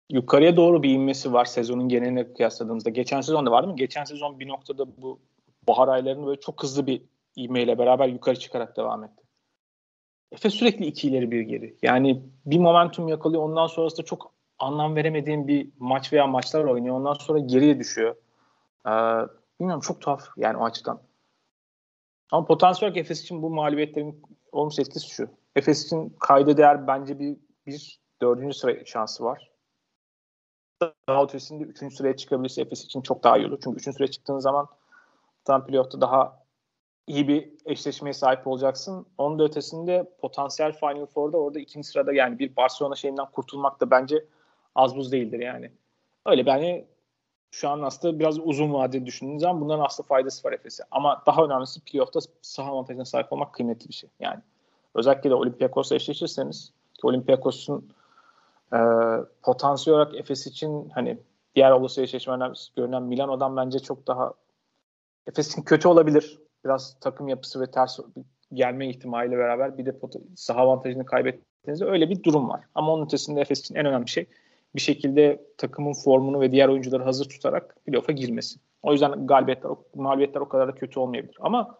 Yukarıya 0.09 0.57
doğru 0.57 0.83
bir 0.83 0.89
inmesi 0.89 1.33
var 1.33 1.45
sezonun 1.45 1.89
geneline 1.89 2.33
kıyasladığımızda. 2.33 2.89
Geçen 2.89 3.21
sezon 3.21 3.45
da 3.45 3.51
vardı 3.51 3.67
mı? 3.67 3.75
Geçen 3.75 4.03
sezon 4.03 4.39
bir 4.39 4.47
noktada 4.47 4.85
bu 4.97 5.19
bahar 5.67 5.87
aylarını 5.87 6.27
böyle 6.27 6.39
çok 6.39 6.63
hızlı 6.63 6.87
bir 6.87 7.01
ivmeyle 7.37 7.77
beraber 7.77 8.07
yukarı 8.07 8.39
çıkarak 8.39 8.77
devam 8.77 9.03
etti. 9.03 9.23
Efes 10.31 10.53
sürekli 10.53 10.85
iki 10.85 11.07
ileri 11.07 11.31
bir 11.31 11.41
geri. 11.41 11.77
Yani 11.81 12.23
bir 12.45 12.59
momentum 12.59 13.07
yakalıyor. 13.07 13.43
Ondan 13.43 13.67
sonrasında 13.67 14.05
çok 14.05 14.33
anlam 14.59 14.95
veremediğim 14.95 15.47
bir 15.47 15.69
maç 15.79 16.13
veya 16.13 16.27
maçlar 16.27 16.63
oynuyor. 16.63 16.95
Ondan 16.95 17.13
sonra 17.13 17.39
geriye 17.39 17.79
düşüyor. 17.79 18.15
Ee, 18.87 18.91
bilmiyorum 19.59 19.81
çok 19.81 20.01
tuhaf 20.01 20.27
yani 20.37 20.57
o 20.57 20.65
açıdan. 20.65 21.01
Ama 22.31 22.45
potansiyel 22.45 22.95
Efes 22.95 23.21
için 23.21 23.41
bu 23.41 23.49
mağlubiyetlerin 23.49 24.23
olumsuz 24.51 24.79
etkisi 24.79 25.09
şu. 25.09 25.29
Efes 25.55 25.85
için 25.85 26.15
kayda 26.19 26.57
değer 26.57 26.87
bence 26.87 27.19
bir, 27.19 27.37
bir 27.65 27.99
dördüncü 28.21 28.57
sıra 28.57 28.85
şansı 28.85 29.23
var. 29.23 29.51
Daha 31.09 31.23
ötesinde 31.23 31.63
üçüncü 31.63 31.95
sıraya 31.95 32.15
çıkabilirse 32.15 32.61
Efes 32.61 32.85
için 32.85 33.01
çok 33.01 33.23
daha 33.23 33.37
iyi 33.37 33.47
olur. 33.47 33.59
Çünkü 33.63 33.77
üçüncü 33.77 33.95
sıraya 33.95 34.11
çıktığın 34.11 34.39
zaman 34.39 34.67
tam 35.49 35.65
playoff'ta 35.65 36.01
daha 36.01 36.39
iyi 37.07 37.27
bir 37.27 37.51
eşleşmeye 37.65 38.13
sahip 38.13 38.47
olacaksın. 38.47 39.05
Onun 39.17 39.39
da 39.39 39.43
ötesinde 39.43 40.11
potansiyel 40.21 40.73
Final 40.73 41.05
Four'da 41.05 41.37
orada 41.37 41.59
ikinci 41.59 41.87
sırada 41.87 42.13
yani 42.13 42.39
bir 42.39 42.55
Barcelona 42.55 42.95
şeyinden 42.95 43.25
kurtulmak 43.25 43.81
da 43.81 43.91
bence 43.91 44.25
az 44.75 44.95
buz 44.95 45.11
değildir 45.11 45.39
yani. 45.39 45.71
Öyle 46.25 46.49
yani 46.49 46.85
şu 47.51 47.69
an 47.69 47.81
aslında 47.81 48.19
biraz 48.19 48.39
uzun 48.39 48.73
vadeli 48.73 49.05
düşündüğünüz 49.05 49.41
zaman 49.41 49.61
bunların 49.61 49.85
aslında 49.85 50.07
faydası 50.07 50.47
var 50.47 50.53
Efes'e. 50.53 50.83
Ama 50.91 51.23
daha 51.25 51.43
önemlisi 51.43 51.81
playoff'ta 51.81 52.19
saha 52.41 52.71
avantajına 52.71 53.05
sahip 53.05 53.33
olmak 53.33 53.53
kıymetli 53.53 53.87
bir 53.87 53.93
şey. 53.93 54.09
Yani 54.19 54.39
özellikle 54.95 55.29
de 55.29 55.35
Olympiakos'la 55.35 55.95
eşleşirseniz 55.95 56.73
ki 56.93 57.07
Olympiakos'un 57.07 57.89
e, 58.73 58.79
potansiyel 59.43 59.99
olarak 59.99 60.15
Efes 60.15 60.47
için 60.47 60.89
hani 60.89 61.17
diğer 61.55 61.71
olası 61.71 62.01
eşleşmelerden 62.01 62.53
görünen 62.75 63.03
Milano'dan 63.03 63.57
bence 63.57 63.79
çok 63.79 64.07
daha 64.07 64.33
Efes'in 65.29 65.61
kötü 65.61 65.87
olabilir. 65.87 66.39
Biraz 66.65 66.99
takım 66.99 67.27
yapısı 67.27 67.61
ve 67.61 67.71
ters 67.71 67.99
gelme 68.53 68.89
ihtimaliyle 68.89 69.37
beraber 69.37 69.77
bir 69.77 69.85
de 69.85 69.95
saha 70.35 70.59
avantajını 70.59 71.05
kaybettiğinizde 71.05 71.85
öyle 71.85 72.09
bir 72.09 72.23
durum 72.23 72.49
var. 72.49 72.61
Ama 72.75 72.93
onun 72.93 73.05
ötesinde 73.05 73.41
Efes 73.41 73.59
için 73.59 73.75
en 73.75 73.85
önemli 73.85 74.07
şey 74.07 74.25
bir 74.75 74.81
şekilde 74.81 75.41
takımın 75.57 75.93
formunu 75.93 76.41
ve 76.41 76.51
diğer 76.51 76.67
oyuncuları 76.67 77.03
hazır 77.03 77.29
tutarak 77.29 77.85
playoff'a 77.85 78.11
girmesi. 78.11 78.59
O 78.83 78.91
yüzden 78.91 79.27
galibiyetler, 79.27 79.71
mağlubiyetler 79.95 80.41
o 80.41 80.49
kadar 80.49 80.67
da 80.67 80.75
kötü 80.75 80.99
olmayabilir. 80.99 81.37
Ama 81.39 81.77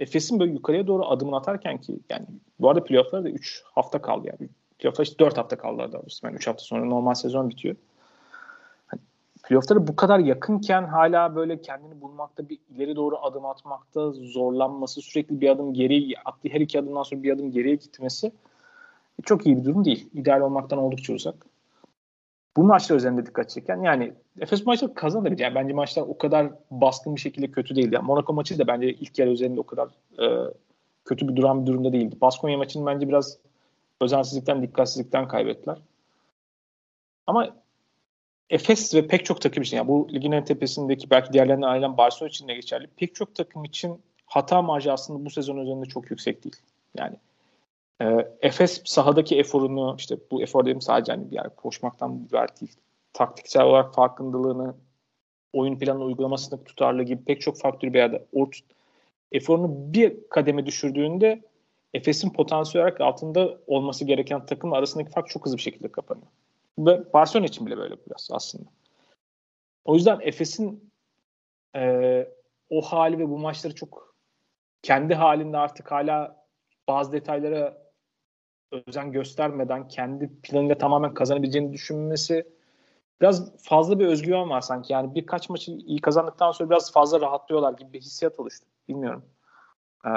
Efes'in 0.00 0.40
böyle 0.40 0.52
yukarıya 0.52 0.86
doğru 0.86 1.06
adımını 1.06 1.36
atarken 1.36 1.80
ki 1.80 1.98
yani 2.10 2.26
bu 2.60 2.70
arada 2.70 2.84
playoff'lara 2.84 3.24
da 3.24 3.30
3 3.30 3.62
hafta 3.64 4.02
kaldı 4.02 4.26
yani. 4.26 4.50
Playoff'lar 4.78 5.04
işte 5.04 5.18
4 5.18 5.38
hafta 5.38 5.58
kaldı 5.58 5.78
daha 5.78 5.92
doğrusu. 5.92 6.26
Yani 6.26 6.36
3 6.36 6.46
hafta 6.46 6.62
sonra 6.64 6.84
normal 6.84 7.14
sezon 7.14 7.50
bitiyor. 7.50 7.76
Playoff'lara 9.48 9.86
bu 9.86 9.96
kadar 9.96 10.18
yakınken 10.18 10.84
hala 10.84 11.36
böyle 11.36 11.60
kendini 11.60 12.00
bulmakta 12.00 12.48
bir 12.48 12.58
ileri 12.70 12.96
doğru 12.96 13.18
adım 13.18 13.46
atmakta 13.46 14.10
zorlanması, 14.10 15.00
sürekli 15.02 15.40
bir 15.40 15.48
adım 15.48 15.74
geri 15.74 16.14
attığı 16.24 16.48
her 16.48 16.60
iki 16.60 16.80
adımdan 16.80 17.02
sonra 17.02 17.22
bir 17.22 17.32
adım 17.32 17.50
geriye 17.50 17.74
gitmesi 17.74 18.32
çok 19.24 19.46
iyi 19.46 19.56
bir 19.56 19.64
durum 19.64 19.84
değil. 19.84 20.10
İdeal 20.14 20.40
olmaktan 20.40 20.78
oldukça 20.78 21.12
uzak 21.12 21.46
bu 22.56 22.64
maçlar 22.64 22.96
üzerinde 22.96 23.26
dikkat 23.26 23.50
çeken 23.50 23.82
yani 23.82 24.12
Efes 24.40 24.66
maçları 24.66 24.94
kazanabilir. 24.94 25.38
Yani 25.38 25.54
bence 25.54 25.74
maçlar 25.74 26.02
o 26.02 26.18
kadar 26.18 26.52
baskın 26.70 27.16
bir 27.16 27.20
şekilde 27.20 27.50
kötü 27.50 27.76
değildi. 27.76 27.94
Yani 27.94 28.06
Monaco 28.06 28.32
maçı 28.32 28.58
da 28.58 28.66
bence 28.66 28.88
ilk 28.88 29.18
yarı 29.18 29.30
üzerinde 29.30 29.60
o 29.60 29.66
kadar 29.66 29.88
e, 30.22 30.54
kötü 31.04 31.28
bir 31.28 31.36
duran 31.36 31.62
bir 31.62 31.66
durumda 31.66 31.92
değildi. 31.92 32.16
Baskonya 32.20 32.58
maçını 32.58 32.86
bence 32.86 33.08
biraz 33.08 33.38
özensizlikten, 34.00 34.62
dikkatsizlikten 34.62 35.28
kaybettiler. 35.28 35.78
Ama 37.26 37.54
Efes 38.50 38.94
ve 38.94 39.06
pek 39.06 39.24
çok 39.24 39.40
takım 39.40 39.62
için 39.62 39.76
yani 39.76 39.88
bu 39.88 40.08
ligin 40.12 40.32
en 40.32 40.44
tepesindeki 40.44 41.10
belki 41.10 41.32
diğerlerine 41.32 41.66
ayrılan 41.66 41.96
Barcelona 41.96 42.28
için 42.28 42.48
de 42.48 42.54
geçerli. 42.54 42.86
Pek 42.96 43.14
çok 43.14 43.34
takım 43.34 43.64
için 43.64 44.00
hata 44.26 44.62
marjı 44.62 44.92
aslında 44.92 45.24
bu 45.24 45.30
sezon 45.30 45.56
üzerinde 45.56 45.86
çok 45.86 46.10
yüksek 46.10 46.44
değil. 46.44 46.56
Yani 46.96 47.16
e, 48.02 48.28
Efes 48.42 48.82
sahadaki 48.84 49.38
eforunu 49.38 49.94
işte 49.98 50.16
bu 50.30 50.42
efor 50.42 50.66
dedim 50.66 50.80
sadece 50.80 51.12
hani 51.12 51.26
yani 51.30 51.50
koşmaktan 51.56 52.10
müberk 52.10 52.60
değil. 52.60 52.72
Taktiksel 53.12 53.62
olarak 53.62 53.94
farkındalığını 53.94 54.74
oyun 55.52 55.78
planı 55.78 56.04
uygulamasını 56.04 56.64
tutarlı 56.64 57.02
gibi 57.02 57.24
pek 57.24 57.40
çok 57.40 57.58
faktör 57.58 57.92
bir 57.92 57.98
yerde 57.98 58.26
ort 58.32 58.56
eforunu 59.32 59.92
bir 59.92 60.16
kademe 60.30 60.66
düşürdüğünde 60.66 61.42
Efes'in 61.94 62.30
potansiyel 62.30 62.84
olarak 62.84 63.00
altında 63.00 63.58
olması 63.66 64.04
gereken 64.04 64.46
takım 64.46 64.72
arasındaki 64.72 65.10
fark 65.10 65.28
çok 65.28 65.46
hızlı 65.46 65.56
bir 65.56 65.62
şekilde 65.62 65.92
kapanıyor. 65.92 66.26
Ve 66.78 67.12
Barcelona 67.12 67.46
için 67.46 67.66
bile 67.66 67.76
böyle 67.76 67.94
biraz 68.06 68.28
aslında. 68.32 68.70
O 69.84 69.94
yüzden 69.94 70.18
Efes'in 70.22 70.92
e, 71.76 72.28
o 72.70 72.82
hali 72.82 73.18
ve 73.18 73.28
bu 73.28 73.38
maçları 73.38 73.74
çok 73.74 74.14
kendi 74.82 75.14
halinde 75.14 75.56
artık 75.56 75.90
hala 75.90 76.44
bazı 76.88 77.12
detaylara 77.12 77.78
özen 78.72 79.12
göstermeden 79.12 79.88
kendi 79.88 80.40
planıyla 80.42 80.78
tamamen 80.78 81.14
kazanabileceğini 81.14 81.72
düşünmesi 81.72 82.46
biraz 83.20 83.62
fazla 83.62 83.98
bir 83.98 84.06
özgüven 84.06 84.50
var 84.50 84.60
sanki. 84.60 84.92
Yani 84.92 85.14
birkaç 85.14 85.48
maçı 85.48 85.72
iyi 85.72 86.00
kazandıktan 86.00 86.52
sonra 86.52 86.70
biraz 86.70 86.92
fazla 86.92 87.20
rahatlıyorlar 87.20 87.72
gibi 87.72 87.92
bir 87.92 88.00
hissiyat 88.00 88.40
oluştu. 88.40 88.66
Bilmiyorum. 88.88 89.24
Ee, 90.06 90.10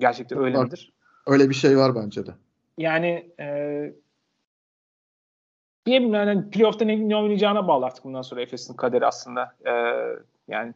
gerçekten 0.00 0.38
öyle 0.38 0.62
midir? 0.62 0.92
Öyle 1.26 1.50
bir 1.50 1.54
şey 1.54 1.78
var 1.78 1.94
bence 1.94 2.26
de. 2.26 2.30
Yani 2.78 3.32
e, 3.40 3.46
bilmiyorum 5.86 6.28
yani 6.28 6.50
playoff'ta 6.50 6.84
ne, 6.84 7.08
ne 7.08 7.16
oynayacağına 7.16 7.68
bağlı 7.68 7.86
artık 7.86 8.04
bundan 8.04 8.22
sonra 8.22 8.42
Efes'in 8.42 8.74
kaderi 8.74 9.06
aslında. 9.06 9.54
Ee, 9.66 9.72
yani 10.48 10.74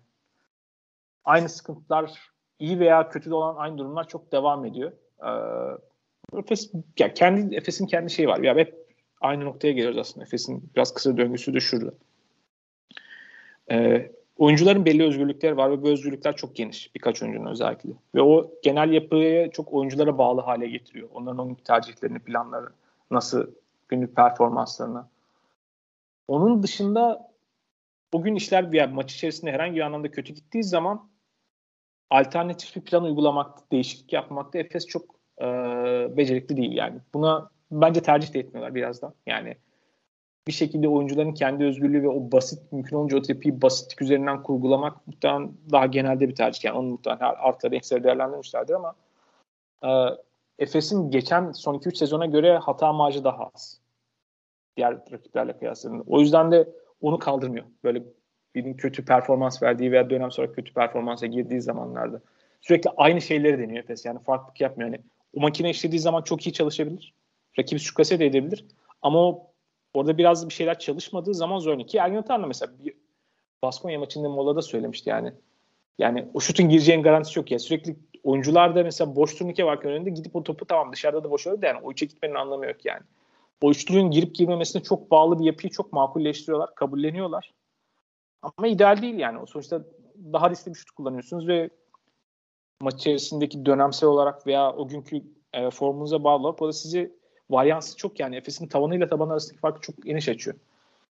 aynı 1.24 1.48
sıkıntılar 1.48 2.30
iyi 2.58 2.80
veya 2.80 3.08
kötü 3.08 3.30
de 3.30 3.34
olan 3.34 3.56
aynı 3.56 3.78
durumlar 3.78 4.08
çok 4.08 4.32
devam 4.32 4.64
ediyor. 4.64 4.92
Ee, 5.22 6.38
Efes, 6.38 6.72
ya 6.98 7.14
kendi 7.14 7.56
Efes'in 7.56 7.86
kendi 7.86 8.10
şeyi 8.10 8.28
var. 8.28 8.38
Ya 8.38 8.56
hep 8.56 8.74
aynı 9.20 9.44
noktaya 9.44 9.72
geliyoruz 9.72 9.98
aslında. 9.98 10.26
Efes'in 10.26 10.70
biraz 10.76 10.94
kısa 10.94 11.16
döngüsü 11.16 11.54
de 11.54 11.60
şurada. 11.60 11.94
Ee, 13.70 14.12
oyuncuların 14.36 14.84
belli 14.84 15.04
özgürlükleri 15.04 15.56
var 15.56 15.70
ve 15.70 15.82
bu 15.82 15.88
özgürlükler 15.88 16.36
çok 16.36 16.56
geniş. 16.56 16.94
Birkaç 16.94 17.22
oyuncunun 17.22 17.50
özellikle. 17.50 17.90
Ve 18.14 18.22
o 18.22 18.50
genel 18.62 18.92
yapıyı 18.92 19.50
çok 19.50 19.72
oyunculara 19.72 20.18
bağlı 20.18 20.40
hale 20.40 20.68
getiriyor. 20.68 21.08
Onların 21.14 21.38
oyun 21.38 21.54
tercihlerini, 21.54 22.18
planları, 22.18 22.68
nasıl 23.10 23.46
günlük 23.88 24.16
performanslarını. 24.16 25.06
Onun 26.28 26.62
dışında 26.62 27.32
o 28.12 28.22
gün 28.22 28.34
işler 28.34 28.72
bir 28.72 28.88
maç 28.88 29.14
içerisinde 29.14 29.52
herhangi 29.52 29.76
bir 29.76 29.80
anlamda 29.80 30.10
kötü 30.10 30.32
gittiği 30.32 30.64
zaman 30.64 31.10
alternatif 32.10 32.76
bir 32.76 32.80
plan 32.80 33.04
uygulamakta, 33.04 33.62
değişiklik 33.72 34.12
yapmakta 34.12 34.58
Efes 34.58 34.86
çok 34.86 35.02
e, 35.40 35.46
becerikli 36.16 36.56
değil 36.56 36.72
yani. 36.72 36.98
Buna 37.14 37.50
bence 37.70 38.02
tercih 38.02 38.34
de 38.34 38.38
etmiyorlar 38.38 38.74
birazdan. 38.74 39.14
Yani 39.26 39.56
bir 40.46 40.52
şekilde 40.52 40.88
oyuncuların 40.88 41.34
kendi 41.34 41.64
özgürlüğü 41.64 42.02
ve 42.02 42.08
o 42.08 42.32
basit 42.32 42.72
mümkün 42.72 42.96
olunca 42.96 43.18
o 43.18 43.22
tepiyi 43.22 43.62
basitlik 43.62 44.02
üzerinden 44.02 44.42
kurgulamak 44.42 45.06
muhtemelen 45.06 45.52
daha 45.70 45.86
genelde 45.86 46.28
bir 46.28 46.34
tercih. 46.34 46.64
Yani 46.64 46.78
onu 46.78 46.88
muhtemelen 46.88 47.34
artları 47.38 47.76
eksileri 47.76 48.04
değerlendirmişlerdir 48.04 48.74
ama 48.74 48.94
e, 49.82 49.88
Efes'in 50.58 51.10
geçen 51.10 51.52
son 51.52 51.74
2-3 51.74 51.96
sezona 51.96 52.26
göre 52.26 52.58
hata 52.58 52.92
marjı 52.92 53.24
daha 53.24 53.50
az. 53.54 53.80
Diğer 54.76 54.98
rakiplerle 55.12 55.58
kıyasladığında. 55.58 56.02
O 56.06 56.20
yüzden 56.20 56.52
de 56.52 56.68
onu 57.00 57.18
kaldırmıyor. 57.18 57.64
Böyle 57.84 58.02
birinin 58.54 58.74
kötü 58.74 59.04
performans 59.04 59.62
verdiği 59.62 59.92
veya 59.92 60.10
dönem 60.10 60.30
sonra 60.30 60.52
kötü 60.52 60.74
performansa 60.74 61.26
girdiği 61.26 61.60
zamanlarda. 61.60 62.20
Sürekli 62.60 62.90
aynı 62.96 63.20
şeyleri 63.20 63.58
deniyor 63.58 63.84
Efes. 63.84 64.04
Yani 64.04 64.18
farklılık 64.18 64.60
yapmıyor. 64.60 64.90
Yani 64.90 65.02
o 65.34 65.40
makine 65.40 65.70
işlediği 65.70 66.00
zaman 66.00 66.22
çok 66.22 66.46
iyi 66.46 66.52
çalışabilir. 66.52 67.14
Rakibi 67.58 67.80
sükase 67.80 68.18
de 68.18 68.26
edebilir. 68.26 68.64
Ama 69.02 69.38
orada 69.94 70.18
biraz 70.18 70.48
bir 70.48 70.54
şeyler 70.54 70.78
çalışmadığı 70.78 71.34
zaman 71.34 71.58
zor. 71.58 71.86
Ki 71.86 71.98
Ergin 71.98 72.16
Atar'la 72.16 72.46
mesela 72.46 72.72
bir 72.84 72.94
Baskonya 73.62 73.98
maçında 73.98 74.28
molada 74.28 74.62
söylemişti 74.62 75.10
yani. 75.10 75.32
Yani 75.98 76.28
o 76.34 76.40
şutun 76.40 76.68
gireceğin 76.68 77.02
garantisi 77.02 77.38
yok 77.38 77.50
ya. 77.50 77.58
Sürekli 77.58 77.96
oyuncular 78.24 78.74
da 78.74 78.82
mesela 78.82 79.16
boş 79.16 79.34
turnike 79.34 79.64
varken 79.64 79.92
önünde 79.92 80.10
gidip 80.10 80.36
o 80.36 80.42
topu 80.42 80.64
tamam 80.64 80.92
dışarıda 80.92 81.24
da 81.24 81.30
boş 81.30 81.46
da 81.46 81.66
yani 81.66 81.80
o 81.82 81.92
üçe 81.92 82.06
gitmenin 82.06 82.34
anlamı 82.34 82.66
yok 82.66 82.84
yani. 82.84 83.02
O 83.60 83.70
üçlünün 83.70 84.10
girip 84.10 84.34
girmemesine 84.34 84.82
çok 84.82 85.10
bağlı 85.10 85.38
bir 85.38 85.44
yapıyı 85.44 85.70
çok 85.70 85.92
makulleştiriyorlar, 85.92 86.74
kabulleniyorlar. 86.74 87.54
Ama 88.42 88.68
ideal 88.68 89.02
değil 89.02 89.18
yani. 89.18 89.38
O 89.38 89.46
sonuçta 89.46 89.84
daha 90.32 90.50
riskli 90.50 90.70
bir 90.70 90.74
şut 90.74 90.90
kullanıyorsunuz 90.90 91.48
ve 91.48 91.70
maç 92.80 92.94
içerisindeki 92.94 93.66
dönemsel 93.66 94.08
olarak 94.08 94.46
veya 94.46 94.72
o 94.72 94.88
günkü 94.88 95.22
e, 95.52 95.70
formunuza 95.70 96.24
bağlı 96.24 96.42
olarak 96.42 96.62
o 96.62 96.68
da 96.68 96.72
sizi 96.72 97.12
varyansı 97.50 97.96
çok 97.96 98.20
yani 98.20 98.36
Efes'in 98.36 98.66
tavanıyla 98.66 99.08
taban 99.08 99.28
arasındaki 99.28 99.60
farkı 99.60 99.80
çok 99.80 100.02
geniş 100.02 100.28
açıyor. 100.28 100.56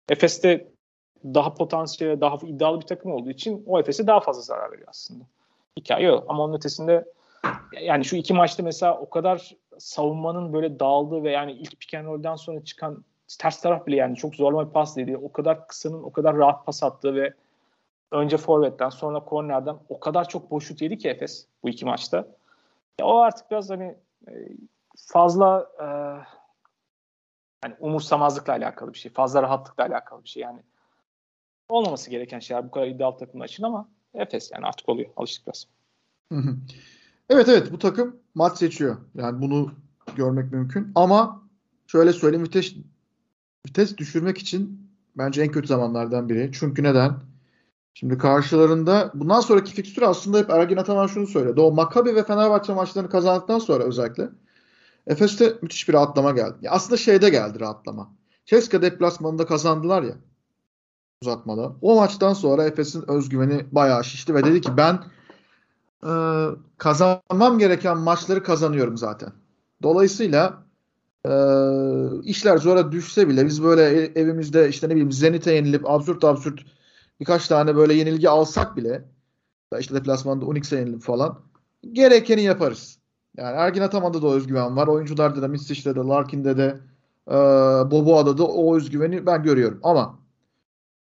Efes'te 0.09 0.73
daha 1.25 1.55
potansiyel, 1.55 2.21
daha 2.21 2.37
iddialı 2.47 2.81
bir 2.81 2.87
takım 2.87 3.13
olduğu 3.13 3.31
için 3.31 3.65
o 3.67 3.81
Efes'e 3.81 4.07
daha 4.07 4.21
fazla 4.21 4.43
zarar 4.43 4.73
veriyor 4.73 4.89
aslında. 4.91 5.25
Hikaye 5.79 6.07
yok 6.07 6.25
ama 6.29 6.45
onun 6.45 6.55
ötesinde 6.55 7.12
yani 7.81 8.05
şu 8.05 8.16
iki 8.16 8.35
maçta 8.35 8.62
mesela 8.62 8.99
o 8.99 9.11
kadar 9.11 9.57
savunmanın 9.79 10.53
böyle 10.53 10.81
dağıldığı 10.81 11.23
ve 11.23 11.31
yani 11.31 11.53
ilk 11.53 11.81
pick 11.81 11.95
and 11.95 12.07
roll'dan 12.07 12.37
sonra 12.37 12.64
çıkan 12.64 13.05
ters 13.39 13.61
taraf 13.61 13.87
bile 13.87 13.97
yani 13.97 14.16
çok 14.16 14.35
zorlama 14.35 14.68
bir 14.68 14.73
pas 14.73 14.97
dediği, 14.97 15.16
o 15.16 15.33
kadar 15.33 15.68
kısanın 15.68 16.03
o 16.03 16.12
kadar 16.12 16.37
rahat 16.37 16.66
pas 16.66 16.83
attığı 16.83 17.14
ve 17.14 17.35
önce 18.11 18.37
forvetten 18.37 18.89
sonra 18.89 19.20
kornerden 19.20 19.77
o 19.89 20.01
kadar 20.01 20.29
çok 20.29 20.51
boşluk 20.51 20.83
yedi 20.83 20.99
ki 20.99 21.09
Efes 21.09 21.47
bu 21.62 21.68
iki 21.68 21.85
maçta. 21.85 22.16
Ya 23.01 23.07
o 23.07 23.18
artık 23.18 23.51
biraz 23.51 23.70
hani 23.70 23.97
e, 24.29 24.33
fazla 24.97 25.66
e, 25.81 25.87
hani 27.62 27.75
umursamazlıkla 27.81 28.53
alakalı 28.53 28.93
bir 28.93 28.99
şey. 28.99 29.12
Fazla 29.12 29.43
rahatlıkla 29.43 29.85
alakalı 29.85 30.25
bir 30.25 30.29
şey. 30.29 30.43
Yani 30.43 30.62
olmaması 31.68 32.11
gereken 32.11 32.39
şeyler 32.39 32.66
bu 32.66 32.70
kadar 32.70 32.87
iddialı 32.87 33.16
takımlar 33.16 33.49
için 33.49 33.62
ama 33.62 33.89
Efes 34.15 34.51
yani 34.55 34.67
artık 34.67 34.89
oluyor. 34.89 35.11
Alıştık 35.17 35.47
biraz. 35.47 35.67
Evet 37.31 37.49
evet 37.49 37.73
bu 37.73 37.79
takım 37.79 38.17
maç 38.35 38.59
seçiyor. 38.59 38.97
Yani 39.15 39.41
bunu 39.41 39.73
görmek 40.17 40.53
mümkün. 40.53 40.93
Ama 40.95 41.43
şöyle 41.87 42.13
söyleyeyim 42.13 42.47
vites 42.47 42.75
vites 43.67 43.97
düşürmek 43.97 44.39
için 44.39 44.91
bence 45.17 45.43
en 45.43 45.51
kötü 45.51 45.69
zamanlardan 45.69 46.29
biri. 46.29 46.51
Çünkü 46.53 46.83
neden? 46.83 47.15
Şimdi 47.95 48.19
karşılarında 48.19 49.11
bundan 49.15 49.41
sonraki 49.41 49.73
fikstür 49.73 50.03
aslında 50.03 50.39
hep 50.39 50.51
Ergin 50.51 50.77
Ataman 50.77 51.07
şunu 51.07 51.27
söyledi. 51.27 51.61
O 51.61 51.73
Maccabi 51.73 52.15
ve 52.15 52.25
Fenerbahçe 52.25 52.73
maçlarını 52.75 53.11
kazandıktan 53.11 53.59
sonra 53.59 53.85
özellikle 53.85 54.29
Efes'te 55.07 55.59
müthiş 55.63 55.89
bir 55.89 55.95
rahatlama 55.95 56.31
geldi. 56.31 56.55
Ya 56.63 56.71
aslında 56.71 56.97
şeyde 56.97 57.31
geldi 57.31 57.61
rahatlama. 57.61 58.13
Ceska 58.47 58.83
deplasmanında 58.83 59.47
kazandılar 59.47 60.03
ya 60.03 60.15
uzatmada. 61.23 61.73
O 61.83 61.97
maçtan 61.97 62.33
sonra 62.33 62.64
Efes'in 62.64 63.11
özgüveni 63.11 63.66
bayağı 63.73 64.05
şişti 64.05 64.35
ve 64.35 64.45
dedi 64.45 64.61
ki 64.61 64.77
ben 64.77 65.01
e, 66.07 66.12
kazanmam 66.79 67.59
gereken 67.59 67.99
maçları 67.99 68.43
kazanıyorum 68.43 68.97
zaten. 68.97 69.33
Dolayısıyla 69.83 70.62
e, 71.27 71.33
işler 72.25 72.59
zora 72.59 72.93
düşse 72.93 73.29
bile 73.29 73.47
biz 73.47 73.62
böyle 73.62 73.83
evimizde 74.05 74.68
işte 74.68 74.87
ne 74.89 74.91
bileyim 74.91 75.12
Zenit'e 75.12 75.53
yenilip 75.53 75.91
absürt 75.91 76.25
absürt 76.25 76.61
birkaç 77.20 77.49
tane 77.49 77.77
böyle 77.77 77.95
yenilgi 77.95 78.29
alsak 78.29 78.77
bile 78.77 79.05
işte 79.79 79.95
deplasmanda 79.95 80.47
Unix'e 80.47 80.77
yenilip 80.77 81.03
falan 81.03 81.39
gerekeni 81.93 82.43
yaparız. 82.43 82.99
Yani 83.37 83.57
Ergin 83.57 83.83
Ataman'da 83.83 84.23
da 84.23 84.27
o 84.27 84.35
özgüven 84.35 84.77
var. 84.77 84.87
Oyuncularda 84.87 85.43
da, 85.43 85.49
Misic'de 85.49 85.95
de, 85.95 86.01
Larkin'de 86.01 86.57
de, 86.57 86.81
e, 87.29 87.35
Boboa'da 87.91 88.39
da 88.39 88.47
o 88.47 88.77
özgüveni 88.77 89.27
ben 89.27 89.43
görüyorum. 89.43 89.81
Ama 89.83 90.18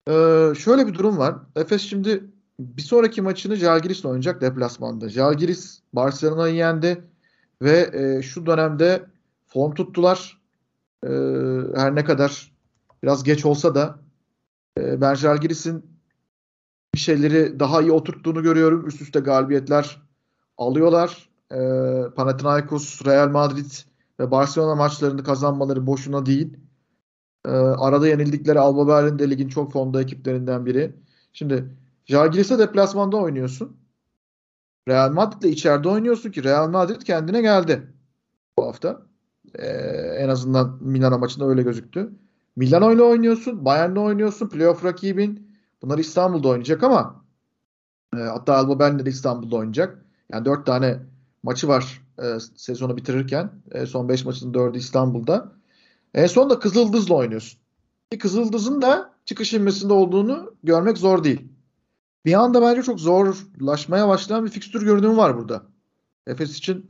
e, 0.09 0.13
şöyle 0.59 0.87
bir 0.87 0.95
durum 0.95 1.19
var. 1.19 1.35
Efes 1.57 1.83
şimdi 1.83 2.25
bir 2.59 2.83
sonraki 2.83 3.23
maçını 3.23 3.57
Jalgiris'le 3.57 4.05
oynayacak 4.05 4.41
deplasmanda. 4.41 5.09
Jalgiris 5.09 5.81
Barcelona'yı 5.93 6.55
yendi 6.55 7.05
ve 7.63 7.91
e, 7.93 8.23
şu 8.23 8.47
dönemde 8.47 9.03
form 9.47 9.75
tuttular. 9.75 10.41
E, 11.05 11.09
her 11.77 11.95
ne 11.95 12.05
kadar 12.05 12.53
biraz 13.03 13.25
geç 13.25 13.45
olsa 13.45 13.75
da 13.75 13.99
e, 14.79 15.01
ben 15.01 15.15
Jalgiris'in 15.15 15.87
bir 16.95 17.01
şeyleri 17.01 17.61
daha 17.61 17.83
iyi 17.83 17.93
oturttuğunu 17.93 18.43
görüyorum. 18.43 18.87
Üst 18.87 19.01
üste 19.03 19.21
galibiyetler 19.21 20.03
alıyorlar. 20.59 21.29
E, 21.51 21.59
Panathinaikos, 22.17 23.05
Real 23.07 23.29
Madrid 23.29 23.71
ve 24.21 24.31
Barcelona 24.31 24.75
maçlarını 24.75 25.25
kazanmaları 25.25 25.87
boşuna 25.87 26.27
değil. 26.27 26.57
E, 27.47 27.49
arada 27.51 28.09
yenildikleri 28.09 28.59
Alba 28.59 28.89
Berlin 28.89 29.19
de 29.19 29.31
ligin 29.31 29.49
çok 29.49 29.73
formda 29.73 30.03
ekiplerinden 30.03 30.67
biri. 30.67 30.97
Şimdi 31.33 31.77
Jalgiris'e 32.07 32.59
deplasmanda 32.59 33.17
oynuyorsun. 33.17 33.77
Real 34.89 35.13
Madrid'le 35.13 35.51
içeride 35.51 35.89
oynuyorsun 35.89 36.31
ki 36.31 36.45
Real 36.45 36.71
Madrid 36.71 37.03
kendine 37.03 37.43
geldi 37.43 37.93
bu 38.59 38.67
hafta. 38.67 39.03
Ee, 39.55 39.67
en 40.19 40.29
azından 40.29 40.79
Milano 40.81 41.19
maçında 41.19 41.45
öyle 41.47 41.63
gözüktü. 41.63 42.13
Milano 42.57 42.93
ile 42.93 43.03
oynuyorsun, 43.03 43.65
Bayern'le 43.65 43.97
oynuyorsun, 43.97 44.49
playoff 44.49 44.85
rakibin. 44.85 45.53
Bunlar 45.83 45.99
İstanbul'da 45.99 46.49
oynayacak 46.49 46.83
ama 46.83 47.25
e, 48.17 48.19
hatta 48.21 48.57
Alba 48.57 48.79
Berlin'de 48.79 49.07
de 49.07 49.11
İstanbul'da 49.11 49.57
oynayacak. 49.57 50.05
Yani 50.33 50.45
dört 50.45 50.67
tane 50.67 50.99
maçı 51.43 51.69
var 51.69 52.03
e, 52.19 52.25
sezonu 52.57 52.97
bitirirken. 52.97 53.51
E, 53.71 53.87
son 53.87 54.09
beş 54.09 54.25
maçın 54.25 54.55
dördü 54.55 54.79
İstanbul'da. 54.79 55.53
En 56.15 56.27
son 56.27 56.51
da 56.51 56.59
Kızıldız'la 56.59 57.15
oynuyorsun. 57.15 57.61
Ki 58.11 58.19
Kızıldız'ın 58.19 58.83
da 58.83 59.15
çıkış 59.25 59.55
inmesinde 59.55 59.93
olduğunu 59.93 60.55
görmek 60.65 60.99
zor 60.99 61.25
değil. 61.25 61.49
Bir 62.25 62.35
anda 62.35 62.63
bence 62.63 62.83
çok 62.83 63.01
zorlaşmaya 63.01 64.09
başlayan 64.09 64.45
bir 64.45 64.51
fikstür 64.51 64.83
görünümü 64.83 65.17
var 65.17 65.37
burada. 65.37 65.63
Efes 66.27 66.59
için 66.59 66.87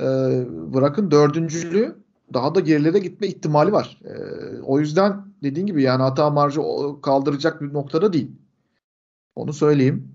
e, 0.00 0.04
bırakın 0.48 1.10
dördüncülüğü 1.10 1.96
daha 2.34 2.54
da 2.54 2.60
gerilere 2.60 2.98
gitme 2.98 3.26
ihtimali 3.26 3.72
var. 3.72 4.00
E, 4.04 4.12
o 4.62 4.80
yüzden 4.80 5.24
dediğin 5.42 5.66
gibi 5.66 5.82
yani 5.82 6.02
hata 6.02 6.30
marjı 6.30 6.60
kaldıracak 7.02 7.62
bir 7.62 7.72
noktada 7.72 8.12
değil. 8.12 8.30
Onu 9.34 9.52
söyleyeyim. 9.52 10.14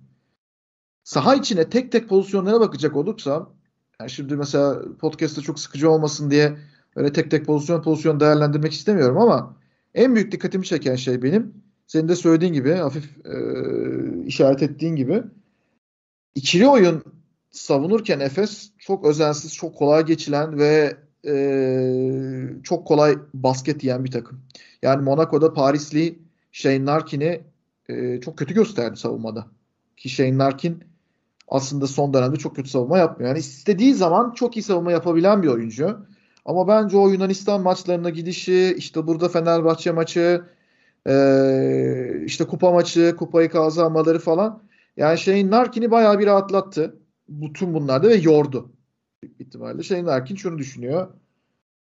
Saha 1.04 1.36
içine 1.36 1.70
tek 1.70 1.92
tek 1.92 2.10
pozisyonlara 2.10 2.60
bakacak 2.60 2.96
olursa 2.96 3.48
yani 4.00 4.10
şimdi 4.10 4.36
mesela 4.36 4.82
podcast'ta 5.00 5.42
çok 5.42 5.60
sıkıcı 5.60 5.92
olmasın 5.92 6.32
diye 6.32 6.58
öyle 6.96 7.14
tek 7.14 7.32
tek 7.32 7.46
pozisyon 7.46 7.82
pozisyon 7.82 8.20
değerlendirmek 8.20 8.74
istemiyorum 8.74 9.18
ama 9.18 9.58
en 9.96 10.16
büyük 10.16 10.32
dikkatimi 10.32 10.66
çeken 10.66 10.96
şey 10.96 11.24
benim 11.24 11.54
senin 11.88 12.10
de 12.10 12.16
söylediğin 12.16 12.54
gibi 12.54 12.74
hafif 12.74 13.26
e, 13.26 13.36
işaret 14.26 14.64
ettiğin 14.64 14.96
gibi 14.96 15.24
ikili 16.36 16.68
oyun 16.68 17.04
savunurken 17.52 18.20
Efes 18.20 18.72
çok 18.80 19.06
özensiz, 19.06 19.56
çok 19.56 19.76
kolay 19.76 20.06
geçilen 20.06 20.58
ve 20.58 20.98
e, 21.28 21.36
çok 22.64 22.88
kolay 22.88 23.18
basket 23.34 23.84
yiyen 23.84 24.06
bir 24.06 24.12
takım. 24.12 24.42
Yani 24.82 25.04
Monaco'da 25.04 25.54
Parisli 25.54 26.20
Shane 26.52 26.86
Larkin'i 26.86 27.42
e, 27.90 28.22
çok 28.22 28.38
kötü 28.38 28.54
gösterdi 28.54 28.98
savunmada. 28.98 29.48
Ki 29.98 30.10
Shane 30.10 30.38
Larkin 30.38 30.84
aslında 31.48 31.88
son 31.88 32.14
dönemde 32.14 32.38
çok 32.38 32.56
kötü 32.56 32.70
savunma 32.70 32.98
yapmıyor. 32.98 33.30
Yani 33.30 33.40
istediği 33.40 33.94
zaman 33.94 34.32
çok 34.32 34.58
iyi 34.58 34.64
savunma 34.64 34.92
yapabilen 34.92 35.44
bir 35.44 35.48
oyuncu. 35.48 36.06
Ama 36.46 36.68
bence 36.68 36.98
o 36.98 37.10
Yunanistan 37.10 37.62
maçlarına 37.62 38.10
gidişi, 38.10 38.76
işte 38.78 39.08
burada 39.08 39.30
Fenerbahçe 39.30 39.92
maçı, 39.92 40.44
işte 42.26 42.46
kupa 42.48 42.72
maçı, 42.72 43.16
kupayı 43.20 43.50
kazanmaları 43.50 44.20
falan. 44.20 44.64
Yani 44.98 45.18
şeyin 45.18 45.52
Narkin'i 45.52 45.92
bayağı 45.92 46.20
bir 46.20 46.26
rahatlattı. 46.26 46.96
Bütün 47.30 47.74
bunlarda 47.74 48.10
ve 48.10 48.16
yordu. 48.16 48.72
Büyük 49.24 49.42
ihtimalle. 49.42 49.84
Şeyin 49.84 50.06
Narkin 50.06 50.36
şunu 50.36 50.58
düşünüyor. 50.58 51.08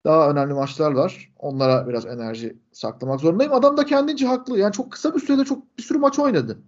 Daha 0.05 0.31
önemli 0.31 0.55
maçlar 0.55 0.93
var. 0.93 1.33
Onlara 1.39 1.89
biraz 1.89 2.07
enerji 2.07 2.57
saklamak 2.73 3.21
zorundayım. 3.21 3.53
Adam 3.53 3.77
da 3.77 3.85
kendince 3.87 4.27
haklı. 4.27 4.59
Yani 4.59 4.73
çok 4.73 4.93
kısa 4.93 5.15
bir 5.15 5.21
sürede 5.21 5.45
çok 5.45 5.79
bir 5.79 5.83
sürü 5.83 5.99
maç 5.99 6.19
oynadı. 6.19 6.59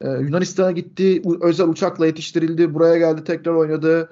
Ee, 0.00 0.10
Yunanistan'a 0.10 0.70
gitti. 0.70 1.22
Özel 1.40 1.68
uçakla 1.68 2.06
yetiştirildi. 2.06 2.74
Buraya 2.74 2.98
geldi 2.98 3.24
tekrar 3.24 3.54
oynadı. 3.54 4.10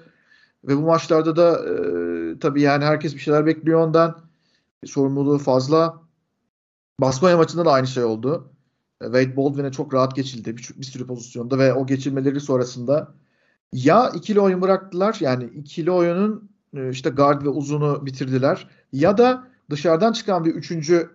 Ve 0.65 0.77
bu 0.77 0.81
maçlarda 0.81 1.37
da 1.37 1.69
e, 1.69 2.39
tabii 2.39 2.63
yani 2.63 2.85
herkes 2.85 3.15
bir 3.15 3.21
şeyler 3.21 3.47
bekliyor 3.47 3.81
ondan. 3.81 4.19
Sorumluluğu 4.85 5.39
fazla. 5.39 6.03
Baskonya 7.01 7.37
maçında 7.37 7.65
da 7.65 7.73
aynı 7.73 7.87
şey 7.87 8.05
oldu. 8.05 8.53
E, 9.01 9.05
Wade 9.05 9.37
Baldwin'e 9.37 9.73
çok 9.73 9.95
rahat 9.95 10.17
geçildi 10.17 10.57
bir, 10.57 10.71
bir 10.77 10.87
sürü 10.87 11.07
pozisyonda 11.07 11.59
ve 11.59 11.75
o 11.75 11.87
geçilmeleri 11.87 12.41
sonrasında 12.41 13.15
ya 13.73 14.11
ikili 14.11 14.41
oyun 14.41 14.63
bıraktılar 14.63 15.17
yani 15.21 15.45
ikili 15.45 15.91
oyunun 15.91 16.51
e, 16.75 16.91
işte 16.91 17.11
guard 17.11 17.43
ve 17.43 17.49
uzunu 17.49 18.07
bitirdiler 18.07 18.69
ya 18.93 19.19
da 19.19 19.45
dışarıdan 19.71 20.13
çıkan 20.13 20.45
bir 20.45 20.55
üçüncü 20.55 21.11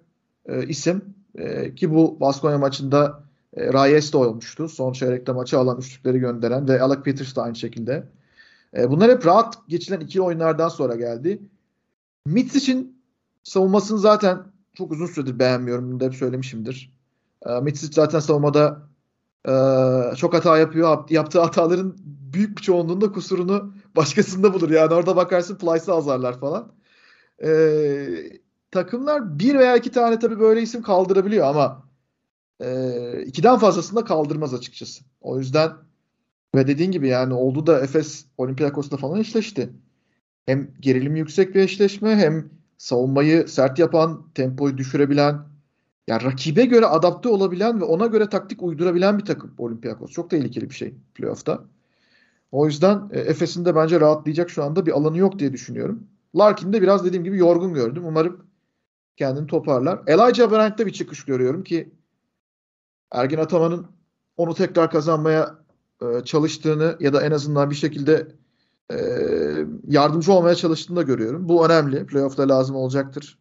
e, 0.46 0.68
isim 0.68 1.16
e, 1.36 1.76
ki 1.76 1.94
bu 1.94 2.20
Baskonya 2.20 2.58
maçında 2.58 3.24
e, 3.54 3.74
Reyes 3.74 4.14
de 4.14 4.18
olmuştu. 4.18 4.70
Son 4.70 4.94
çeyrekte 4.94 5.32
maçı 5.32 5.60
alan 5.60 5.78
üçlükleri 5.78 6.20
gönderen 6.20 6.68
ve 6.68 6.82
Alec 6.82 7.02
Peters 7.02 7.36
de 7.36 7.42
aynı 7.42 7.56
şekilde. 7.56 8.08
E, 8.78 8.92
bunlar 8.92 9.12
hep 9.12 9.26
rahat 9.26 9.68
geçilen 9.68 10.00
ikili 10.00 10.22
oyunlardan 10.22 10.70
sonra 10.70 10.96
geldi. 10.96 11.42
Mitz 12.26 12.56
için 12.56 13.04
savunmasını 13.44 14.00
zaten 14.00 14.44
çok 14.74 14.92
uzun 14.92 15.06
süredir 15.06 15.40
beğenmiyorum. 15.40 15.92
Bunu 15.92 16.00
da 16.00 16.06
hep 16.06 16.16
söylemişimdir. 16.16 16.94
E, 17.46 17.76
zaten 17.76 18.20
savunmada 18.20 18.82
e, 19.48 19.54
çok 20.16 20.34
hata 20.34 20.58
yapıyor. 20.58 21.10
Yaptığı 21.10 21.42
hataların 21.42 21.96
büyük 22.06 22.58
bir 22.58 22.62
çoğunluğunda 22.62 23.12
kusurunu 23.12 23.74
başkasında 23.96 24.54
bulur. 24.54 24.70
Yani 24.70 24.94
orada 24.94 25.16
bakarsın 25.16 25.56
Plyce'ı 25.56 25.96
azarlar 25.96 26.40
falan. 26.40 26.72
E, 27.44 27.52
takımlar 28.72 29.40
bir 29.40 29.60
veya 29.60 29.76
iki 29.78 29.92
tane 29.92 30.20
tabii 30.20 30.40
böyle 30.40 30.62
isim 30.62 30.82
kaldırabiliyor 30.82 31.48
ama 31.48 31.84
ikiden 33.26 33.58
fazlasını 33.58 34.00
da 34.00 34.06
kaldırmaz 34.06 34.54
açıkçası. 34.54 35.04
O 35.22 35.40
yüzden 35.40 35.72
ve 36.56 36.68
dediğin 36.68 36.92
gibi 36.92 37.08
yani 37.08 37.34
oldu 37.34 37.68
da 37.68 37.80
Efes 37.80 38.26
Olympiakos'la 38.38 38.98
falan 38.98 39.20
eşleşti. 39.20 39.70
Hem 40.46 40.72
gerilim 40.80 41.16
yüksek 41.16 41.56
bir 41.56 41.60
eşleşme 41.60 42.16
hem 42.16 42.50
savunmayı 42.78 43.48
sert 43.48 43.80
yapan, 43.80 44.26
tempoyu 44.36 44.78
düşürebilen, 44.78 45.40
yani 46.08 46.24
rakibe 46.24 46.66
göre 46.66 46.86
adapte 46.86 47.30
olabilen 47.30 47.82
ve 47.82 47.86
ona 47.86 48.06
göre 48.06 48.30
taktik 48.30 48.64
uydurabilen 48.64 49.20
bir 49.20 49.26
takım 49.26 49.54
Olympiakos. 49.58 50.12
Çok 50.12 50.30
tehlikeli 50.30 50.70
bir 50.70 50.76
şey 50.76 50.94
playoff'ta. 51.16 51.64
O 52.52 52.66
yüzden 52.66 53.10
e, 53.12 53.20
Efes'in 53.20 53.66
de 53.66 53.76
bence 53.76 54.00
rahatlayacak 54.00 54.50
şu 54.50 54.64
anda 54.64 54.86
bir 54.86 54.92
alanı 54.92 55.18
yok 55.18 55.40
diye 55.40 55.54
düşünüyorum. 55.54 56.08
Larkin 56.36 56.74
de 56.74 56.82
biraz 56.82 57.06
dediğim 57.06 57.24
gibi 57.24 57.38
yorgun 57.38 57.74
gördüm. 57.74 58.04
Umarım 58.06 58.46
kendini 59.18 59.48
toparlar. 59.48 60.00
Elijah 60.08 60.52
Brandt'te 60.52 60.86
bir 60.86 60.94
çıkış 60.94 61.26
görüyorum 61.26 61.64
ki 61.64 61.92
Ergin 63.12 63.38
Ataman'ın 63.38 63.88
onu 64.38 64.54
tekrar 64.54 64.92
kazanmaya 64.92 65.63
e, 66.04 66.24
çalıştığını 66.26 66.98
ya 67.00 67.14
da 67.14 67.22
en 67.22 67.32
azından 67.32 67.70
bir 67.70 67.76
şekilde 67.76 68.28
e, 68.92 68.98
yardımcı 69.88 70.34
olmaya 70.34 70.56
çalıştığını 70.56 70.98
da 70.98 71.02
görüyorum. 71.02 71.50
Bu 71.50 71.66
önemli. 71.66 72.06
Playoff'ta 72.06 72.50
lazım 72.50 72.76
olacaktır. 72.76 73.38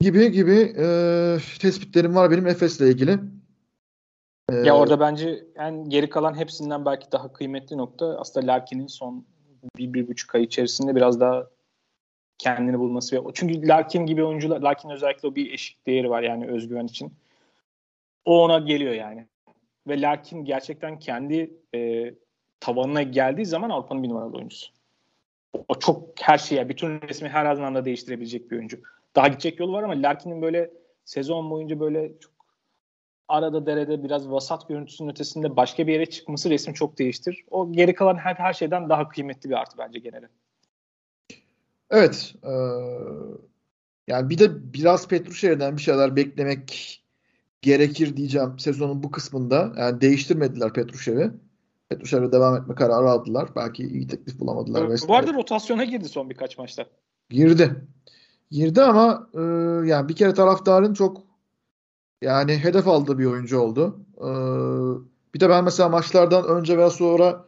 Gibi 0.00 0.32
gibi 0.32 0.74
e, 0.78 1.38
tespitlerim 1.60 2.14
var 2.14 2.30
benim 2.30 2.46
Efes'le 2.46 2.80
ilgili. 2.80 3.18
E, 4.50 4.54
ya 4.56 4.76
orada 4.76 5.00
bence 5.00 5.46
en 5.56 5.88
geri 5.88 6.10
kalan 6.10 6.34
hepsinden 6.34 6.84
belki 6.84 7.12
daha 7.12 7.32
kıymetli 7.32 7.78
nokta 7.78 8.18
aslında 8.18 8.46
Larkin'in 8.46 8.86
son 8.86 9.24
bir, 9.76 9.92
bir 9.92 10.08
buçuk 10.08 10.34
ay 10.34 10.42
içerisinde 10.42 10.96
biraz 10.96 11.20
daha 11.20 11.46
kendini 12.38 12.78
bulması. 12.78 13.16
Ve, 13.16 13.30
çünkü 13.34 13.68
Larkin 13.68 14.06
gibi 14.06 14.24
oyuncular, 14.24 14.60
Larkin 14.60 14.90
özellikle 14.90 15.28
o 15.28 15.34
bir 15.34 15.52
eşik 15.52 15.86
değeri 15.86 16.10
var 16.10 16.22
yani 16.22 16.46
özgüven 16.46 16.86
için. 16.86 17.12
O 18.24 18.44
ona 18.44 18.58
geliyor 18.58 18.94
yani. 18.94 19.26
Ve 19.88 20.00
Larkin 20.00 20.44
gerçekten 20.44 20.98
kendi 20.98 21.50
e, 21.74 22.14
tavanına 22.60 23.02
geldiği 23.02 23.46
zaman 23.46 23.70
Avrupa'nın 23.70 24.02
bir 24.02 24.08
numaralı 24.08 24.36
oyuncusu. 24.36 24.72
O 25.68 25.78
çok 25.78 26.08
her 26.20 26.38
şeye, 26.38 26.68
bütün 26.68 27.00
resmi 27.00 27.28
her 27.28 27.44
anlamda 27.44 27.84
değiştirebilecek 27.84 28.50
bir 28.50 28.56
oyuncu. 28.56 28.80
Daha 29.16 29.28
gidecek 29.28 29.60
yolu 29.60 29.72
var 29.72 29.82
ama 29.82 30.02
Larkin'in 30.02 30.42
böyle 30.42 30.70
sezon 31.04 31.50
boyunca 31.50 31.80
böyle 31.80 32.18
çok 32.20 32.32
arada 33.28 33.66
derede 33.66 34.04
biraz 34.04 34.30
vasat 34.30 34.68
görüntüsünün 34.68 35.10
ötesinde 35.10 35.56
başka 35.56 35.86
bir 35.86 35.92
yere 35.92 36.06
çıkması 36.06 36.50
resmi 36.50 36.74
çok 36.74 36.98
değiştir. 36.98 37.44
O 37.50 37.72
geri 37.72 37.94
kalan 37.94 38.16
her, 38.16 38.34
her 38.34 38.52
şeyden 38.52 38.88
daha 38.88 39.08
kıymetli 39.08 39.50
bir 39.50 39.54
artı 39.54 39.78
bence 39.78 39.98
genelde. 39.98 40.28
Evet. 41.90 42.34
E, 42.42 42.52
yani 44.08 44.30
bir 44.30 44.38
de 44.38 44.72
biraz 44.72 45.08
Petruşev'den 45.08 45.76
bir 45.76 45.82
şeyler 45.82 46.16
beklemek 46.16 46.98
gerekir 47.62 48.16
diyeceğim 48.16 48.58
sezonun 48.58 49.02
bu 49.02 49.10
kısmında. 49.10 49.72
Yani 49.76 50.00
değiştirmediler 50.00 50.72
Petruşev'i. 50.72 51.30
Petruşev'e 51.88 52.32
devam 52.32 52.56
etme 52.56 52.74
kararı 52.74 53.10
aldılar. 53.10 53.48
Belki 53.56 53.82
iyi 53.82 54.06
teklif 54.06 54.40
bulamadılar. 54.40 55.00
Bu 55.08 55.16
arada 55.16 55.34
rotasyona 55.34 55.84
girdi 55.84 56.08
son 56.08 56.30
birkaç 56.30 56.58
maçta. 56.58 56.86
Girdi. 57.30 57.74
Girdi 58.50 58.82
ama 58.82 59.28
e, 59.34 59.40
yani 59.88 60.08
bir 60.08 60.16
kere 60.16 60.34
taraftarın 60.34 60.94
çok 60.94 61.22
yani 62.22 62.58
hedef 62.58 62.88
aldığı 62.88 63.18
bir 63.18 63.26
oyuncu 63.26 63.58
oldu. 63.60 64.00
E, 64.16 64.28
bir 65.34 65.40
de 65.40 65.48
ben 65.48 65.64
mesela 65.64 65.88
maçlardan 65.88 66.44
önce 66.44 66.78
veya 66.78 66.90
sonra 66.90 67.44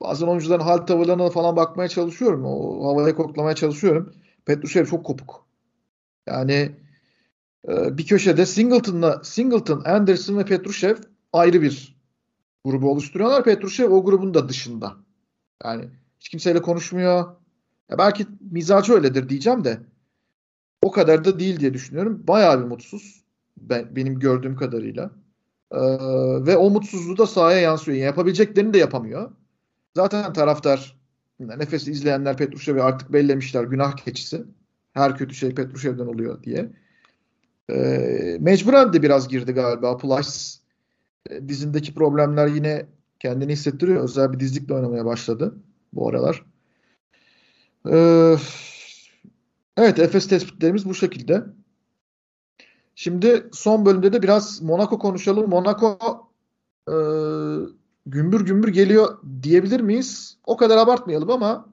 bazen 0.00 0.26
oyuncuların 0.26 0.62
hal 0.62 0.78
tavırlarına 0.78 1.30
falan 1.30 1.56
bakmaya 1.56 1.88
çalışıyorum. 1.88 2.44
O 2.44 2.84
havaya 2.88 3.16
koklamaya 3.16 3.54
çalışıyorum. 3.54 4.14
Petrushev 4.44 4.86
çok 4.86 5.06
kopuk. 5.06 5.46
Yani 6.26 6.72
e, 7.68 7.98
bir 7.98 8.06
köşede 8.06 8.46
Singleton'la 8.46 9.24
Singleton, 9.24 9.82
Anderson 9.84 10.38
ve 10.38 10.44
Petrushev 10.44 10.96
ayrı 11.32 11.62
bir 11.62 12.00
grubu 12.64 12.90
oluşturuyorlar. 12.90 13.44
Petrushev 13.44 13.90
o 13.90 14.04
grubun 14.04 14.34
da 14.34 14.48
dışında. 14.48 14.96
Yani 15.64 15.84
hiç 16.20 16.28
kimseyle 16.28 16.62
konuşmuyor. 16.62 17.36
Ya 17.90 17.98
belki 17.98 18.26
mizacı 18.50 18.92
öyledir 18.92 19.28
diyeceğim 19.28 19.64
de 19.64 19.80
o 20.82 20.90
kadar 20.90 21.24
da 21.24 21.38
değil 21.38 21.60
diye 21.60 21.74
düşünüyorum. 21.74 22.22
Bayağı 22.28 22.60
bir 22.60 22.64
mutsuz. 22.64 23.24
Ben, 23.56 23.96
benim 23.96 24.18
gördüğüm 24.18 24.56
kadarıyla. 24.56 25.10
Ee, 25.72 25.78
ve 26.46 26.56
o 26.56 26.70
mutsuzluğu 26.70 27.18
da 27.18 27.26
sahaya 27.26 27.60
yansıyor. 27.60 27.96
Yani 27.96 28.06
yapabileceklerini 28.06 28.74
de 28.74 28.78
yapamıyor. 28.78 29.30
Zaten 29.96 30.32
taraftar 30.32 31.00
nefesi 31.40 31.90
izleyenler 31.90 32.36
Petrushev'i 32.36 32.82
artık 32.82 33.12
bellemişler 33.12 33.64
günah 33.64 33.96
keçisi. 33.96 34.44
Her 34.92 35.16
kötü 35.16 35.34
şey 35.34 35.54
Petrushev'den 35.54 36.06
oluyor 36.06 36.42
diye. 36.42 36.72
Ee, 37.70 38.36
mecburen 38.40 38.92
de 38.92 39.02
biraz 39.02 39.28
girdi 39.28 39.52
galiba. 39.52 39.96
Plus 39.96 40.58
e, 41.30 41.48
dizindeki 41.48 41.94
problemler 41.94 42.46
yine 42.46 42.86
kendini 43.18 43.52
hissettiriyor. 43.52 44.04
Özel 44.04 44.32
bir 44.32 44.40
dizlikle 44.40 44.74
oynamaya 44.74 45.04
başladı 45.04 45.54
bu 45.92 46.08
aralar. 46.08 46.44
Ee, 47.90 48.36
evet 49.76 49.98
Efes 49.98 50.28
tespitlerimiz 50.28 50.84
bu 50.84 50.94
şekilde. 50.94 51.44
Şimdi 52.94 53.48
son 53.52 53.86
bölümde 53.86 54.12
de 54.12 54.22
biraz 54.22 54.62
Monaco 54.62 54.98
konuşalım. 54.98 55.50
Monaco 55.50 55.98
e, 56.88 56.94
gümbür 58.06 58.40
gümbür 58.40 58.68
geliyor 58.68 59.18
diyebilir 59.42 59.80
miyiz? 59.80 60.36
O 60.46 60.56
kadar 60.56 60.76
abartmayalım 60.76 61.30
ama 61.30 61.68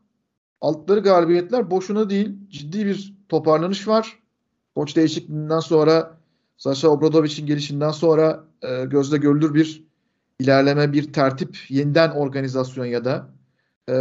altları 0.62 1.00
galibiyetler 1.00 1.72
boşuna 1.72 2.10
değil. 2.10 2.36
Ciddi 2.50 2.86
bir 2.86 3.14
toparlanış 3.30 3.88
var. 3.88 4.20
Koç 4.78 4.95
değişikliğinden 4.95 5.59
sonra 5.59 6.17
Sasha 6.57 6.88
Obradovic'in 6.88 7.45
gelişinden 7.45 7.91
sonra 7.91 8.43
e, 8.61 8.86
gözle 8.86 9.17
görülür 9.17 9.53
bir 9.53 9.84
ilerleme, 10.39 10.93
bir 10.93 11.13
tertip, 11.13 11.57
yeniden 11.69 12.11
organizasyon 12.11 12.86
ya 12.86 13.05
da 13.05 13.30
e, 13.89 13.93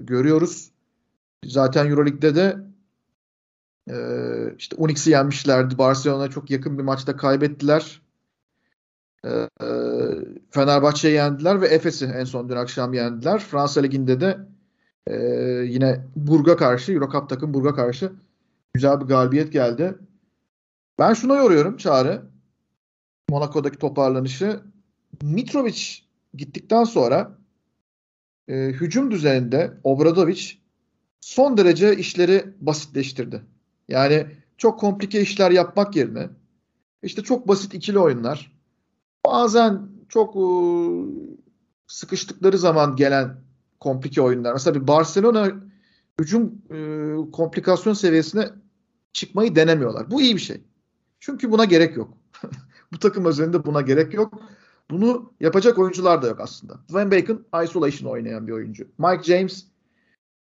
görüyoruz. 0.00 0.72
Zaten 1.44 1.90
Euroleague'de 1.90 2.34
de 2.34 2.56
e, 3.90 3.96
işte 4.58 4.76
Unix'i 4.78 5.10
yenmişlerdi. 5.10 5.78
Barcelona'ya 5.78 6.30
çok 6.30 6.50
yakın 6.50 6.78
bir 6.78 6.82
maçta 6.82 7.16
kaybettiler. 7.16 8.02
E, 9.24 9.30
e, 9.30 9.68
Fenerbahçe'yi 10.50 11.14
yendiler 11.14 11.60
ve 11.60 11.66
Efes'i 11.66 12.04
en 12.04 12.24
son 12.24 12.48
dün 12.48 12.56
akşam 12.56 12.94
yendiler. 12.94 13.38
Fransa 13.38 13.80
Ligi'nde 13.80 14.20
de 14.20 14.38
e, 15.06 15.16
yine 15.68 16.06
Burg'a 16.16 16.56
karşı, 16.56 16.92
Eurocup 16.92 17.28
takım 17.28 17.54
Burg'a 17.54 17.74
karşı 17.74 18.12
güzel 18.76 19.00
bir 19.00 19.06
galibiyet 19.06 19.52
geldi. 19.52 19.98
Ben 20.98 21.14
şuna 21.14 21.36
yoruyorum 21.36 21.76
Çağrı. 21.76 22.22
Monaco'daki 23.30 23.78
toparlanışı. 23.78 24.60
Mitrovic 25.22 25.82
gittikten 26.34 26.84
sonra 26.84 27.38
e, 28.48 28.54
hücum 28.56 29.10
düzeninde 29.10 29.72
Obradovic 29.84 30.52
son 31.20 31.56
derece 31.56 31.96
işleri 31.96 32.44
basitleştirdi. 32.60 33.42
Yani 33.88 34.26
çok 34.58 34.80
komplike 34.80 35.20
işler 35.20 35.50
yapmak 35.50 35.96
yerine 35.96 36.28
işte 37.02 37.22
çok 37.22 37.48
basit 37.48 37.74
ikili 37.74 37.98
oyunlar 37.98 38.52
bazen 39.26 39.88
çok 40.08 40.36
e, 40.36 40.44
sıkıştıkları 41.86 42.58
zaman 42.58 42.96
gelen 42.96 43.36
komplike 43.80 44.22
oyunlar. 44.22 44.52
Mesela 44.52 44.80
bir 44.80 44.86
Barcelona 44.86 45.52
hücum 46.20 46.62
e, 46.70 47.30
komplikasyon 47.32 47.94
seviyesine 47.94 48.48
çıkmayı 49.16 49.56
denemiyorlar. 49.56 50.10
Bu 50.10 50.20
iyi 50.20 50.34
bir 50.34 50.40
şey. 50.40 50.60
Çünkü 51.20 51.52
buna 51.52 51.64
gerek 51.64 51.96
yok. 51.96 52.14
Bu 52.92 52.98
takım 52.98 53.24
özelinde 53.24 53.64
buna 53.64 53.80
gerek 53.80 54.14
yok. 54.14 54.42
Bunu 54.90 55.32
yapacak 55.40 55.78
oyuncular 55.78 56.22
da 56.22 56.26
yok 56.26 56.40
aslında. 56.40 56.78
Van 56.90 57.10
Bacon 57.10 57.44
isolation 57.64 58.10
oynayan 58.10 58.46
bir 58.46 58.52
oyuncu. 58.52 58.88
Mike 58.98 59.22
James 59.22 59.66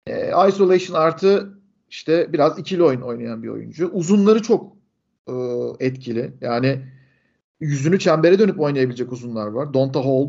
e, 0.06 0.28
isolation 0.48 1.00
artı 1.00 1.58
işte 1.90 2.32
biraz 2.32 2.58
ikili 2.58 2.82
oyun 2.82 3.00
oynayan 3.00 3.42
bir 3.42 3.48
oyuncu. 3.48 3.88
Uzunları 3.88 4.42
çok 4.42 4.76
e, 5.28 5.34
etkili. 5.80 6.32
Yani 6.40 6.86
yüzünü 7.60 7.98
çembere 7.98 8.38
dönüp 8.38 8.60
oynayabilecek 8.60 9.12
uzunlar 9.12 9.46
var. 9.46 9.74
Donta 9.74 10.04
Hall, 10.04 10.28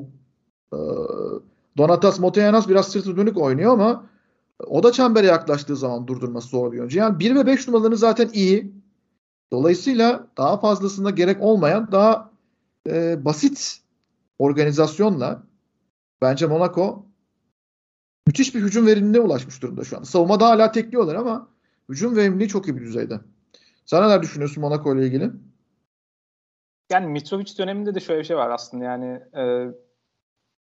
e, 0.74 0.80
Donatas 1.78 2.20
Moteyanas 2.20 2.70
biraz 2.70 2.92
sırtı 2.92 3.18
dönük 3.18 3.38
oynuyor 3.38 3.74
ama 3.74 4.10
o 4.66 4.84
da 4.84 4.92
çembere 4.92 5.28
yaklaştığı 5.28 5.76
zaman 5.76 6.08
durdurması 6.08 6.48
zor 6.48 6.72
bir 6.72 6.80
oyuncu. 6.80 7.00
Yani 7.00 7.20
1 7.20 7.36
ve 7.36 7.46
5 7.46 7.68
numaralarını 7.68 7.98
zaten 7.98 8.30
iyi. 8.34 8.72
Dolayısıyla 9.52 10.28
daha 10.38 10.60
fazlasına 10.60 11.10
gerek 11.10 11.42
olmayan 11.42 11.92
daha 11.92 12.32
e, 12.88 13.26
basit 13.26 13.82
organizasyonla 14.40 15.44
bence 16.22 16.46
Monaco 16.46 17.06
müthiş 18.28 18.56
bir 18.56 18.62
hücum 18.62 18.88
verimliliğine 18.88 19.20
ulaşmış 19.20 19.62
durumda 19.62 19.84
şu 19.84 19.98
an. 19.98 20.04
Savunmada 20.04 20.48
hala 20.48 20.72
tekliyorlar 20.72 21.16
ama 21.16 21.48
hücum 21.90 22.16
verimliliği 22.16 22.50
çok 22.50 22.68
iyi 22.68 22.76
bir 22.76 22.82
düzeyde. 22.82 23.20
Sen 23.86 24.04
neler 24.04 24.22
düşünüyorsun 24.22 24.62
Monaco 24.62 24.96
ile 24.96 25.06
ilgili? 25.06 25.32
Yani 26.92 27.08
Mitrovic 27.08 27.58
döneminde 27.58 27.96
de 27.96 28.00
şöyle 28.00 28.20
bir 28.20 28.26
şey 28.26 28.38
var 28.38 28.50
aslında 28.50 28.84
yani 28.84 29.22
e, 29.38 29.68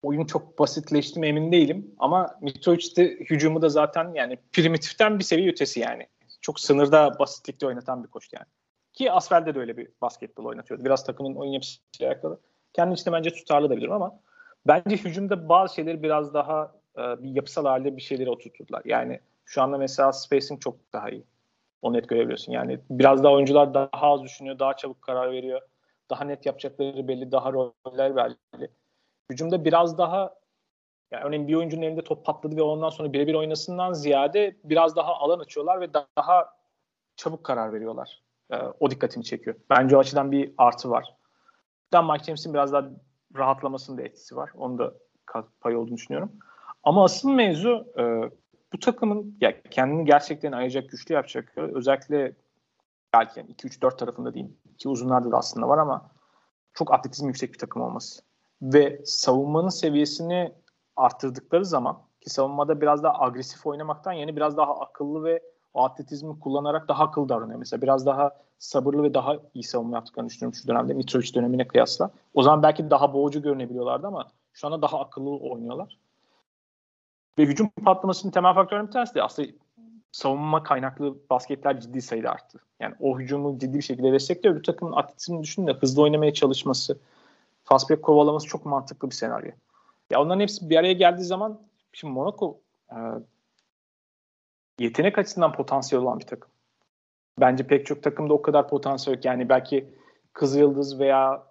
oyun 0.04 0.24
çok 0.24 0.58
basitleşti 0.58 1.20
mi 1.20 1.26
emin 1.26 1.52
değilim 1.52 1.94
ama 1.98 2.38
Mitrovic 2.40 2.96
de 2.96 3.04
hücumu 3.30 3.62
da 3.62 3.68
zaten 3.68 4.12
yani 4.14 4.38
primitiften 4.52 5.18
bir 5.18 5.24
seviye 5.24 5.50
ötesi 5.50 5.80
yani. 5.80 6.06
Çok 6.40 6.60
sınırda 6.60 7.18
basitlikte 7.18 7.66
oynatan 7.66 8.04
bir 8.04 8.08
koç 8.08 8.28
yani. 8.32 8.46
Ki 8.92 9.12
Asfel'de 9.12 9.54
de 9.54 9.58
öyle 9.58 9.76
bir 9.76 9.88
basketbol 10.02 10.44
oynatıyordu. 10.44 10.84
Biraz 10.84 11.04
takımın 11.04 11.34
oyun 11.34 11.52
yapısıyla 11.52 12.12
alakalı. 12.12 12.40
Kendi 12.72 12.94
içinde 12.94 13.12
bence 13.12 13.30
tutarlı 13.30 13.70
da 13.70 13.76
bilirim 13.76 13.92
ama 13.92 14.20
bence 14.66 14.96
hücumda 14.96 15.48
bazı 15.48 15.74
şeyleri 15.74 16.02
biraz 16.02 16.34
daha 16.34 16.74
e, 16.98 17.22
bir 17.22 17.30
yapısal 17.30 17.64
halde 17.64 17.96
bir 17.96 18.02
şeyleri 18.02 18.30
oturttular. 18.30 18.82
Yani 18.84 19.20
şu 19.44 19.62
anda 19.62 19.78
mesela 19.78 20.12
spacing 20.12 20.60
çok 20.60 20.76
daha 20.92 21.10
iyi. 21.10 21.24
Onu 21.82 21.96
net 21.96 22.08
görebiliyorsun. 22.08 22.52
Yani 22.52 22.78
biraz 22.90 23.24
daha 23.24 23.32
oyuncular 23.32 23.74
daha 23.74 23.88
az 23.92 24.22
düşünüyor, 24.22 24.58
daha 24.58 24.76
çabuk 24.76 25.02
karar 25.02 25.32
veriyor. 25.32 25.60
Daha 26.10 26.24
net 26.24 26.46
yapacakları 26.46 27.08
belli, 27.08 27.32
daha 27.32 27.52
roller 27.52 28.16
belli. 28.16 28.68
Hücumda 29.30 29.64
biraz 29.64 29.98
daha 29.98 30.34
yani 31.10 31.24
örneğin 31.24 31.48
bir 31.48 31.54
oyuncunun 31.54 31.82
elinde 31.82 32.04
top 32.04 32.26
patladı 32.26 32.56
ve 32.56 32.62
ondan 32.62 32.90
sonra 32.90 33.12
birebir 33.12 33.34
oynasından 33.34 33.92
ziyade 33.92 34.56
biraz 34.64 34.96
daha 34.96 35.14
alan 35.14 35.38
açıyorlar 35.38 35.80
ve 35.80 35.94
daha 35.94 36.54
çabuk 37.16 37.44
karar 37.44 37.72
veriyorlar. 37.72 38.22
Ee, 38.50 38.56
o 38.80 38.90
dikkatimi 38.90 39.24
çekiyor. 39.24 39.56
Bence 39.70 39.96
o 39.96 40.00
açıdan 40.00 40.32
bir 40.32 40.54
artı 40.58 40.90
var. 40.90 41.14
Ben 41.92 42.04
Mike 42.04 42.24
James'in 42.24 42.54
biraz 42.54 42.72
daha 42.72 42.90
rahatlamasının 43.36 43.98
da 43.98 44.02
etkisi 44.02 44.36
var. 44.36 44.50
Onu 44.54 44.78
da 44.78 44.94
pay 45.60 45.76
olduğunu 45.76 45.96
düşünüyorum. 45.96 46.32
Ama 46.82 47.04
asıl 47.04 47.30
mevzu 47.30 47.92
e, 47.98 48.02
bu 48.72 48.78
takımın 48.78 49.38
ya 49.40 49.62
kendini 49.62 50.04
gerçekten 50.04 50.52
ayıracak, 50.52 50.90
güçlü 50.90 51.14
yapacak. 51.14 51.52
Özellikle 51.56 52.36
belki 53.14 53.40
yani 53.40 53.50
2-3-4 53.50 53.96
tarafında 53.96 54.34
diyeyim. 54.34 54.56
Ki 54.78 54.88
uzunlarda 54.88 55.32
da 55.32 55.36
aslında 55.36 55.68
var 55.68 55.78
ama 55.78 56.10
çok 56.74 56.92
atletizm 56.92 57.26
yüksek 57.26 57.52
bir 57.52 57.58
takım 57.58 57.82
olması. 57.82 58.22
Ve 58.64 59.00
savunmanın 59.04 59.68
seviyesini 59.68 60.52
arttırdıkları 60.96 61.64
zaman 61.64 61.98
ki 62.20 62.30
savunmada 62.30 62.80
biraz 62.80 63.02
daha 63.02 63.20
agresif 63.20 63.66
oynamaktan 63.66 64.12
yeni 64.12 64.36
biraz 64.36 64.56
daha 64.56 64.80
akıllı 64.80 65.24
ve 65.24 65.42
o 65.74 65.84
atletizmi 65.84 66.40
kullanarak 66.40 66.88
daha 66.88 67.04
akıllı 67.04 67.28
davranıyor. 67.28 67.58
Mesela 67.58 67.82
biraz 67.82 68.06
daha 68.06 68.30
sabırlı 68.58 69.02
ve 69.02 69.14
daha 69.14 69.36
iyi 69.54 69.64
savunma 69.64 69.96
yaptıklarını 69.96 70.28
düşünüyorum 70.28 70.54
şu 70.54 70.68
dönemde 70.68 70.94
Mitrovic 70.94 71.34
dönemine 71.34 71.68
kıyasla. 71.68 72.10
O 72.34 72.42
zaman 72.42 72.62
belki 72.62 72.90
daha 72.90 73.12
boğucu 73.12 73.42
görünebiliyorlardı 73.42 74.06
ama 74.06 74.28
şu 74.52 74.66
anda 74.66 74.82
daha 74.82 75.00
akıllı 75.00 75.36
oynuyorlar. 75.36 75.98
Ve 77.38 77.42
hücum 77.42 77.68
patlamasının 77.84 78.32
temel 78.32 78.54
faktörünün 78.54 78.86
bir 78.86 78.92
tanesi 78.92 79.14
de 79.14 79.22
aslında 79.22 79.48
savunma 80.12 80.62
kaynaklı 80.62 81.16
basketler 81.30 81.80
ciddi 81.80 82.02
sayıda 82.02 82.30
arttı. 82.30 82.58
Yani 82.80 82.94
o 83.00 83.18
hücumu 83.18 83.58
ciddi 83.58 83.78
bir 83.78 83.82
şekilde 83.82 84.12
destekliyor. 84.12 84.56
Bir 84.56 84.62
takımın 84.62 84.92
atletizmini 84.92 85.42
düşünün 85.42 85.66
de 85.66 85.72
hızlı 85.72 86.02
oynamaya 86.02 86.34
çalışması, 86.34 86.98
fast 87.64 87.90
break 87.90 88.02
kovalaması 88.02 88.46
çok 88.46 88.66
mantıklı 88.66 89.10
bir 89.10 89.14
senaryo. 89.14 89.50
Ya 90.10 90.22
onların 90.22 90.40
hepsi 90.40 90.70
bir 90.70 90.76
araya 90.76 90.92
geldiği 90.92 91.24
zaman 91.24 91.60
şimdi 91.92 92.12
Monaco 92.12 92.60
e, 92.90 92.96
yetenek 94.78 95.18
açısından 95.18 95.52
potansiyel 95.52 96.02
olan 96.04 96.20
bir 96.20 96.26
takım. 96.26 96.50
Bence 97.40 97.66
pek 97.66 97.86
çok 97.86 98.02
takımda 98.02 98.34
o 98.34 98.42
kadar 98.42 98.68
potansiyel 98.68 99.16
yok. 99.16 99.24
Yani 99.24 99.48
belki 99.48 99.94
Kızılyıldız 100.32 100.98
veya 100.98 101.46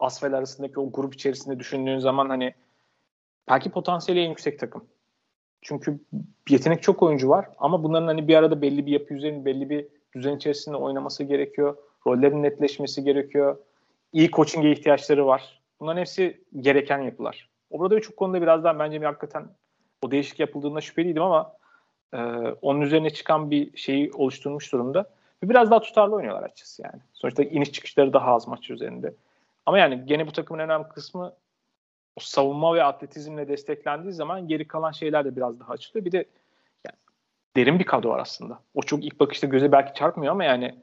Asfel 0.00 0.34
arasındaki 0.34 0.80
o 0.80 0.92
grup 0.92 1.14
içerisinde 1.14 1.58
düşündüğün 1.58 1.98
zaman 1.98 2.28
hani 2.28 2.54
belki 3.48 3.70
potansiyeli 3.70 4.20
en 4.24 4.28
yüksek 4.28 4.58
takım. 4.58 4.84
Çünkü 5.62 6.00
yetenek 6.48 6.82
çok 6.82 7.02
oyuncu 7.02 7.28
var 7.28 7.48
ama 7.58 7.82
bunların 7.82 8.06
hani 8.06 8.28
bir 8.28 8.34
arada 8.34 8.62
belli 8.62 8.86
bir 8.86 8.92
yapı 8.92 9.14
üzerinde 9.14 9.44
belli 9.44 9.70
bir 9.70 9.86
düzen 10.14 10.36
içerisinde 10.36 10.76
oynaması 10.76 11.24
gerekiyor. 11.24 11.76
Rollerin 12.06 12.42
netleşmesi 12.42 13.04
gerekiyor. 13.04 13.58
İyi 14.12 14.30
coaching'e 14.30 14.72
ihtiyaçları 14.72 15.26
var. 15.26 15.62
Bunların 15.80 16.00
hepsi 16.00 16.44
gereken 16.60 16.98
yapılar. 16.98 17.50
Orada 17.70 17.96
birçok 17.96 18.16
konuda 18.16 18.42
biraz 18.42 18.64
daha 18.64 18.78
bence 18.78 19.00
bir 19.00 19.06
hakikaten 19.06 19.48
o 20.02 20.10
değişik 20.10 20.40
yapıldığında 20.40 20.80
şüpheliydim 20.80 21.22
ama 21.22 21.56
e, 22.12 22.18
onun 22.62 22.80
üzerine 22.80 23.10
çıkan 23.10 23.50
bir 23.50 23.76
şeyi 23.76 24.12
oluşturmuş 24.12 24.72
durumda. 24.72 25.10
Ve 25.42 25.48
biraz 25.48 25.70
daha 25.70 25.80
tutarlı 25.80 26.14
oynuyorlar 26.14 26.42
açıkçası 26.42 26.82
yani. 26.82 27.02
Sonuçta 27.12 27.42
iniş 27.42 27.72
çıkışları 27.72 28.12
daha 28.12 28.34
az 28.34 28.48
maç 28.48 28.70
üzerinde. 28.70 29.14
Ama 29.66 29.78
yani 29.78 30.02
gene 30.06 30.26
bu 30.26 30.32
takımın 30.32 30.60
önemli 30.60 30.88
kısmı 30.88 31.32
o 32.16 32.20
savunma 32.20 32.74
ve 32.74 32.84
atletizmle 32.84 33.48
desteklendiği 33.48 34.12
zaman 34.12 34.48
geri 34.48 34.68
kalan 34.68 34.92
şeyler 34.92 35.24
de 35.24 35.36
biraz 35.36 35.60
daha 35.60 35.72
açılıyor. 35.72 36.04
Bir 36.04 36.12
de 36.12 36.24
yani 36.86 36.96
derin 37.56 37.78
bir 37.78 37.84
kadro 37.84 38.08
var 38.08 38.18
aslında. 38.18 38.58
O 38.74 38.82
çok 38.82 39.04
ilk 39.04 39.20
bakışta 39.20 39.46
göze 39.46 39.72
belki 39.72 39.94
çarpmıyor 39.94 40.32
ama 40.32 40.44
yani 40.44 40.74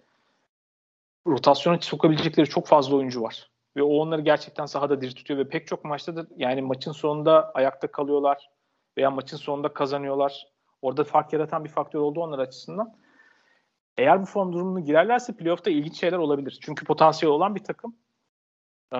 rotasyona 1.28 1.78
sokabilecekleri 1.82 2.49
çok 2.49 2.67
fazla 2.67 2.95
oyuncu 2.95 3.21
var. 3.21 3.49
Ve 3.78 3.84
o 3.84 3.88
onları 3.88 4.21
gerçekten 4.21 4.65
sahada 4.65 5.01
diri 5.01 5.15
tutuyor 5.15 5.39
ve 5.39 5.47
pek 5.49 5.67
çok 5.67 5.86
maçta 5.86 6.15
da 6.15 6.28
yani 6.38 6.61
maçın 6.61 6.91
sonunda 6.91 7.51
ayakta 7.53 7.91
kalıyorlar 7.91 8.49
veya 8.97 9.11
maçın 9.11 9.38
sonunda 9.38 9.74
kazanıyorlar. 9.74 10.47
Orada 10.82 11.03
fark 11.03 11.34
yaratan 11.34 11.63
bir 11.63 11.69
faktör 11.69 11.99
oldu 11.99 12.21
onlar 12.21 12.39
açısından. 12.39 12.95
Eğer 13.97 14.21
bu 14.21 14.26
form 14.26 14.53
durumunu 14.53 14.84
girerlerse 14.84 15.36
playoff'ta 15.36 15.71
ilginç 15.71 15.99
şeyler 15.99 16.17
olabilir. 16.17 16.59
Çünkü 16.61 16.86
potansiyel 16.86 17.34
olan 17.34 17.55
bir 17.55 17.63
takım. 17.63 17.95
Ee, 18.95 18.99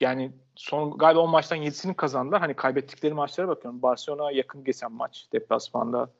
yani 0.00 0.32
son 0.56 0.98
galiba 0.98 1.20
10 1.20 1.30
maçtan 1.30 1.58
7'sini 1.58 1.94
kazandılar. 1.94 2.40
Hani 2.40 2.54
kaybettikleri 2.54 3.14
maçlara 3.14 3.48
bakıyorum. 3.48 3.82
Barcelona 3.82 4.32
yakın 4.32 4.64
geçen 4.64 4.92
maç 4.92 5.28
deplasmanda. 5.32 6.10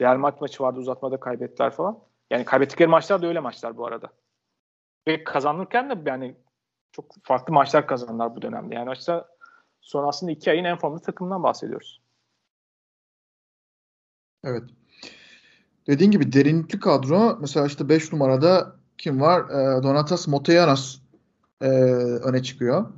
Real 0.00 0.16
Madrid 0.16 0.40
maçı 0.40 0.62
vardı 0.62 0.80
uzatmada 0.80 1.20
kaybettiler 1.20 1.70
falan. 1.70 1.98
Yani 2.30 2.44
kaybettikleri 2.44 2.88
maçlar 2.88 3.22
da 3.22 3.26
öyle 3.26 3.40
maçlar 3.40 3.76
bu 3.76 3.86
arada. 3.86 4.10
Ve 5.08 5.24
kazanırken 5.24 5.90
de 5.90 6.10
yani 6.10 6.36
çok 6.92 7.14
farklı 7.22 7.54
maçlar 7.54 7.86
kazandılar 7.86 8.36
bu 8.36 8.42
dönemde. 8.42 8.74
Yani 8.74 8.90
açıkçası 8.90 9.26
son 9.80 10.08
aslında 10.08 10.32
iki 10.32 10.50
ayın 10.50 10.64
en 10.64 10.78
formlu 10.78 11.00
takımından 11.00 11.42
bahsediyoruz. 11.42 12.00
Evet. 14.44 14.62
Dediğin 15.86 16.10
gibi 16.10 16.32
derinlikli 16.32 16.80
kadro. 16.80 17.38
Mesela 17.40 17.66
işte 17.66 17.88
5 17.88 18.12
numarada 18.12 18.76
kim 18.98 19.20
var? 19.20 19.44
E, 19.50 19.82
Donatas 19.82 20.28
Moteyanas 20.28 20.96
e, 21.60 21.66
öne 22.24 22.42
çıkıyor. 22.42 22.92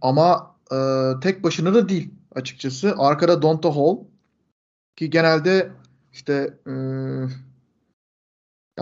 Ama 0.00 0.56
e, 0.72 0.76
tek 1.22 1.44
başına 1.44 1.74
da 1.74 1.88
değil 1.88 2.14
açıkçası. 2.34 2.94
Arkada 2.98 3.42
Donta 3.42 3.76
Hall 3.76 3.98
ki 4.96 5.10
genelde 5.10 5.72
işte 6.12 6.58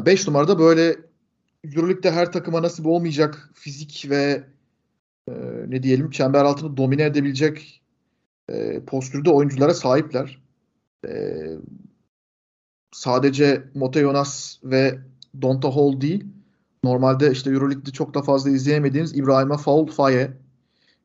5 0.06 0.26
e, 0.26 0.30
numarada 0.30 0.58
böyle 0.58 1.11
Euroleague'de 1.64 2.10
her 2.10 2.32
takıma 2.32 2.62
nasip 2.62 2.86
olmayacak 2.86 3.50
fizik 3.54 4.06
ve 4.10 4.44
e, 5.28 5.32
ne 5.68 5.82
diyelim 5.82 6.10
çember 6.10 6.44
altını 6.44 6.76
domine 6.76 7.02
edebilecek 7.04 7.82
e, 8.48 8.84
postürde 8.84 9.30
oyunculara 9.30 9.74
sahipler. 9.74 10.42
E, 11.08 11.42
sadece 12.92 13.62
Mote 13.74 14.00
Jonas 14.00 14.58
ve 14.64 14.98
Donta 15.42 15.76
Hall 15.76 16.00
değil. 16.00 16.24
Normalde 16.84 17.30
işte 17.30 17.50
Euroleague'de 17.50 17.90
çok 17.90 18.14
da 18.14 18.22
fazla 18.22 18.50
izleyemediğiniz 18.50 19.16
İbrahim'e 19.16 19.56
Faul 19.56 19.86
Faye 19.86 20.32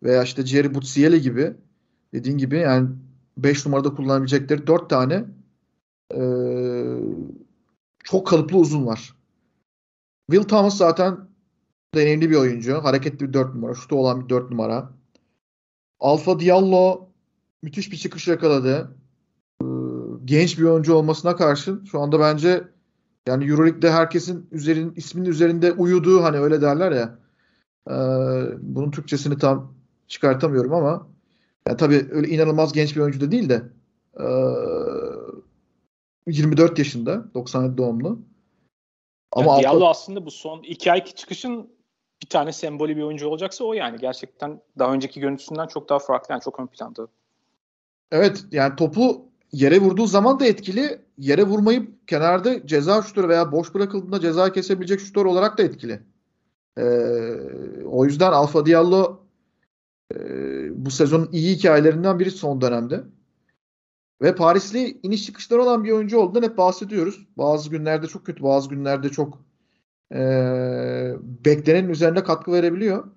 veya 0.03 0.23
işte 0.23 0.45
Jerry 0.45 0.75
Butsiele 0.75 1.17
gibi 1.17 1.53
dediğin 2.13 2.37
gibi 2.37 2.57
yani 2.57 2.89
5 3.37 3.65
numarada 3.65 3.95
kullanabilecekleri 3.95 4.67
4 4.67 4.89
tane 4.89 5.25
e, 6.15 6.21
çok 8.03 8.27
kalıplı 8.27 8.57
uzun 8.57 8.85
var. 8.85 9.16
Will 10.31 10.47
Thomas 10.47 10.77
zaten 10.77 11.17
deneyimli 11.95 12.29
bir 12.29 12.35
oyuncu. 12.35 12.83
Hareketli 12.83 13.27
bir 13.27 13.33
4 13.33 13.55
numara. 13.55 13.73
Şutu 13.73 13.95
olan 13.95 14.23
bir 14.23 14.29
4 14.29 14.51
numara. 14.51 14.89
Alfa 15.99 16.39
Diallo 16.39 17.09
müthiş 17.61 17.91
bir 17.91 17.97
çıkış 17.97 18.27
yakaladı. 18.27 18.95
Ee, 19.61 19.65
genç 20.25 20.59
bir 20.59 20.63
oyuncu 20.63 20.93
olmasına 20.93 21.35
karşın 21.35 21.85
şu 21.85 21.99
anda 21.99 22.19
bence 22.19 22.63
yani 23.27 23.49
Euroleague'de 23.49 23.91
herkesin 23.91 24.47
üzerin, 24.51 24.93
isminin 24.95 25.29
üzerinde 25.29 25.71
uyuduğu 25.71 26.23
hani 26.23 26.37
öyle 26.37 26.61
derler 26.61 26.91
ya. 26.91 27.19
E, 27.89 27.95
bunun 28.61 28.91
Türkçesini 28.91 29.37
tam 29.37 29.73
çıkartamıyorum 30.07 30.73
ama 30.73 31.07
yani 31.67 31.77
tabii 31.77 32.07
öyle 32.11 32.27
inanılmaz 32.27 32.73
genç 32.73 32.95
bir 32.95 33.01
oyuncu 33.01 33.21
da 33.21 33.31
değil 33.31 33.49
de 33.49 33.63
e, 34.19 34.25
24 36.27 36.79
yaşında 36.79 37.33
97 37.33 37.77
doğumlu. 37.77 38.19
Ama 39.31 39.51
yani 39.51 39.61
Diallo 39.61 39.87
aslında 39.87 40.25
bu 40.25 40.31
son 40.31 40.63
iki 40.63 40.91
ayki 40.91 41.15
çıkışın 41.15 41.69
bir 42.21 42.29
tane 42.29 42.53
sembolü 42.53 42.97
bir 42.97 43.01
oyuncu 43.01 43.27
olacaksa 43.27 43.63
o 43.63 43.73
yani. 43.73 43.97
Gerçekten 43.97 44.61
daha 44.79 44.93
önceki 44.93 45.19
görüntüsünden 45.19 45.67
çok 45.67 45.89
daha 45.89 45.99
farklı. 45.99 46.31
Yani 46.33 46.41
çok 46.41 46.59
ön 46.59 46.67
planda. 46.67 47.07
Evet 48.11 48.45
yani 48.51 48.75
topu 48.75 49.25
yere 49.51 49.79
vurduğu 49.79 50.07
zaman 50.07 50.39
da 50.39 50.45
etkili. 50.45 51.01
Yere 51.17 51.43
vurmayıp 51.43 52.07
kenarda 52.07 52.67
ceza 52.67 53.01
şutörü 53.01 53.29
veya 53.29 53.51
boş 53.51 53.73
bırakıldığında 53.73 54.19
ceza 54.19 54.51
kesebilecek 54.51 54.99
şutör 54.99 55.25
olarak 55.25 55.57
da 55.57 55.63
etkili. 55.63 56.01
Ee, 56.77 56.83
o 57.85 58.05
yüzden 58.05 58.31
Alfa 58.31 58.65
Diallo 58.65 59.19
e, 60.15 60.17
bu 60.85 60.91
sezonun 60.91 61.29
iyi 61.31 61.55
hikayelerinden 61.55 62.19
biri 62.19 62.31
son 62.31 62.61
dönemde. 62.61 63.03
Ve 64.21 64.35
Parisli 64.35 64.99
iniş 65.03 65.25
çıkışları 65.25 65.63
olan 65.63 65.83
bir 65.83 65.91
oyuncu 65.91 66.19
olduğundan 66.19 66.47
hep 66.47 66.57
bahsediyoruz. 66.57 67.27
Bazı 67.37 67.69
günlerde 67.69 68.07
çok 68.07 68.25
kötü, 68.25 68.43
bazı 68.43 68.69
günlerde 68.69 69.09
çok 69.09 69.41
e, 70.13 70.19
beklenenin 71.45 71.89
üzerinde 71.89 72.23
katkı 72.23 72.51
verebiliyor. 72.51 73.07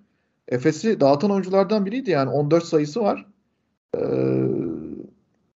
Efes'i 0.48 1.00
dağıtan 1.00 1.30
oyunculardan 1.30 1.86
biriydi 1.86 2.10
yani 2.10 2.30
14 2.30 2.64
sayısı 2.64 3.00
var. 3.00 3.26
E, 3.96 4.00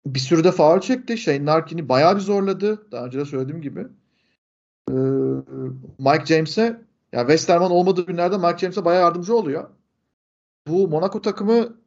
bir 0.06 0.20
sürü 0.20 0.50
faal 0.50 0.80
çekti. 0.80 1.18
Shane 1.18 1.46
Larkin'i 1.46 1.88
bayağı 1.88 2.16
bir 2.16 2.20
zorladı. 2.20 2.86
Daha 2.92 3.06
önce 3.06 3.18
de 3.18 3.24
söylediğim 3.24 3.62
gibi. 3.62 3.86
E, 4.90 4.94
Mike 5.98 6.26
James'e 6.26 6.80
ya 7.12 7.20
Westerman 7.20 7.70
olmadığı 7.70 8.06
günlerde 8.06 8.36
Mike 8.36 8.58
James'e 8.58 8.84
bayağı 8.84 9.02
yardımcı 9.02 9.36
oluyor. 9.36 9.68
Bu 10.66 10.88
Monaco 10.88 11.20
takımı 11.20 11.79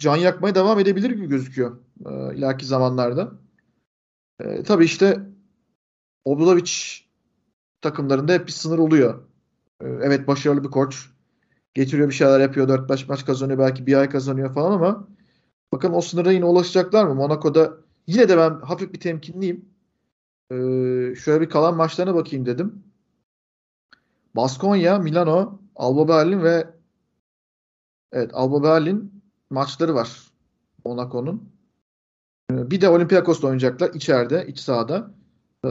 can 0.00 0.16
yakmaya 0.16 0.54
devam 0.54 0.78
edebilir 0.78 1.10
gibi 1.10 1.26
gözüküyor 1.26 1.78
e, 2.06 2.36
ileriki 2.36 2.66
zamanlarda. 2.66 3.32
E, 4.40 4.62
tabii 4.62 4.84
işte 4.84 5.20
Obradovic 6.24 6.72
takımlarında 7.80 8.32
hep 8.32 8.46
bir 8.46 8.52
sınır 8.52 8.78
oluyor. 8.78 9.22
E, 9.80 9.86
evet 9.86 10.26
başarılı 10.26 10.64
bir 10.64 10.70
koç. 10.70 11.10
Getiriyor 11.74 12.08
bir 12.08 12.14
şeyler 12.14 12.40
yapıyor. 12.40 12.68
4-5 12.68 13.08
maç 13.08 13.24
kazanıyor. 13.24 13.58
Belki 13.58 13.86
bir 13.86 13.94
ay 13.94 14.08
kazanıyor 14.08 14.54
falan 14.54 14.72
ama 14.72 15.08
bakın 15.72 15.92
o 15.92 16.00
sınıra 16.00 16.32
yine 16.32 16.44
ulaşacaklar 16.44 17.04
mı? 17.04 17.14
Monaco'da 17.14 17.76
yine 18.06 18.28
de 18.28 18.36
ben 18.36 18.50
hafif 18.60 18.92
bir 18.92 19.00
temkinliyim. 19.00 19.64
E, 20.50 20.54
şöyle 21.14 21.40
bir 21.40 21.50
kalan 21.50 21.76
maçlarına 21.76 22.14
bakayım 22.14 22.46
dedim. 22.46 22.84
Baskonya, 24.36 24.98
Milano, 24.98 25.60
Alba 25.76 26.08
Berlin 26.08 26.42
ve 26.42 26.66
evet 28.12 28.30
Alba 28.34 28.62
Berlin 28.62 29.19
maçları 29.50 29.94
var 29.94 30.30
Monaco'nun. 30.84 31.52
Ee, 32.52 32.70
bir 32.70 32.80
de 32.80 32.88
Olympiakos'ta 32.88 33.46
oynayacaklar 33.46 33.94
içeride, 33.94 34.46
iç 34.46 34.58
sahada. 34.58 35.14
Ee, 35.64 35.68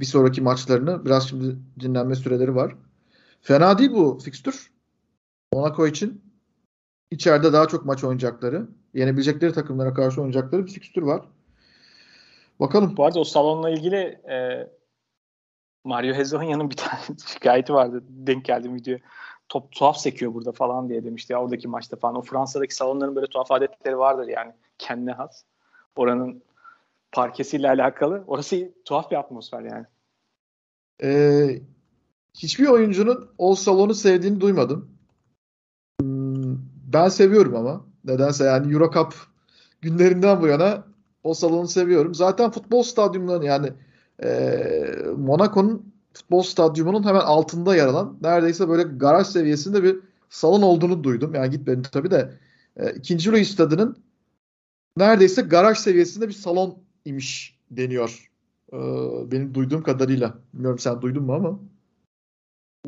bir 0.00 0.04
sonraki 0.04 0.40
maçlarını 0.40 1.04
biraz 1.04 1.28
şimdi 1.28 1.56
dinlenme 1.80 2.14
süreleri 2.14 2.54
var. 2.54 2.76
Fena 3.40 3.78
değil 3.78 3.90
bu 3.90 4.18
fikstür. 4.24 4.72
Monaco 5.52 5.86
için 5.86 6.24
içeride 7.10 7.52
daha 7.52 7.68
çok 7.68 7.84
maç 7.84 8.04
oynayacakları, 8.04 8.68
yenebilecekleri 8.94 9.52
takımlara 9.52 9.94
karşı 9.94 10.20
oynayacakları 10.20 10.66
bir 10.66 10.72
fikstür 10.72 11.02
var. 11.02 11.28
Bakalım. 12.60 12.96
Bu 12.96 13.04
arada 13.04 13.20
o 13.20 13.24
salonla 13.24 13.70
ilgili 13.70 13.96
e, 14.30 14.68
Mario 15.84 16.14
Hezonya'nın 16.14 16.70
bir 16.70 16.76
tane 16.76 17.00
şikayeti 17.26 17.72
vardı. 17.74 18.04
Denk 18.08 18.44
geldim 18.44 18.74
video 18.74 18.98
top 19.54 19.72
tuhaf 19.72 19.96
sekiyor 19.96 20.34
burada 20.34 20.52
falan 20.52 20.88
diye 20.88 21.04
demişti 21.04 21.32
ya 21.32 21.42
oradaki 21.42 21.68
maçta 21.68 21.96
falan. 21.96 22.16
O 22.16 22.22
Fransa'daki 22.22 22.74
salonların 22.74 23.16
böyle 23.16 23.26
tuhaf 23.26 23.52
adetleri 23.52 23.98
vardır 23.98 24.28
yani 24.28 24.52
kendine 24.78 25.12
has. 25.12 25.44
Oranın 25.96 26.42
parkesiyle 27.12 27.68
alakalı. 27.68 28.24
Orası 28.26 28.72
tuhaf 28.84 29.10
bir 29.10 29.16
atmosfer 29.16 29.60
yani. 29.60 29.86
Ee, 31.02 31.62
hiçbir 32.34 32.66
oyuncunun 32.66 33.30
o 33.38 33.54
salonu 33.54 33.94
sevdiğini 33.94 34.40
duymadım. 34.40 34.90
Hmm, 36.00 36.58
ben 36.92 37.08
seviyorum 37.08 37.56
ama. 37.56 37.86
Nedense 38.04 38.44
yani 38.44 38.72
Euro 38.72 38.90
Cup 38.90 39.14
günlerinden 39.80 40.42
bu 40.42 40.46
yana 40.46 40.84
o 41.22 41.34
salonu 41.34 41.68
seviyorum. 41.68 42.14
Zaten 42.14 42.50
futbol 42.50 42.82
stadyumlarını 42.82 43.44
yani 43.44 43.72
e, 44.22 44.50
Monaco'nun 45.16 45.93
futbol 46.14 46.42
stadyumunun 46.42 47.04
hemen 47.04 47.20
altında 47.20 47.76
yer 47.76 47.86
alan 47.86 48.18
neredeyse 48.22 48.68
böyle 48.68 48.82
garaj 48.82 49.26
seviyesinde 49.26 49.82
bir 49.82 49.96
salon 50.30 50.62
olduğunu 50.62 51.04
duydum. 51.04 51.34
Yani 51.34 51.50
gitmedim 51.50 51.82
tabii 51.92 52.10
de. 52.10 52.34
E, 52.76 52.90
ikinci 52.94 53.32
Louis 53.32 53.52
stadının 53.52 53.96
neredeyse 54.96 55.42
garaj 55.42 55.78
seviyesinde 55.78 56.28
bir 56.28 56.32
salon 56.32 56.78
imiş 57.04 57.58
deniyor. 57.70 58.30
E, 58.72 58.78
benim 59.32 59.54
duyduğum 59.54 59.82
kadarıyla. 59.82 60.34
Bilmiyorum 60.52 60.78
sen 60.78 61.02
duydun 61.02 61.22
mu 61.22 61.34
ama. 61.34 61.58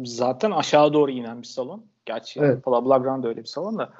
Zaten 0.04 0.50
aşağı 0.50 0.92
doğru 0.92 1.10
inen 1.10 1.42
bir 1.42 1.46
salon. 1.46 1.84
Gerçi 2.06 2.40
evet. 2.40 2.66
Blablagrand 2.66 3.24
da 3.24 3.28
öyle 3.28 3.40
bir 3.40 3.48
salon 3.48 3.78
da. 3.78 3.92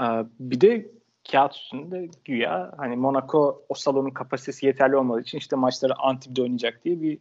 E, 0.00 0.04
bir 0.40 0.60
de 0.60 0.90
kağıt 1.32 1.54
üstünde 1.54 2.08
güya 2.24 2.74
hani 2.76 2.96
Monaco 2.96 3.62
o 3.68 3.74
salonun 3.74 4.10
kapasitesi 4.10 4.66
yeterli 4.66 4.96
olmadığı 4.96 5.20
için 5.20 5.38
işte 5.38 5.56
maçları 5.56 5.98
Antib'de 5.98 6.42
oynayacak 6.42 6.84
diye 6.84 7.02
bir 7.02 7.18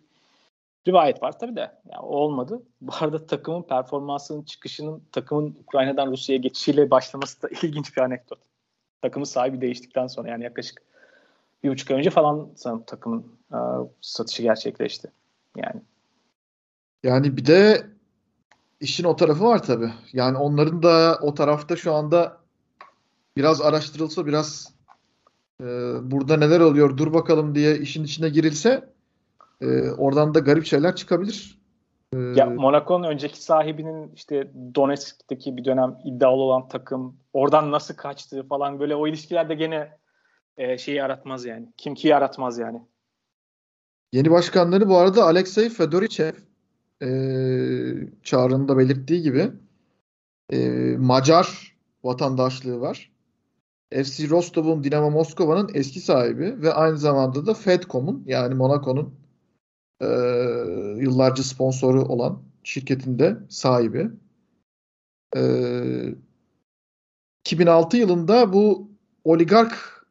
rivayet 0.88 1.24
var 1.24 1.40
tabii 1.40 1.56
de. 1.56 1.72
Yani 1.92 2.02
olmadı. 2.02 2.64
Bu 2.82 2.92
arada 3.00 3.26
takımın 3.26 3.64
performansının 3.64 4.44
çıkışının 4.44 5.04
takımın 5.12 5.58
Ukrayna'dan 5.64 6.12
Rusya'ya 6.12 6.42
geçişiyle 6.42 6.92
başlaması 6.92 7.42
da 7.42 7.50
ilginç 7.64 7.98
bir 7.98 8.02
anekdot. 8.02 8.40
Takımın 9.02 9.26
sahibi 9.26 9.62
değiştikten 9.62 10.08
sonra 10.08 10.30
yani 10.30 10.44
yaklaşık 10.44 10.82
bir 11.64 11.70
buçuk 11.70 11.92
ay 11.92 11.98
önce 11.98 12.10
falan 12.10 12.50
sanırım 12.56 12.84
takımın 12.84 13.26
e, 13.54 13.58
satışı 14.02 14.44
gerçekleşti. 14.44 15.12
Yani. 15.58 15.82
Yani 17.04 17.38
bir 17.38 17.46
de 17.46 17.88
işin 18.80 19.04
o 19.04 19.16
tarafı 19.16 19.44
var 19.44 19.64
tabii. 19.64 19.94
Yani 20.14 20.38
onların 20.38 20.84
da 20.84 21.20
o 21.22 21.34
tarafta 21.34 21.76
şu 21.76 21.94
anda 21.94 22.38
biraz 23.38 23.62
araştırılsa 23.62 24.26
biraz 24.26 24.74
e, 25.62 25.66
burada 26.12 26.38
neler 26.38 26.60
oluyor 26.60 26.98
dur 26.98 27.14
bakalım 27.14 27.56
diye 27.56 27.78
işin 27.78 28.04
içine 28.04 28.30
girilse 28.30 28.92
e, 29.62 29.92
oradan 29.92 30.34
da 30.34 30.40
garip 30.40 30.66
şeyler 30.66 30.96
çıkabilir. 30.96 31.62
E, 32.16 32.18
ya 32.20 32.46
Monaco'nun 32.46 33.08
önceki 33.08 33.44
sahibinin 33.44 34.12
işte 34.16 34.52
Donetsk'teki 34.76 35.58
bir 35.58 35.66
dönem 35.66 35.98
iddialı 36.06 36.42
olan 36.42 36.68
takım 36.68 37.18
oradan 37.34 37.72
nasıl 37.72 37.96
kaçtığı 37.96 38.48
falan 38.48 38.80
böyle 38.80 38.96
o 38.96 39.08
ilişkilerde 39.08 39.56
gene 39.56 39.98
e, 40.58 40.78
şeyi 40.78 40.98
yaratmaz 40.98 41.46
yani. 41.46 41.68
Kim 41.78 41.96
ki 41.96 42.08
yaratmaz 42.08 42.58
yani. 42.58 42.82
Yeni 44.14 44.32
başkanları 44.32 44.90
bu 44.90 44.98
arada 44.98 45.24
Alexey 45.24 45.70
Fedorichev 45.70 46.34
e, 47.04 47.10
çağrında 48.24 48.78
belirttiği 48.78 49.22
gibi 49.22 49.52
e, 50.50 50.60
Macar 50.98 51.78
vatandaşlığı 52.04 52.82
var. 52.82 53.12
FC 53.94 54.30
Rostov'un 54.30 54.84
Dinamo 54.84 55.12
Moskova'nın 55.12 55.70
eski 55.74 56.00
sahibi 56.00 56.62
ve 56.62 56.74
aynı 56.74 56.98
zamanda 56.98 57.46
da 57.46 57.54
Fedcom'un 57.54 58.24
yani 58.26 58.56
Monaco'nun 58.56 59.21
e, 60.02 60.08
yıllarca 60.98 61.44
sponsoru 61.44 62.06
olan 62.06 62.44
şirketin 62.64 63.20
de 63.20 63.38
sahibi. 63.50 64.10
E, 65.36 65.42
2006 67.46 67.98
yılında 67.98 68.54
bu 68.54 68.92
oligark 69.24 70.06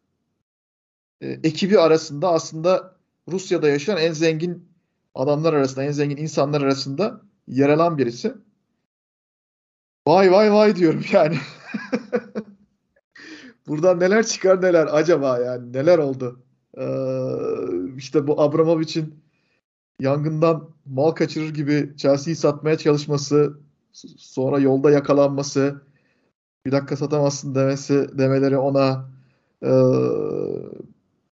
e, 1.20 1.28
ekibi 1.28 1.78
arasında 1.78 2.32
aslında 2.32 2.97
Rusya'da 3.28 3.68
yaşayan 3.68 3.99
en 3.99 4.12
zengin 4.12 4.68
adamlar 5.14 5.53
arasında, 5.53 5.84
en 5.84 5.91
zengin 5.91 6.16
insanlar 6.16 6.62
arasında 6.62 7.20
yer 7.49 7.68
alan 7.68 7.99
birisi. 7.99 8.34
Vay 10.07 10.32
vay 10.32 10.53
vay 10.53 10.76
diyorum 10.76 11.05
yani. 11.12 11.38
Buradan 13.68 14.01
neler 14.01 14.26
çıkar 14.26 14.62
neler 14.62 14.88
acaba 14.93 15.38
yani 15.38 15.72
neler 15.72 15.99
oldu? 15.99 16.43
Ee, 16.78 16.84
işte 17.97 18.26
bu 18.26 18.41
Abramovich'in 18.41 19.14
yangından 20.01 20.70
mal 20.86 21.11
kaçırır 21.11 21.55
gibi 21.55 21.94
Chelsea'yi 21.96 22.36
satmaya 22.36 22.78
çalışması, 22.78 23.59
sonra 24.16 24.59
yolda 24.59 24.90
yakalanması, 24.90 25.82
bir 26.66 26.72
dakika 26.72 26.96
satamazsın 26.96 27.55
demesi 27.55 28.18
demeleri 28.18 28.59
ona 28.59 29.11
ee, 29.62 29.68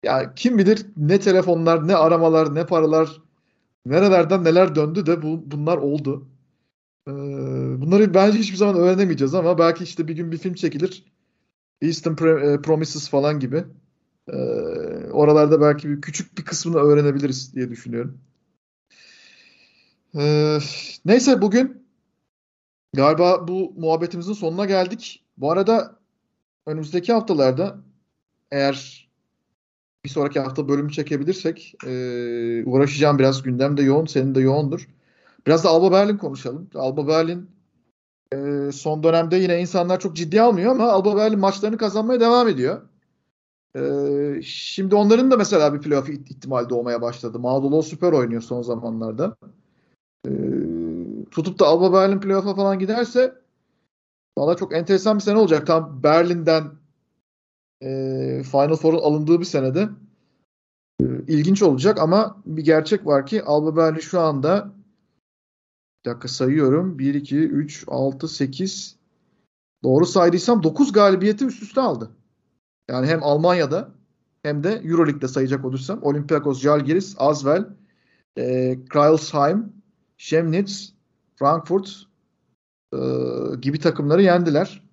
yani 0.03 0.27
kim 0.35 0.57
bilir 0.57 0.85
ne 0.97 1.19
telefonlar, 1.19 1.87
ne 1.87 1.95
aramalar, 1.95 2.55
ne 2.55 2.65
paralar, 2.65 3.21
nerelerden 3.85 4.43
neler 4.43 4.75
döndü 4.75 5.05
de 5.05 5.21
bu, 5.21 5.51
bunlar 5.51 5.77
oldu. 5.77 6.27
Ee, 7.07 7.11
bunları 7.81 8.13
bence 8.13 8.39
hiçbir 8.39 8.57
zaman 8.57 8.75
öğrenemeyeceğiz 8.75 9.33
ama 9.33 9.57
belki 9.57 9.83
işte 9.83 10.07
bir 10.07 10.15
gün 10.15 10.31
bir 10.31 10.37
film 10.37 10.53
çekilir. 10.53 11.05
Eastern 11.81 12.13
e, 12.13 12.61
Promises 12.61 13.09
falan 13.09 13.39
gibi. 13.39 13.63
Ee, 14.33 14.37
oralarda 15.11 15.61
belki 15.61 15.89
bir 15.89 16.01
küçük 16.01 16.37
bir 16.37 16.45
kısmını 16.45 16.77
öğrenebiliriz 16.77 17.55
diye 17.55 17.69
düşünüyorum. 17.69 18.17
Ee, 20.17 20.59
neyse 21.05 21.41
bugün 21.41 21.87
galiba 22.93 23.47
bu 23.47 23.73
muhabbetimizin 23.77 24.33
sonuna 24.33 24.65
geldik. 24.65 25.25
Bu 25.37 25.51
arada 25.51 25.99
önümüzdeki 26.65 27.13
haftalarda 27.13 27.77
eğer 28.51 29.09
bir 30.05 30.09
sonraki 30.09 30.39
hafta 30.39 30.69
bölümü 30.69 30.91
çekebilirsek 30.91 31.75
e, 31.85 31.89
uğraşacağım 32.65 33.19
biraz 33.19 33.43
gündem 33.43 33.77
de 33.77 33.83
yoğun 33.83 34.05
senin 34.05 34.35
de 34.35 34.41
yoğundur. 34.41 34.87
Biraz 35.47 35.63
da 35.63 35.69
Alba 35.69 35.91
Berlin 35.91 36.17
konuşalım. 36.17 36.69
Alba 36.75 37.07
Berlin 37.07 37.49
e, 38.33 38.71
son 38.71 39.03
dönemde 39.03 39.35
yine 39.37 39.61
insanlar 39.61 39.99
çok 39.99 40.15
ciddi 40.15 40.41
almıyor 40.41 40.71
ama 40.71 40.91
Alba 40.91 41.17
Berlin 41.17 41.39
maçlarını 41.39 41.77
kazanmaya 41.77 42.19
devam 42.19 42.47
ediyor. 42.47 42.81
E, 43.75 44.41
şimdi 44.43 44.95
onların 44.95 45.31
da 45.31 45.37
mesela 45.37 45.73
bir 45.73 45.81
playoff 45.81 46.09
ihtimali 46.09 46.69
doğmaya 46.69 47.01
başladı. 47.01 47.39
Mağdolo 47.39 47.81
süper 47.81 48.11
oynuyor 48.11 48.41
son 48.41 48.61
zamanlarda. 48.61 49.37
E, 50.25 50.31
tutup 51.31 51.59
da 51.59 51.65
Alba 51.65 51.93
Berlin 51.93 52.19
playoff'a 52.19 52.55
falan 52.55 52.79
giderse 52.79 53.35
valla 54.37 54.55
çok 54.55 54.75
enteresan 54.75 55.17
bir 55.17 55.23
sene 55.23 55.37
olacak. 55.37 55.67
Tam 55.67 56.03
Berlin'den 56.03 56.63
e, 57.81 57.87
Final 58.43 58.75
Four'un 58.75 59.01
alındığı 59.01 59.39
bir 59.39 59.45
senede 59.45 59.89
e, 61.01 61.05
ilginç 61.27 61.63
olacak 61.63 61.99
ama 61.99 62.41
bir 62.45 62.63
gerçek 62.63 63.05
var 63.05 63.25
ki 63.25 63.43
Alba 63.43 63.75
Berlin 63.75 63.99
şu 63.99 64.19
anda 64.19 64.73
bir 66.05 66.11
dakika 66.11 66.27
sayıyorum. 66.27 66.99
1, 66.99 67.13
2, 67.13 67.37
3, 67.37 67.83
6, 67.87 68.27
8 68.27 68.95
doğru 69.83 70.05
saydıysam 70.05 70.63
9 70.63 70.91
galibiyeti 70.91 71.45
üst 71.45 71.63
üste 71.63 71.81
aldı. 71.81 72.11
Yani 72.89 73.07
hem 73.07 73.23
Almanya'da 73.23 73.89
hem 74.43 74.63
de 74.63 74.69
Euroleague'de 74.69 75.27
sayacak 75.27 75.65
olursam 75.65 76.03
Olympiakos, 76.03 76.61
Jalgiris, 76.61 77.15
Asvel, 77.17 77.65
e, 78.37 78.77
Kreilsheim, 78.89 79.73
Chemnitz, 80.17 80.93
Frankfurt 81.35 82.03
e, 82.93 82.99
gibi 83.61 83.79
takımları 83.79 84.21
yendiler. 84.21 84.83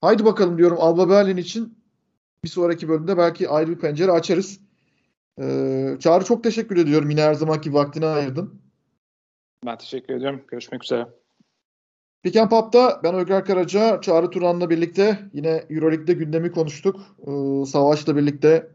Haydi 0.00 0.24
bakalım 0.24 0.58
diyorum 0.58 0.76
Alba 0.80 1.10
Berlin 1.10 1.36
için 1.36 1.78
bir 2.44 2.48
sonraki 2.48 2.88
bölümde 2.88 3.16
belki 3.16 3.48
ayrı 3.48 3.70
bir 3.70 3.78
pencere 3.78 4.10
açarız. 4.10 4.60
Ee, 5.40 5.96
Çağrı 6.00 6.24
çok 6.24 6.44
teşekkür 6.44 6.76
ediyorum. 6.76 7.10
Yine 7.10 7.22
her 7.22 7.34
zamanki 7.34 7.74
vaktini 7.74 8.06
ayırdın. 8.06 8.60
Ben 9.66 9.78
teşekkür 9.78 10.14
ediyorum. 10.14 10.42
Görüşmek 10.48 10.84
üzere. 10.84 11.08
Pick 12.22 12.36
and 12.36 12.50
Pop'ta 12.50 13.00
ben 13.04 13.14
Öger 13.14 13.44
Karaca, 13.44 14.00
Çağrı 14.00 14.30
Turan'la 14.30 14.70
birlikte 14.70 15.18
yine 15.32 15.64
Euroleague'de 15.70 16.12
gündemi 16.12 16.50
konuştuk. 16.50 17.00
Ee, 17.26 17.66
Savaş'la 17.66 18.16
birlikte 18.16 18.68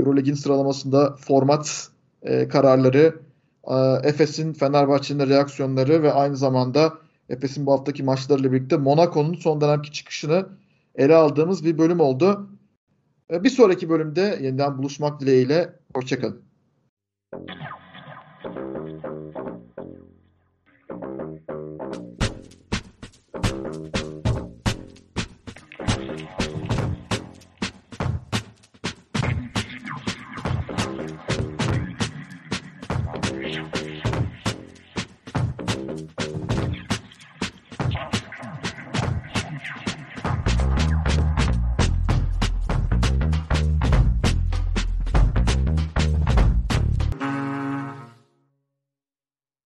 Euroleague'in 0.00 0.34
sıralamasında 0.34 1.16
format 1.16 1.88
e, 2.22 2.48
kararları, 2.48 3.20
Efes'in 4.02 4.52
Fenerbahçe'nin 4.52 5.28
reaksiyonları 5.28 6.02
ve 6.02 6.12
aynı 6.12 6.36
zamanda 6.36 6.92
Efes'in 7.28 7.66
bu 7.66 7.72
haftaki 7.72 8.02
maçlarıyla 8.02 8.52
birlikte 8.52 8.76
Monaco'nun 8.76 9.34
son 9.34 9.60
dönemki 9.60 9.92
çıkışını 9.92 10.46
ele 10.94 11.14
aldığımız 11.14 11.64
bir 11.64 11.78
bölüm 11.78 12.00
oldu. 12.00 12.50
E, 13.30 13.44
bir 13.44 13.50
sonraki 13.50 13.88
bölümde 13.88 14.38
yeniden 14.42 14.78
buluşmak 14.78 15.20
dileğiyle. 15.20 15.72
Hoşçakalın. 15.94 16.42